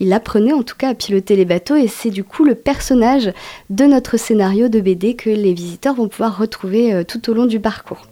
Il 0.00 0.12
apprenait 0.12 0.52
en 0.52 0.62
tout 0.62 0.76
cas 0.76 0.90
à 0.90 0.94
piloter 0.94 1.36
les 1.36 1.46
bateaux 1.46 1.76
et 1.76 1.88
c'est 1.88 2.10
du 2.10 2.22
coup 2.22 2.44
le 2.44 2.54
personnage 2.54 3.32
de 3.70 3.86
notre 3.86 4.18
scénario 4.18 4.68
de 4.68 4.78
BD 4.78 5.14
que 5.14 5.30
les 5.30 5.54
visiteurs 5.54 5.94
vont 5.94 6.08
pouvoir 6.08 6.36
retrouver 6.36 6.92
euh, 6.92 7.02
tout 7.02 7.30
au 7.30 7.32
long 7.32 7.46
du 7.46 7.58
parcours. 7.58 8.02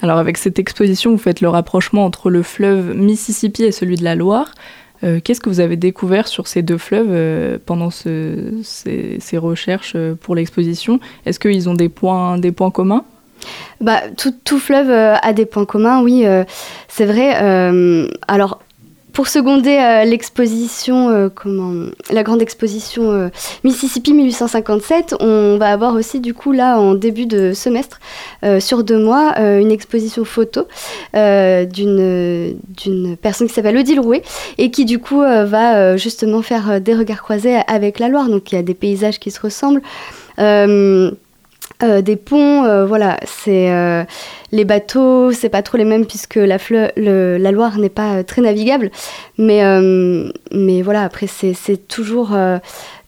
Alors 0.00 0.16
avec 0.16 0.38
cette 0.38 0.58
exposition, 0.58 1.10
vous 1.10 1.18
faites 1.18 1.42
le 1.42 1.50
rapprochement 1.50 2.06
entre 2.06 2.30
le 2.30 2.42
fleuve 2.42 2.96
Mississippi 2.96 3.64
et 3.64 3.72
celui 3.72 3.96
de 3.96 4.04
la 4.04 4.14
Loire. 4.14 4.54
Euh, 5.04 5.20
Qu'est-ce 5.22 5.40
que 5.40 5.48
vous 5.48 5.60
avez 5.60 5.76
découvert 5.76 6.28
sur 6.28 6.46
ces 6.46 6.62
deux 6.62 6.78
fleuves 6.78 7.08
euh, 7.10 7.58
pendant 7.64 7.90
ce- 7.90 8.60
ces, 8.62 9.18
recherches 9.38 9.94
euh, 9.96 10.14
pour 10.14 10.34
l'exposition? 10.34 11.00
Est-ce 11.26 11.38
qu'ils 11.40 11.68
ont 11.68 11.74
des 11.74 11.88
points, 11.88 12.38
des 12.38 12.52
points 12.52 12.70
communs? 12.70 13.04
Bah, 13.80 14.00
tout, 14.16 14.32
tout 14.44 14.58
fleuve 14.60 14.88
a 14.90 15.32
des 15.32 15.46
points 15.46 15.64
communs, 15.64 16.00
oui, 16.02 16.24
c'est 16.86 17.04
vrai. 17.06 17.34
alors, 18.28 18.60
pour 19.12 19.28
seconder 19.28 19.78
euh, 19.78 20.04
l'exposition, 20.04 21.10
euh, 21.10 21.28
comment, 21.28 21.90
la 22.10 22.22
grande 22.22 22.42
exposition 22.42 23.10
euh, 23.10 23.28
Mississippi 23.64 24.14
1857, 24.14 25.16
on 25.20 25.58
va 25.58 25.70
avoir 25.70 25.94
aussi, 25.94 26.20
du 26.20 26.34
coup, 26.34 26.52
là, 26.52 26.78
en 26.78 26.94
début 26.94 27.26
de 27.26 27.52
semestre, 27.52 28.00
sur 28.60 28.82
deux 28.82 28.98
mois, 28.98 29.38
une 29.38 29.70
exposition 29.70 30.24
photo 30.24 30.66
d'une 31.14 32.56
d'une 32.76 33.16
personne 33.16 33.46
qui 33.46 33.54
s'appelle 33.54 33.76
Odile 33.76 34.00
Rouet 34.00 34.22
et 34.58 34.70
qui, 34.70 34.84
du 34.84 34.98
coup, 34.98 35.20
va 35.20 35.96
justement 35.96 36.42
faire 36.42 36.80
des 36.80 36.94
regards 36.94 37.22
croisés 37.22 37.58
avec 37.66 37.98
la 37.98 38.08
Loire. 38.08 38.28
Donc, 38.28 38.52
il 38.52 38.56
y 38.56 38.58
a 38.58 38.62
des 38.62 38.74
paysages 38.74 39.18
qui 39.18 39.30
se 39.30 39.40
ressemblent. 39.40 39.82
Euh, 41.82 42.00
des 42.00 42.16
ponts, 42.16 42.64
euh, 42.64 42.86
voilà, 42.86 43.18
c'est 43.26 43.70
euh, 43.72 44.04
les 44.52 44.64
bateaux, 44.64 45.32
c'est 45.32 45.48
pas 45.48 45.62
trop 45.62 45.78
les 45.78 45.84
mêmes 45.84 46.06
puisque 46.06 46.36
la, 46.36 46.58
Loire 47.50 47.78
n'est 47.78 47.88
pas 47.88 48.22
très 48.22 48.40
navigable, 48.40 48.90
mais 49.36 49.62
mais 50.52 50.82
voilà, 50.82 51.02
après 51.02 51.26
c'est 51.26 51.88
toujours 51.88 52.36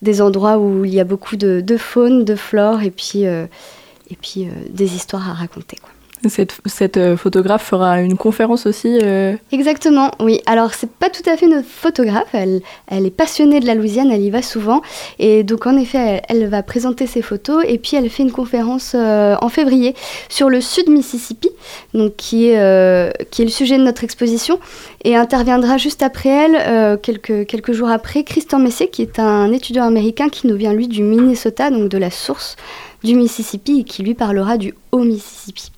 des 0.01 0.21
endroits 0.21 0.57
où 0.57 0.83
il 0.83 0.93
y 0.93 0.99
a 0.99 1.05
beaucoup 1.05 1.37
de, 1.37 1.77
faune, 1.77 2.25
de 2.25 2.35
flore 2.35 2.83
et 2.83 2.91
puis 2.91 3.23
et 3.23 4.15
puis 4.21 4.47
des 4.69 4.95
histoires 4.95 5.29
à 5.29 5.33
raconter. 5.33 5.77
Quoi. 5.77 5.94
Cette, 6.29 6.97
euh, 6.97 7.17
photographe 7.17 7.63
fera 7.63 8.01
une 8.01 8.17
conférence 8.17 8.65
aussi 8.65 8.99
euh, 9.01 9.35
Exactement, 9.51 10.11
oui. 10.19 10.41
Alors, 10.45 10.73
c'est 10.73 10.89
pas 10.89 11.09
tout 11.09 11.27
à 11.29 11.37
fait 11.37 11.47
notre 11.47 11.67
photographe. 11.67 12.27
Elle, 12.33 12.61
est 12.89 13.15
passionnée 13.15 13.59
de 13.59 13.65
la 13.65 13.75
Louisiane, 13.75 14.11
elle 14.11 14.21
y 14.21 14.29
va 14.29 14.41
souvent. 14.41 14.81
Et 15.19 15.43
donc, 15.43 15.67
en 15.67 15.77
effet, 15.77 16.21
elle, 16.27 16.47
va 16.47 16.63
présenter 16.63 17.07
ses 17.07 17.21
photos. 17.21 17.63
Et 17.67 17.77
puis, 17.77 17.95
elle 17.95 18.09
fait 18.09 18.23
une 18.23 18.31
conférence 18.31 18.93
euh, 18.95 19.35
en 19.41 19.49
février 19.49 19.95
sur 20.29 20.49
le 20.49 20.61
sud 20.61 20.89
Mississippi, 20.89 21.49
donc 21.93 22.15
qui 22.15 22.47
est, 22.47 22.57
le 22.57 23.49
sujet 23.49 23.77
de 23.77 23.83
notre 23.83 24.03
exposition. 24.03 24.59
Et 25.03 25.15
interviendra 25.15 25.77
juste 25.77 26.01
après 26.01 26.29
elle, 26.29 26.99
quelques, 26.99 27.45
quelques 27.45 27.73
jours 27.73 27.89
après, 27.89 28.23
Christian 28.23 28.59
Messier, 28.59 28.89
qui 28.89 29.01
est 29.01 29.19
un 29.19 29.51
étudiant 29.51 29.85
américain 29.85 30.29
qui 30.29 30.47
nous 30.47 30.55
vient, 30.55 30.73
lui, 30.73 30.87
du 30.87 31.03
Minnesota, 31.03 31.69
donc 31.69 31.89
de 31.89 31.97
la 31.97 32.11
source 32.11 32.55
du 33.03 33.15
Mississippi, 33.15 33.81
et 33.81 33.83
qui 33.83 34.03
lui 34.03 34.15
parlera 34.15 34.57
du 34.57 34.73
haut 34.91 35.03
Mississippi. 35.03 35.71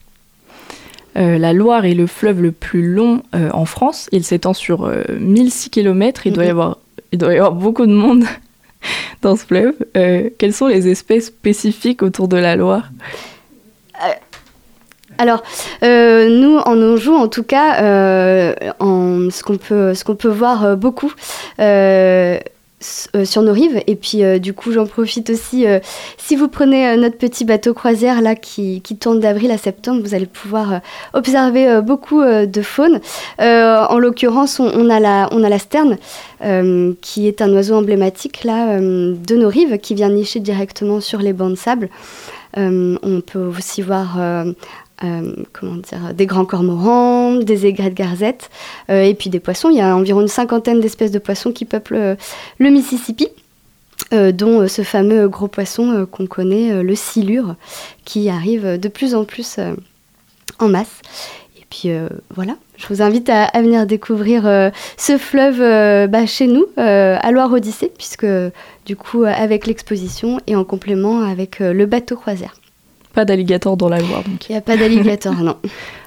Euh, 1.17 1.37
la 1.37 1.53
Loire 1.53 1.85
est 1.85 1.93
le 1.93 2.07
fleuve 2.07 2.41
le 2.41 2.51
plus 2.51 2.87
long 2.87 3.23
euh, 3.35 3.49
en 3.53 3.65
France. 3.65 4.07
Il 4.11 4.23
s'étend 4.23 4.53
sur 4.53 4.85
euh, 4.85 5.03
1006 5.19 5.69
km. 5.69 6.27
Il, 6.27 6.33
doit 6.33 6.45
y 6.45 6.49
avoir, 6.49 6.77
il 7.11 7.19
doit 7.19 7.33
y 7.33 7.37
avoir 7.37 7.53
beaucoup 7.53 7.85
de 7.85 7.93
monde 7.93 8.25
dans 9.21 9.35
ce 9.35 9.45
fleuve. 9.45 9.73
Euh, 9.95 10.29
quelles 10.37 10.53
sont 10.53 10.67
les 10.67 10.87
espèces 10.87 11.27
spécifiques 11.27 12.03
autour 12.03 12.27
de 12.27 12.37
la 12.37 12.55
Loire? 12.55 12.91
Alors, 15.17 15.41
euh, 15.83 16.29
nous, 16.29 16.57
en 16.57 16.79
Anjou, 16.79 17.13
en 17.13 17.27
tout 17.27 17.43
cas, 17.43 17.81
euh, 17.81 18.53
en, 18.79 19.29
ce 19.31 19.43
qu'on 19.43 19.57
peut, 19.57 20.29
voir 20.29 20.63
euh, 20.63 20.75
beaucoup 20.75 21.11
euh, 23.15 23.25
sur 23.25 23.41
nos 23.41 23.53
rives, 23.53 23.81
et 23.87 23.95
puis 23.95 24.23
euh, 24.23 24.37
du 24.37 24.53
coup, 24.53 24.71
j'en 24.71 24.85
profite 24.85 25.31
aussi, 25.31 25.65
euh, 25.65 25.79
si 26.17 26.35
vous 26.35 26.47
prenez 26.47 26.95
notre 26.95 27.17
petit 27.17 27.43
bateau 27.43 27.73
croisière 27.73 28.21
là 28.21 28.35
qui, 28.35 28.81
qui 28.81 28.95
tourne 28.95 29.19
d'avril 29.19 29.49
à 29.49 29.57
septembre, 29.57 30.03
vous 30.03 30.13
allez 30.13 30.27
pouvoir 30.27 30.81
observer 31.13 31.81
beaucoup 31.81 32.21
de 32.23 32.61
faune. 32.61 32.99
En 33.39 33.97
l'occurrence, 33.97 34.59
on, 34.59 34.89
a 34.91 34.99
la, 34.99 35.27
on 35.31 35.43
a 35.43 35.49
la 35.49 35.57
sterne, 35.57 35.97
qui 37.01 37.27
est 37.27 37.41
un 37.41 37.51
oiseau 37.51 37.75
emblématique 37.75 38.43
là, 38.43 38.79
de 38.79 39.35
nos 39.35 39.49
rives, 39.49 39.79
qui 39.79 39.95
vient 39.95 40.09
nicher 40.09 40.39
directement 40.39 41.01
sur 41.01 41.19
les 41.19 41.33
bancs 41.33 41.51
de 41.51 41.55
sable. 41.55 41.89
On 42.55 43.21
peut 43.25 43.51
aussi 43.57 43.81
voir 43.81 44.19
euh, 45.03 45.07
euh, 45.07 45.43
comment 45.53 45.75
dire, 45.75 46.13
des 46.13 46.25
grands 46.25 46.45
cormorans, 46.45 47.35
des 47.35 47.65
aigrettes 47.65 47.93
garzettes, 47.93 48.49
euh, 48.89 49.01
et 49.01 49.13
puis 49.13 49.29
des 49.29 49.39
poissons. 49.39 49.69
Il 49.69 49.77
y 49.77 49.81
a 49.81 49.95
environ 49.95 50.21
une 50.21 50.27
cinquantaine 50.27 50.79
d'espèces 50.79 51.11
de 51.11 51.19
poissons 51.19 51.51
qui 51.51 51.65
peuplent 51.65 51.95
euh, 51.95 52.15
le 52.57 52.69
Mississippi. 52.69 53.29
euh, 54.13 54.31
dont 54.31 54.61
euh, 54.61 54.67
ce 54.67 54.83
fameux 54.83 55.27
gros 55.27 55.47
poisson 55.47 55.91
euh, 55.91 56.05
qu'on 56.05 56.27
connaît, 56.27 56.71
euh, 56.71 56.83
le 56.83 56.95
silure, 56.95 57.55
qui 58.05 58.29
arrive 58.29 58.79
de 58.79 58.87
plus 58.87 59.15
en 59.15 59.25
plus 59.25 59.57
euh, 59.57 59.73
en 60.59 60.69
masse. 60.69 61.01
Et 61.59 61.65
puis 61.69 61.89
euh, 61.89 62.07
voilà, 62.33 62.55
je 62.77 62.87
vous 62.87 63.01
invite 63.01 63.29
à, 63.29 63.49
venir 63.61 63.85
découvrir 63.85 64.47
euh, 64.47 64.69
ce 64.97 65.17
fleuve 65.17 65.61
euh, 65.61 66.07
bah, 66.07 66.25
chez 66.25 66.47
nous, 66.47 66.65
euh, 66.77 67.17
à 67.21 67.31
Loire-Odyssée, 67.31 67.91
puisque 67.97 68.27
du 68.85 68.95
coup, 68.95 69.23
euh, 69.23 69.33
avec 69.35 69.67
l'exposition 69.67 70.39
et 70.47 70.55
en 70.55 70.63
complément 70.63 71.21
avec 71.21 71.59
euh, 71.59 71.73
le 71.73 71.85
bateau 71.85 72.15
croisière. 72.15 72.55
Pas 73.13 73.25
d'alligator 73.25 73.77
dans 73.77 73.89
la 73.89 73.99
Loire. 73.99 74.23
Donc. 74.23 74.49
Il 74.49 74.51
n'y 74.51 74.57
a 74.57 74.61
pas 74.61 74.77
d'alligator, 74.77 75.33
non. 75.41 75.57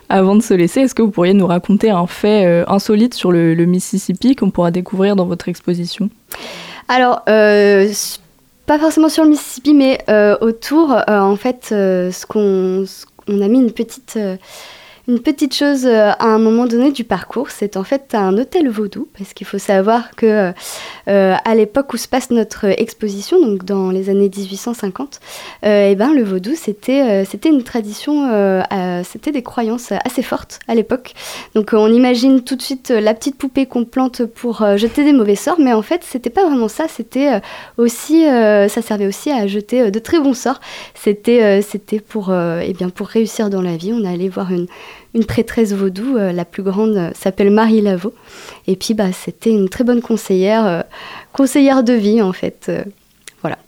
Avant 0.08 0.34
de 0.34 0.42
se 0.42 0.54
laisser, 0.54 0.80
est-ce 0.80 0.94
que 0.94 1.02
vous 1.02 1.10
pourriez 1.10 1.34
nous 1.34 1.46
raconter 1.46 1.90
un 1.90 2.06
fait 2.06 2.44
euh, 2.44 2.64
insolite 2.66 3.14
sur 3.14 3.30
le, 3.30 3.54
le 3.54 3.64
Mississippi 3.64 4.34
qu'on 4.34 4.50
pourra 4.50 4.70
découvrir 4.70 5.14
dans 5.14 5.26
votre 5.26 5.48
exposition? 5.48 6.10
Alors, 6.90 7.22
euh, 7.28 7.88
pas 8.66 8.80
forcément 8.80 9.08
sur 9.08 9.22
le 9.22 9.30
Mississippi, 9.30 9.74
mais 9.74 10.00
euh, 10.08 10.36
autour, 10.40 10.92
euh, 10.92 11.20
en 11.20 11.36
fait, 11.36 11.66
ce 11.68 12.26
qu'on 12.26 12.84
qu'on 13.26 13.42
a 13.42 13.48
mis 13.48 13.60
une 13.60 13.70
petite, 13.70 14.18
une 15.10 15.18
petite 15.18 15.54
chose 15.54 15.86
euh, 15.86 16.12
à 16.18 16.26
un 16.26 16.38
moment 16.38 16.66
donné 16.66 16.92
du 16.92 17.02
parcours, 17.02 17.50
c'est 17.50 17.76
en 17.76 17.82
fait 17.82 18.14
un 18.14 18.38
hôtel 18.38 18.68
vaudou, 18.68 19.08
parce 19.18 19.34
qu'il 19.34 19.46
faut 19.46 19.58
savoir 19.58 20.14
que 20.14 20.52
euh, 21.08 21.34
à 21.44 21.54
l'époque 21.56 21.92
où 21.92 21.96
se 21.96 22.06
passe 22.06 22.30
notre 22.30 22.66
exposition, 22.66 23.40
donc 23.40 23.64
dans 23.64 23.90
les 23.90 24.08
années 24.08 24.30
1850, 24.34 25.18
euh, 25.64 25.88
eh 25.90 25.96
ben, 25.96 26.14
le 26.14 26.22
vaudou, 26.22 26.52
c'était 26.54 27.02
euh, 27.02 27.24
c'était 27.28 27.48
une 27.48 27.64
tradition, 27.64 28.30
euh, 28.30 28.62
euh, 28.72 29.02
c'était 29.04 29.32
des 29.32 29.42
croyances 29.42 29.92
assez 30.04 30.22
fortes 30.22 30.60
à 30.68 30.76
l'époque. 30.76 31.14
Donc 31.56 31.74
euh, 31.74 31.78
on 31.78 31.92
imagine 31.92 32.44
tout 32.44 32.54
de 32.54 32.62
suite 32.62 32.92
euh, 32.92 33.00
la 33.00 33.12
petite 33.12 33.36
poupée 33.36 33.66
qu'on 33.66 33.84
plante 33.84 34.24
pour 34.24 34.62
euh, 34.62 34.76
jeter 34.76 35.02
des 35.02 35.12
mauvais 35.12 35.34
sorts, 35.34 35.58
mais 35.58 35.72
en 35.72 35.82
fait 35.82 36.04
c'était 36.04 36.30
pas 36.30 36.46
vraiment 36.46 36.68
ça. 36.68 36.86
C'était 36.88 37.34
euh, 37.34 37.40
aussi, 37.78 38.28
euh, 38.28 38.68
ça 38.68 38.80
servait 38.80 39.08
aussi 39.08 39.32
à 39.32 39.48
jeter 39.48 39.80
euh, 39.80 39.90
de 39.90 39.98
très 39.98 40.20
bons 40.20 40.34
sorts. 40.34 40.60
C'était 40.94 41.42
euh, 41.42 41.62
c'était 41.62 41.98
pour 41.98 42.30
euh, 42.30 42.62
eh 42.64 42.74
bien 42.74 42.90
pour 42.90 43.08
réussir 43.08 43.50
dans 43.50 43.62
la 43.62 43.76
vie. 43.76 43.92
On 43.92 44.04
allait 44.04 44.28
voir 44.28 44.52
une 44.52 44.68
une 45.14 45.24
prêtresse 45.24 45.72
vaudou, 45.72 46.16
euh, 46.16 46.32
la 46.32 46.44
plus 46.44 46.62
grande 46.62 46.96
euh, 46.96 47.10
s'appelle 47.14 47.50
Marie 47.50 47.80
Laveau, 47.80 48.14
et 48.66 48.76
puis 48.76 48.94
bah 48.94 49.12
c'était 49.12 49.50
une 49.50 49.68
très 49.68 49.84
bonne 49.84 50.00
conseillère, 50.02 50.66
euh, 50.66 50.80
conseillère 51.32 51.82
de 51.84 51.92
vie 51.92 52.22
en 52.22 52.32
fait. 52.32 52.66
euh, 52.68 52.84
voilà, 53.42 53.58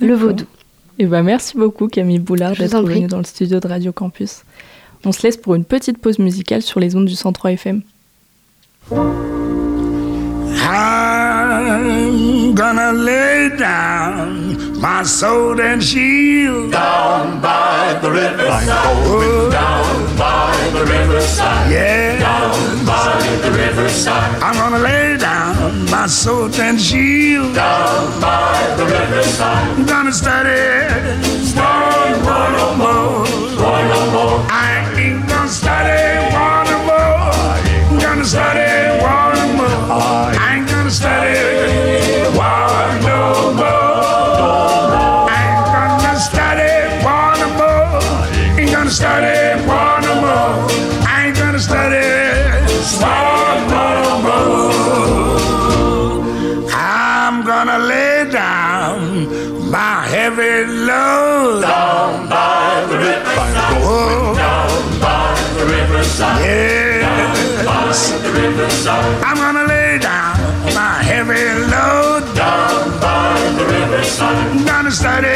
le 0.00 0.14
vaudou. 0.14 0.44
Et 0.98 1.06
ben 1.06 1.22
merci 1.22 1.56
beaucoup 1.56 1.88
Camille 1.88 2.18
Boulard 2.20 2.52
d'être 2.54 2.82
venue 2.82 3.06
dans 3.06 3.18
le 3.18 3.24
studio 3.24 3.58
de 3.60 3.66
Radio 3.68 3.92
Campus. 3.92 4.42
On 5.04 5.10
se 5.12 5.22
laisse 5.22 5.36
pour 5.36 5.54
une 5.56 5.64
petite 5.64 5.98
pause 5.98 6.18
musicale 6.20 6.62
sur 6.62 6.78
les 6.78 6.94
ondes 6.94 7.06
du 7.06 7.14
103 7.16 7.52
FM. 7.52 7.82
I'm 11.24 12.54
gonna 12.54 12.92
lay 12.92 13.50
down 13.58 14.71
my 14.82 15.04
sword 15.04 15.60
and 15.60 15.80
shield 15.80 16.72
down 16.72 17.40
by 17.40 17.96
the 18.02 18.10
riverside. 18.10 18.66
going 19.06 19.50
down 19.52 20.16
by 20.18 20.70
the 20.72 20.84
riverside. 20.84 21.70
Yeah, 21.70 22.18
down 22.18 22.84
by 22.84 23.14
the 23.44 23.50
riverside. 23.52 24.42
I'm 24.42 24.54
gonna 24.54 24.82
lay 24.82 25.16
down 25.18 25.88
my 25.88 26.08
sword 26.08 26.58
and 26.58 26.80
shield 26.80 27.54
down 27.54 28.20
by 28.20 28.74
the 28.76 28.84
riverside. 28.84 29.68
I'm 29.78 29.86
gonna 29.86 30.12
study, 30.12 30.58
study 31.46 32.18
101. 32.26 32.82
more. 34.10 34.44
I 34.50 34.92
ain't 34.98 35.28
gonna 35.28 35.48
study 35.48 36.02
war 36.34 36.64
no 36.70 36.78
more. 36.90 38.00
Gonna 38.02 38.24
study 38.24 38.98
war 38.98 39.30
no 39.38 39.46
more. 39.58 40.26
I 40.42 40.56
ain't 40.56 40.68
gonna 40.68 40.90
study 40.90 41.91
riverside. 74.92 75.22
Gonna 75.22 75.31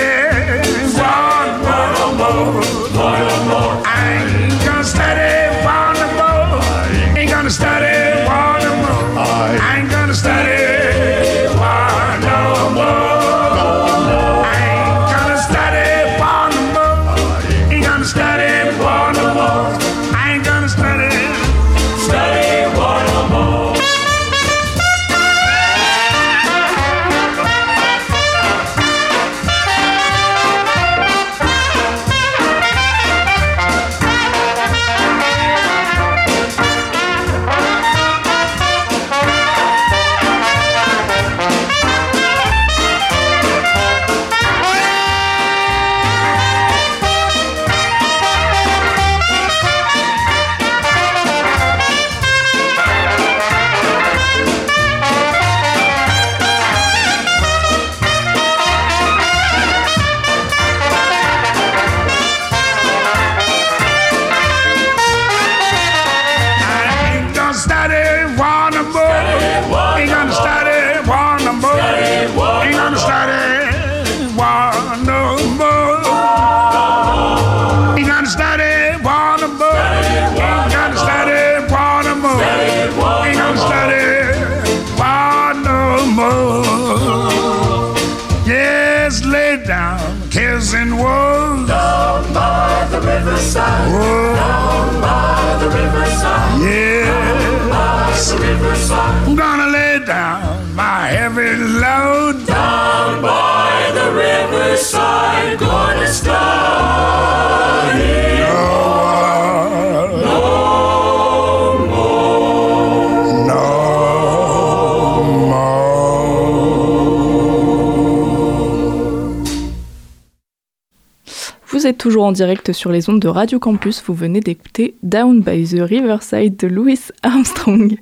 êtes 121.87 121.99
toujours 121.99 122.25
en 122.25 122.33
direct 122.33 122.73
sur 122.73 122.91
les 122.91 123.09
ondes 123.09 123.21
de 123.21 123.29
Radio 123.29 123.61
Campus. 123.61 124.03
Vous 124.05 124.15
venez 124.15 124.41
d'écouter 124.41 124.97
Down 125.05 125.41
by 125.41 125.65
the 125.65 125.81
Riverside 125.81 126.57
de 126.57 126.67
Louis 126.67 126.99
Armstrong. 127.23 127.97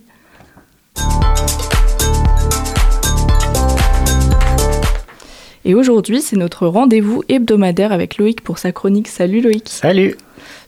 Et 5.66 5.74
aujourd'hui, 5.74 6.20
c'est 6.20 6.36
notre 6.36 6.66
rendez-vous 6.66 7.22
hebdomadaire 7.28 7.90
avec 7.90 8.18
Loïc 8.18 8.42
pour 8.42 8.58
sa 8.58 8.70
chronique. 8.70 9.08
Salut 9.08 9.40
Loïc. 9.40 9.68
Salut. 9.68 10.14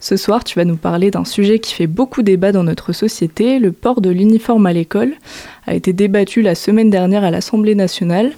Ce 0.01 0.17
soir, 0.17 0.43
tu 0.43 0.59
vas 0.59 0.65
nous 0.65 0.77
parler 0.77 1.11
d'un 1.11 1.27
sujet 1.27 1.59
qui 1.59 1.75
fait 1.75 1.87
beaucoup 1.87 2.23
débat 2.23 2.51
dans 2.51 2.63
notre 2.63 2.93
société. 2.93 3.59
Le 3.59 3.73
port 3.73 4.01
de 4.01 4.09
l'uniforme 4.09 4.65
à 4.65 4.73
l'école 4.73 5.13
a 5.67 5.75
été 5.75 5.93
débattu 5.93 6.41
la 6.41 6.55
semaine 6.55 6.89
dernière 6.89 7.25
à 7.25 7.31
l'Assemblée 7.31 7.75
nationale. 7.75 8.33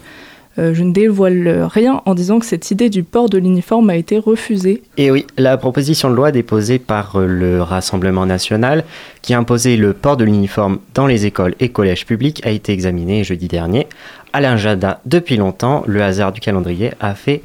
Euh, 0.58 0.74
je 0.74 0.82
ne 0.82 0.92
dévoile 0.92 1.68
rien 1.70 2.02
en 2.04 2.14
disant 2.14 2.40
que 2.40 2.46
cette 2.46 2.70
idée 2.70 2.90
du 2.90 3.04
port 3.04 3.28
de 3.28 3.38
l'uniforme 3.38 3.90
a 3.90 3.96
été 3.96 4.18
refusée. 4.18 4.82
Et 4.96 5.10
oui, 5.10 5.26
la 5.36 5.56
proposition 5.56 6.10
de 6.10 6.16
loi 6.16 6.32
déposée 6.32 6.80
par 6.80 7.16
euh, 7.16 7.26
le 7.26 7.62
Rassemblement 7.62 8.26
national 8.26 8.84
qui 9.22 9.34
imposait 9.34 9.76
le 9.76 9.92
port 9.92 10.16
de 10.16 10.24
l'uniforme 10.24 10.80
dans 10.94 11.06
les 11.06 11.26
écoles 11.26 11.54
et 11.60 11.68
collèges 11.68 12.06
publics 12.06 12.44
a 12.44 12.50
été 12.50 12.72
examinée 12.72 13.22
jeudi 13.22 13.46
dernier. 13.46 13.86
À 14.32 14.40
l'agenda 14.40 15.00
depuis 15.06 15.36
longtemps, 15.36 15.82
le 15.86 16.02
hasard 16.02 16.32
du 16.32 16.40
calendrier 16.40 16.92
a 17.00 17.14
fait 17.14 17.42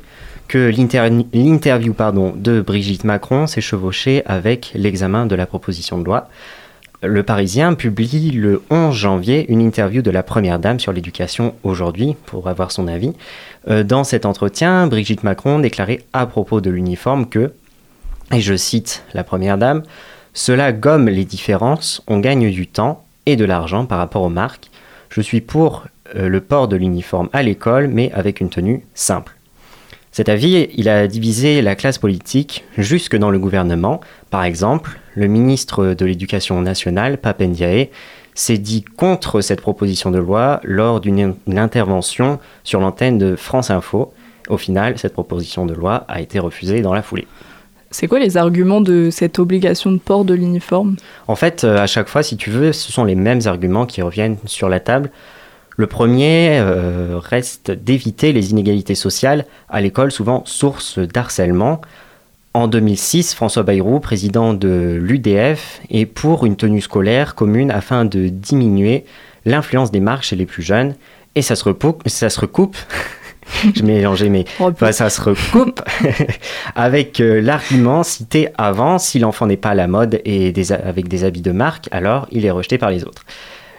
que 0.47 0.69
l'inter- 0.69 1.09
l'interview 1.33 1.95
de 2.35 2.61
Brigitte 2.61 3.05
Macron 3.05 3.47
s'est 3.47 3.61
chevauchée 3.61 4.21
avec 4.25 4.71
l'examen 4.75 5.25
de 5.25 5.35
la 5.35 5.45
proposition 5.45 5.97
de 5.97 6.03
loi. 6.03 6.27
Le 7.01 7.23
Parisien 7.23 7.73
publie 7.73 8.31
le 8.31 8.61
11 8.69 8.95
janvier 8.95 9.45
une 9.49 9.61
interview 9.61 10.01
de 10.01 10.11
la 10.11 10.23
Première 10.23 10.59
Dame 10.59 10.79
sur 10.79 10.93
l'éducation 10.93 11.53
aujourd'hui 11.63 12.15
pour 12.25 12.47
avoir 12.47 12.71
son 12.71 12.87
avis. 12.87 13.13
Euh, 13.69 13.83
dans 13.83 14.03
cet 14.03 14.25
entretien, 14.25 14.87
Brigitte 14.87 15.23
Macron 15.23 15.59
déclarait 15.59 16.01
à 16.13 16.25
propos 16.25 16.61
de 16.61 16.69
l'uniforme 16.69 17.27
que, 17.27 17.51
et 18.31 18.39
je 18.41 18.55
cite 18.55 19.03
la 19.13 19.23
Première 19.23 19.57
Dame, 19.57 19.83
Cela 20.33 20.71
gomme 20.71 21.09
les 21.09 21.25
différences, 21.25 22.01
on 22.07 22.19
gagne 22.19 22.49
du 22.51 22.67
temps 22.67 23.03
et 23.25 23.35
de 23.35 23.45
l'argent 23.45 23.85
par 23.85 23.99
rapport 23.99 24.23
aux 24.23 24.29
marques. 24.29 24.69
Je 25.09 25.21
suis 25.21 25.41
pour 25.41 25.83
le 26.13 26.41
port 26.41 26.67
de 26.67 26.75
l'uniforme 26.75 27.29
à 27.33 27.43
l'école, 27.43 27.87
mais 27.87 28.11
avec 28.13 28.39
une 28.41 28.49
tenue 28.49 28.85
simple. 28.93 29.35
Cet 30.13 30.29
avis, 30.29 30.69
il 30.75 30.89
a 30.89 31.07
divisé 31.07 31.63
la 31.63 31.75
classe 31.75 31.97
politique 31.97 32.63
jusque 32.77 33.15
dans 33.15 33.31
le 33.31 33.39
gouvernement. 33.39 33.99
Par 34.29 34.43
exemple, 34.43 34.99
le 35.15 35.25
ministre 35.25 35.95
de 35.95 36.05
l'Éducation 36.05 36.61
nationale, 36.61 37.17
Papendiae, 37.17 37.87
s'est 38.35 38.59
dit 38.59 38.83
contre 38.83 39.41
cette 39.41 39.61
proposition 39.61 40.11
de 40.11 40.19
loi 40.19 40.59
lors 40.63 40.99
d'une 40.99 41.33
une 41.47 41.57
intervention 41.57 42.39
sur 42.63 42.79
l'antenne 42.79 43.17
de 43.17 43.35
France 43.35 43.71
Info. 43.71 44.13
Au 44.49 44.57
final, 44.57 44.99
cette 44.99 45.13
proposition 45.13 45.65
de 45.65 45.73
loi 45.73 46.05
a 46.07 46.21
été 46.21 46.37
refusée 46.37 46.81
dans 46.81 46.93
la 46.93 47.01
foulée. 47.01 47.27
C'est 47.89 48.07
quoi 48.07 48.19
les 48.19 48.37
arguments 48.37 48.81
de 48.81 49.09
cette 49.11 49.39
obligation 49.39 49.91
de 49.91 49.97
port 49.97 50.25
de 50.25 50.35
l'uniforme? 50.35 50.95
En 51.27 51.35
fait, 51.35 51.63
euh, 51.63 51.77
à 51.77 51.87
chaque 51.87 52.07
fois, 52.07 52.21
si 52.21 52.37
tu 52.37 52.49
veux, 52.49 52.71
ce 52.71 52.91
sont 52.91 53.03
les 53.03 53.15
mêmes 53.15 53.41
arguments 53.45 53.87
qui 53.87 54.03
reviennent 54.03 54.37
sur 54.45 54.69
la 54.69 54.79
table. 54.79 55.11
Le 55.75 55.87
premier 55.87 56.59
euh, 56.59 57.17
reste 57.19 57.71
d'éviter 57.71 58.31
les 58.31 58.51
inégalités 58.51 58.95
sociales 58.95 59.45
à 59.69 59.81
l'école, 59.81 60.11
souvent 60.11 60.43
source 60.45 60.99
d'harcèlement. 60.99 61.81
En 62.53 62.67
2006, 62.67 63.33
François 63.33 63.63
Bayrou, 63.63 63.99
président 63.99 64.53
de 64.53 64.99
l'UDF, 65.01 65.81
est 65.89 66.05
pour 66.05 66.45
une 66.45 66.55
tenue 66.55 66.81
scolaire 66.81 67.33
commune 67.33 67.71
afin 67.71 68.05
de 68.05 68.27
diminuer 68.27 69.05
l'influence 69.45 69.89
des 69.89 69.99
marques 69.99 70.23
chez 70.23 70.35
les 70.35 70.45
plus 70.45 70.61
jeunes. 70.61 70.93
Et 71.35 71.41
ça 71.41 71.55
se, 71.55 71.63
repou- 71.63 71.97
ça 72.05 72.29
se 72.29 72.39
recoupe. 72.39 72.77
Je 73.75 73.81
mélangeais 73.81 74.29
mes. 74.29 74.45
Enfin, 74.59 74.91
ça 74.91 75.09
se 75.09 75.19
recoupe 75.19 75.81
avec 76.75 77.19
euh, 77.19 77.41
l'argument 77.41 78.03
cité 78.03 78.49
avant 78.57 78.99
si 78.99 79.17
l'enfant 79.17 79.47
n'est 79.47 79.57
pas 79.57 79.71
à 79.71 79.75
la 79.75 79.87
mode 79.87 80.21
et 80.23 80.51
des- 80.51 80.71
avec 80.71 81.07
des 81.07 81.23
habits 81.23 81.41
de 81.41 81.51
marque, 81.51 81.89
alors 81.91 82.27
il 82.31 82.45
est 82.45 82.51
rejeté 82.51 82.77
par 82.77 82.91
les 82.91 83.03
autres. 83.03 83.23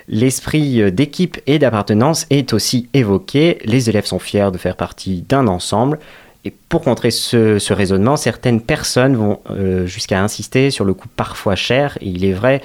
L'esprit 0.09 0.83
euh, 0.83 0.91
d'équipe 0.91 1.41
et 1.47 1.59
d'appartenance 1.59 2.27
est 2.31 2.53
aussi 2.53 2.89
évoqué. 2.93 3.59
Les 3.65 3.89
élèves 3.89 4.07
sont 4.07 4.19
fiers 4.19 4.51
de 4.53 4.59
faire 4.59 4.77
partie 4.77 5.23
d'un 5.23 5.47
ensemble 5.47 5.99
Et 6.45 6.53
pour 6.69 6.83
contrer 6.83 7.11
ce, 7.11 7.73
raisonnement, 7.73 8.17
certaines 8.17 8.61
personnes 8.61 9.17
vont 9.17 9.41
euh, 9.51 9.87
jusqu'à 9.87 10.23
insister 10.23 10.71
sur 10.71 10.85
le 10.85 10.93
coût 10.93 11.09
parfois 11.09 11.57
cher, 11.57 11.97
et 12.01 12.09
il 12.09 12.25
est 12.25 12.33
vrai, 12.33 12.61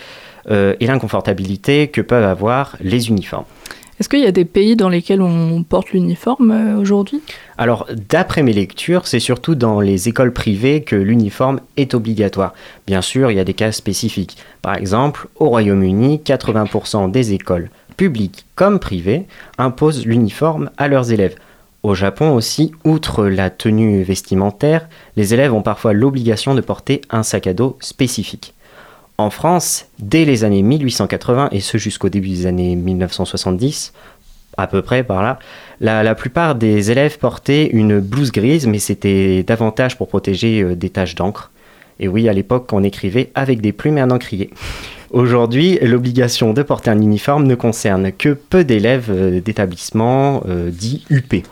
euh, 0.51 0.75
et 0.81 0.87
l'inconfortabilité 0.87 1.87
que 1.87 2.01
peuvent 2.01 2.25
avoir 2.25 2.75
les 2.81 3.07
uniformes. 3.09 3.45
Est-ce 3.99 4.07
qu'il 4.07 4.21
y 4.21 4.25
a 4.25 4.31
des 4.31 4.45
pays 4.45 4.77
dans 4.77 4.87
lesquels 4.87 5.21
on 5.21 5.61
porte 5.63 5.91
l'uniforme 5.91 6.51
euh, 6.51 6.79
aujourd'hui? 6.79 7.21
Alors, 7.57 7.85
d'après 8.09 8.43
mes 8.43 8.53
lectures, 8.53 9.07
c'est 9.07 9.19
surtout 9.19 9.55
dans 9.55 9.81
les 9.81 10.07
écoles 10.07 10.31
privées 10.31 10.83
que 10.83 10.95
l'uniforme 10.95 11.59
est 11.75 11.93
obligatoire. 11.93 12.53
Bien 12.87 13.01
sûr, 13.01 13.29
il 13.29 13.35
y 13.35 13.41
a 13.41 13.43
des 13.43 13.53
cas 13.53 13.73
spécifiques. 13.73 14.37
Par 14.61 14.77
exemple, 14.77 15.27
au 15.35 15.49
Royaume-Uni, 15.49 16.21
80% 16.23 17.11
des 17.11 17.33
écoles 17.33 17.69
publiques 17.97 18.45
comme 18.55 18.79
privées 18.79 19.25
imposent 19.57 20.05
l'uniforme 20.05 20.69
à 20.77 20.87
leurs 20.87 21.11
élèves. 21.11 21.35
Au 21.83 21.93
Japon 21.93 22.33
aussi, 22.33 22.71
outre 22.85 23.25
la 23.25 23.49
tenue 23.49 24.03
vestimentaire, 24.03 24.87
les 25.17 25.33
élèves 25.33 25.53
ont 25.53 25.61
parfois 25.61 25.91
l'obligation 25.91 26.55
de 26.55 26.61
porter 26.61 27.01
un 27.09 27.23
sac 27.23 27.47
à 27.47 27.53
dos 27.53 27.77
spécifique. 27.81 28.53
En 29.19 29.31
France, 29.31 29.87
dès 29.99 30.23
les 30.23 30.45
années 30.45 30.63
1880 30.63 31.49
et 31.51 31.59
ce 31.59 31.77
jusqu'au 31.77 32.07
début 32.07 32.29
des 32.29 32.45
années 32.45 32.77
1970, 32.77 33.91
à 34.55 34.65
peu 34.65 34.81
près 34.81 35.03
par 35.03 35.21
là, 35.21 35.39
la, 35.81 36.15
plupart 36.15 36.55
des 36.55 36.89
élèves 36.89 37.17
portaient 37.19 37.65
une 37.65 37.99
blouse 37.99 38.31
grise, 38.31 38.65
mais 38.65 38.79
c'était 38.79 39.43
davantage 39.43 39.97
pour 39.97 40.07
protéger 40.07 40.61
euh, 40.61 40.73
des 40.73 40.89
taches 40.89 41.15
d'encre. 41.15 41.51
Et 41.99 42.07
oui, 42.07 42.29
à 42.29 42.33
l'époque, 42.33 42.71
on 42.71 42.81
écrivait 42.81 43.29
avec 43.35 43.59
des 43.59 43.73
plumes 43.73 43.97
et 43.97 44.01
un 44.01 44.09
encrier. 44.09 44.51
Aujourd'hui, 45.11 45.77
l'obligation 45.81 46.53
de 46.53 46.63
porter 46.63 46.89
un 46.89 47.01
uniforme 47.01 47.45
ne 47.45 47.55
concerne 47.55 48.13
que 48.13 48.29
peu 48.29 48.63
d'élèves 48.63 49.09
euh, 49.09 49.41
d'établissements 49.41 50.43
euh, 50.47 50.69
dits 50.71 51.03
UP. 51.09 51.45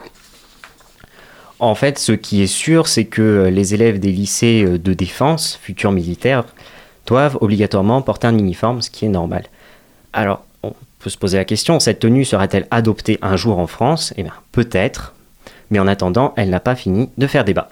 En 1.59 1.75
fait, 1.75 1.99
ce 1.99 2.13
qui 2.13 2.41
est 2.41 2.47
sûr, 2.47 2.87
c'est 2.87 3.05
que 3.05 3.49
les 3.51 3.73
élèves 3.73 3.99
des 3.99 4.13
lycées 4.13 4.63
de 4.63 4.93
défense, 4.93 5.59
futurs 5.61 5.91
militaires, 5.91 6.45
doivent 7.07 7.37
obligatoirement 7.41 8.03
porter 8.03 8.27
un 8.27 8.37
uniforme, 8.37 8.83
ce 8.83 8.91
qui 8.91 9.05
est 9.05 9.09
normal. 9.09 9.45
Alors, 10.13 10.43
on 10.61 10.73
peut 10.99 11.09
se 11.09 11.17
poser 11.17 11.37
la 11.37 11.45
question, 11.45 11.79
cette 11.79 11.99
tenue 11.99 12.25
sera-t-elle 12.25 12.67
adoptée 12.69 13.17
un 13.23 13.35
jour 13.35 13.57
en 13.57 13.67
France? 13.67 14.13
Eh 14.17 14.23
bien, 14.23 14.33
peut-être, 14.51 15.15
mais 15.71 15.79
en 15.79 15.87
attendant, 15.87 16.33
elle 16.35 16.49
n'a 16.49 16.59
pas 16.59 16.75
fini 16.75 17.09
de 17.17 17.25
faire 17.25 17.45
débat. 17.45 17.69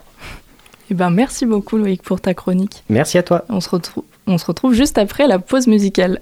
Eh 0.89 0.93
ben, 0.93 1.09
merci 1.09 1.45
beaucoup 1.45 1.77
Loïc 1.77 2.01
pour 2.01 2.21
ta 2.21 2.33
chronique. 2.33 2.83
Merci 2.89 3.17
à 3.17 3.23
toi. 3.23 3.43
On 3.49 3.59
se 3.59 3.69
retrouve, 3.69 4.03
on 4.27 4.37
se 4.37 4.45
retrouve 4.45 4.73
juste 4.73 4.97
après 4.97 5.27
la 5.27 5.39
pause 5.39 5.67
musicale. 5.67 6.19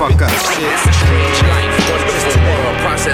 Fuck 0.00 0.22
up, 0.22 0.30
Shit 0.30 1.59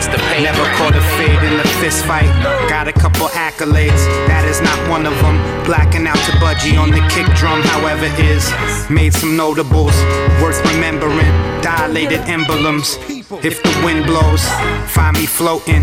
up. 0.05 0.21
Never 0.43 0.65
caught 0.77 0.95
a 0.95 1.01
fade 1.17 1.43
in 1.49 1.57
the 1.57 1.67
fist 1.81 2.05
fight. 2.05 2.29
Got 2.69 2.89
a 2.89 2.93
couple 2.93 3.29
accolades, 3.29 4.05
that 4.29 4.45
is 4.45 4.61
not 4.61 4.77
one 4.91 5.07
of 5.07 5.17
them. 5.25 5.37
Blacking 5.65 6.07
out 6.07 6.21
to 6.29 6.33
Budgie 6.37 6.79
on 6.79 6.91
the 6.91 7.01
kick 7.09 7.27
drum, 7.35 7.63
however, 7.63 8.07
is. 8.21 8.45
Made 8.91 9.15
some 9.15 9.37
notables, 9.37 9.97
worth 10.43 10.61
remembering. 10.75 11.33
Dilated 11.63 12.21
emblems. 12.29 12.99
If 13.43 13.63
the 13.63 13.73
wind 13.85 14.05
blows, 14.07 14.45
find 14.87 15.17
me 15.17 15.27
floating. 15.27 15.83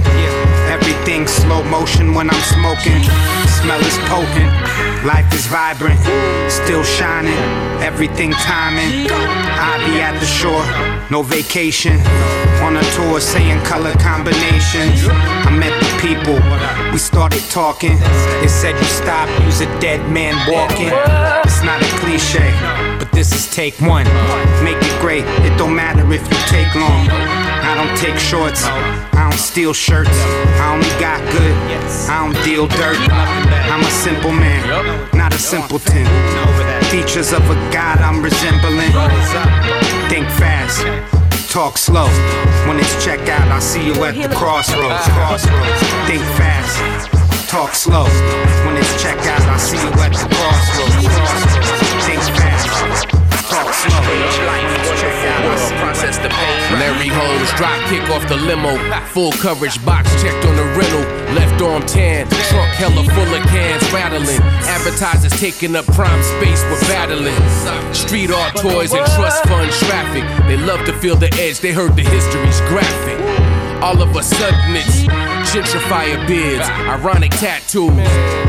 Everything 0.69 1.27
slow 1.27 1.63
motion 1.63 2.13
when 2.13 2.29
I'm 2.29 2.43
smoking. 2.53 3.01
Smell 3.59 3.81
is 3.81 3.97
potent, 4.07 4.51
life 5.03 5.33
is 5.33 5.47
vibrant, 5.47 5.99
still 6.49 6.83
shining. 6.83 7.37
Everything 7.81 8.31
timing. 8.31 9.09
I 9.09 9.81
be 9.85 9.99
at 9.99 10.17
the 10.19 10.25
shore, 10.25 10.63
no 11.09 11.23
vacation. 11.23 11.97
On 12.63 12.77
a 12.77 12.83
tour 12.95 13.19
saying 13.19 13.61
color 13.65 13.93
combinations. 13.99 15.05
I 15.09 15.51
met 15.51 15.73
the 15.83 15.91
people, 15.99 16.39
we 16.91 16.97
started 16.97 17.43
talking. 17.51 17.99
They 18.39 18.47
said 18.47 18.73
you 18.79 18.85
stop, 18.85 19.27
you's 19.43 19.61
a 19.61 19.67
dead 19.79 19.99
man 20.09 20.33
walking. 20.49 20.89
It's 21.43 21.61
not 21.61 21.81
a 21.81 21.89
cliche, 21.99 22.53
but 22.97 23.11
this 23.11 23.33
is 23.33 23.53
take 23.53 23.79
one. 23.81 24.05
Make 24.63 24.77
it 24.79 25.01
great, 25.01 25.25
it 25.43 25.57
don't 25.57 25.75
matter 25.75 26.01
if 26.13 26.23
you 26.23 26.37
take 26.47 26.73
long. 26.75 27.07
I 27.11 27.75
don't 27.75 27.95
take 27.97 28.17
shorts, 28.17 28.63
I 28.63 29.29
don't 29.29 29.39
steal 29.39 29.73
shirts. 29.73 30.17
I 30.63 30.73
only 30.73 30.89
got 30.99 31.19
good, 31.31 31.55
I 32.09 32.23
don't 32.23 32.45
deal 32.45 32.67
dirt. 32.67 32.97
I'm 33.71 33.81
a 33.81 33.91
simple 33.91 34.31
man, 34.31 34.63
not 35.13 35.33
a 35.33 35.37
simpleton. 35.37 36.05
Features 36.89 37.33
of 37.33 37.43
a 37.49 37.55
god 37.71 37.99
I'm 37.99 38.23
resembling. 38.23 38.91
Think 40.07 40.27
fast, 40.39 40.85
talk 41.53 41.77
slow. 41.77 42.07
When 42.67 42.79
it's 42.79 43.05
check 43.05 43.29
out, 43.29 43.47
I'll 43.49 43.61
see 43.61 43.85
you 43.85 43.93
at 44.03 44.15
the 44.15 44.35
crossroads. 44.35 45.05
Crossroads. 45.05 45.81
Think 46.09 46.23
fast, 46.33 47.47
talk 47.47 47.75
slow. 47.75 48.05
When 48.65 48.75
it's 48.75 48.99
check 48.99 49.19
out, 49.27 49.41
I'll 49.41 49.59
see 49.59 49.77
you 49.77 49.93
at 50.01 50.11
the 50.13 50.27
crossroads. 50.33 51.07
Crossroads. 51.13 52.05
Think 52.07 52.21
fast, 52.41 53.22
talk 53.53 53.73
slow. 53.73 54.03
Larry 56.79 57.07
Holmes, 57.07 57.51
drop 57.53 57.77
kick 57.89 58.09
off 58.09 58.27
the 58.27 58.37
limo. 58.37 58.77
Full 59.07 59.31
coverage 59.33 59.83
box 59.85 60.09
checked 60.21 60.45
on 60.45 60.55
the 60.55 60.63
rental. 60.73 61.01
Left 61.35 61.61
arm 61.61 61.83
tan, 61.85 62.27
trunk 62.49 62.73
hella 62.73 63.03
full 63.13 63.33
of 63.33 63.43
cans 63.47 63.83
rattling. 63.91 64.41
Advertisers 64.65 65.39
taking 65.39 65.75
up 65.75 65.85
prime 65.85 66.23
space, 66.23 66.63
we're 66.63 66.81
battling. 66.81 67.35
Street 67.93 68.31
art 68.31 68.55
toys 68.55 68.93
and 68.93 69.05
trust 69.13 69.43
fund 69.45 69.71
traffic. 69.71 70.23
They 70.47 70.57
love 70.57 70.85
to 70.85 70.93
feel 70.93 71.15
the 71.15 71.31
edge, 71.39 71.59
they 71.59 71.71
heard 71.71 71.95
the 71.95 72.03
history's 72.03 72.59
graphic. 72.61 73.52
All 73.81 74.01
of 74.01 74.15
a 74.15 74.23
sudden 74.23 74.75
it's 74.75 75.03
gentrifier 75.51 76.25
bids, 76.27 76.67
ironic 76.87 77.31
tattoos, 77.31 77.91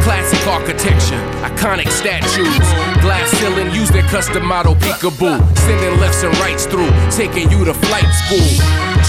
classic 0.03 0.47
architecture, 0.47 1.21
iconic 1.43 1.89
statues, 1.89 2.59
glass 3.03 3.31
ceiling, 3.39 3.71
use 3.75 3.91
their 3.91 4.03
custom 4.09 4.45
model 4.47 4.75
peekaboo, 4.77 5.39
sending 5.59 6.01
lefts 6.01 6.23
and 6.23 6.37
rights 6.39 6.67
through, 6.67 6.91
taking 7.11 7.51
you 7.51 7.65
to 7.65 7.75
flight 7.75 8.09
school. 8.27 8.49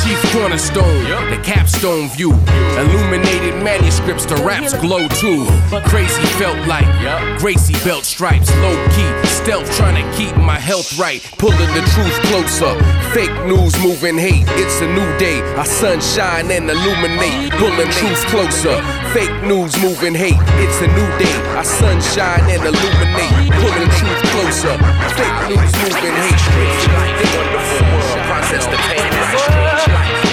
Chief 0.04 0.22
cornerstone, 0.34 1.04
the 1.30 1.42
capstone 1.44 2.10
view, 2.10 2.34
illuminated 2.78 3.56
manuscripts, 3.64 4.26
the 4.26 4.36
raps 4.38 4.74
glow 4.74 5.08
too. 5.08 5.46
Crazy 5.88 6.26
felt 6.38 6.58
like 6.68 6.86
Gracie 7.40 7.74
belt 7.84 8.04
stripes, 8.04 8.54
low 8.58 8.76
key, 8.90 9.28
stealth 9.28 9.72
trying 9.78 9.95
to 9.95 9.95
health 10.66 10.98
right, 10.98 11.22
pulling 11.38 11.72
the 11.78 11.86
truth 11.94 12.18
closer. 12.26 12.74
Fake 13.14 13.38
news 13.46 13.78
moving 13.86 14.18
hate, 14.18 14.50
it's 14.58 14.82
a 14.82 14.88
new 14.90 15.06
day, 15.22 15.40
our 15.54 15.66
sunshine 15.66 16.50
and 16.50 16.66
illuminate, 16.68 17.54
pulling 17.62 17.92
truth 17.94 18.26
closer. 18.34 18.82
Fake 19.14 19.38
news 19.46 19.78
moving 19.78 20.16
hate, 20.18 20.42
it's 20.58 20.82
a 20.82 20.90
new 20.90 21.10
day, 21.22 21.38
our 21.54 21.64
sunshine 21.64 22.42
and 22.50 22.66
illuminate, 22.66 23.54
pulling 23.62 23.92
truth 23.94 24.22
closer. 24.34 24.74
Fake 25.14 25.38
news 25.54 25.72
moving 25.86 26.18
hate, 26.18 26.34
it's 26.34 26.82
a 26.82 26.98
new 26.98 27.14
day, 27.22 27.30
wonderful 27.38 27.86
world, 27.86 28.20
process 28.26 28.66
the 28.66 28.80
pain. 28.90 29.06
It's 29.06 29.38
a 29.38 29.46
strange 29.46 29.86
life, 29.94 30.25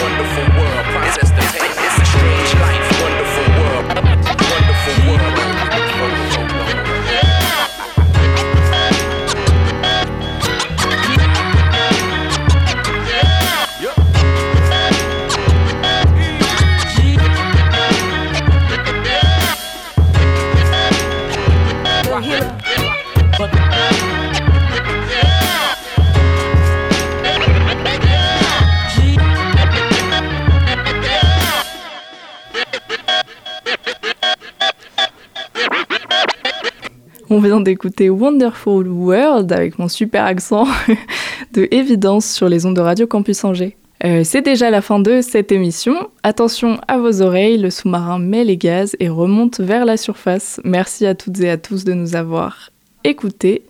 On 37.33 37.39
vient 37.39 37.63
d'écouter 37.63 38.11
Wonderful 38.11 38.87
World 38.89 39.51
avec 39.53 39.79
mon 39.79 39.89
super 39.89 40.27
accent 40.27 40.67
de 41.55 41.67
évidence 41.71 42.31
sur 42.31 42.47
les 42.47 42.67
ondes 42.67 42.77
de 42.77 42.83
Radio 42.83 43.07
Campus 43.07 43.43
Angers. 43.43 43.75
Euh, 44.05 44.23
c'est 44.23 44.43
déjà 44.43 44.69
la 44.69 44.83
fin 44.83 44.99
de 44.99 45.23
cette 45.23 45.51
émission. 45.51 46.11
Attention 46.25 46.79
à 46.89 46.99
vos 46.99 47.23
oreilles, 47.23 47.57
le 47.57 47.71
sous-marin 47.71 48.19
met 48.19 48.45
les 48.45 48.59
gaz 48.59 48.97
et 49.01 49.09
remonte 49.09 49.61
vers 49.61 49.87
la 49.87 49.97
surface. 49.97 50.61
Merci 50.63 51.07
à 51.07 51.15
toutes 51.15 51.41
et 51.41 51.49
à 51.49 51.57
tous 51.57 51.85
de 51.85 51.95
nous 51.95 52.17
avoir 52.17 52.69
écoutés. 53.03 53.63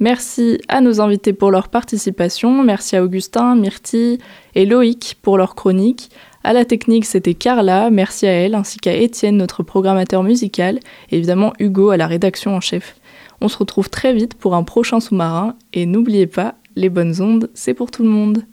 Merci 0.00 0.60
à 0.68 0.82
nos 0.82 1.00
invités 1.00 1.32
pour 1.32 1.50
leur 1.50 1.68
participation. 1.68 2.62
Merci 2.62 2.94
à 2.94 3.02
Augustin, 3.02 3.56
Myrtille 3.56 4.18
et 4.54 4.66
Loïc 4.66 5.16
pour 5.22 5.38
leur 5.38 5.54
chronique. 5.54 6.10
À 6.44 6.52
la 6.52 6.66
technique, 6.66 7.06
c'était 7.06 7.34
Carla, 7.34 7.90
merci 7.90 8.26
à 8.26 8.32
elle, 8.32 8.54
ainsi 8.54 8.78
qu'à 8.78 8.92
Étienne, 8.92 9.36
notre 9.38 9.62
programmateur 9.62 10.22
musical, 10.22 10.78
et 11.10 11.16
évidemment 11.16 11.52
Hugo 11.58 11.90
à 11.90 11.96
la 11.96 12.06
rédaction 12.06 12.54
en 12.54 12.60
chef. 12.60 12.97
On 13.40 13.48
se 13.48 13.58
retrouve 13.58 13.88
très 13.90 14.12
vite 14.12 14.34
pour 14.34 14.54
un 14.54 14.64
prochain 14.64 15.00
sous-marin, 15.00 15.56
et 15.72 15.86
n'oubliez 15.86 16.26
pas, 16.26 16.56
les 16.76 16.88
bonnes 16.88 17.20
ondes, 17.20 17.50
c'est 17.54 17.74
pour 17.74 17.90
tout 17.90 18.02
le 18.02 18.08
monde. 18.08 18.44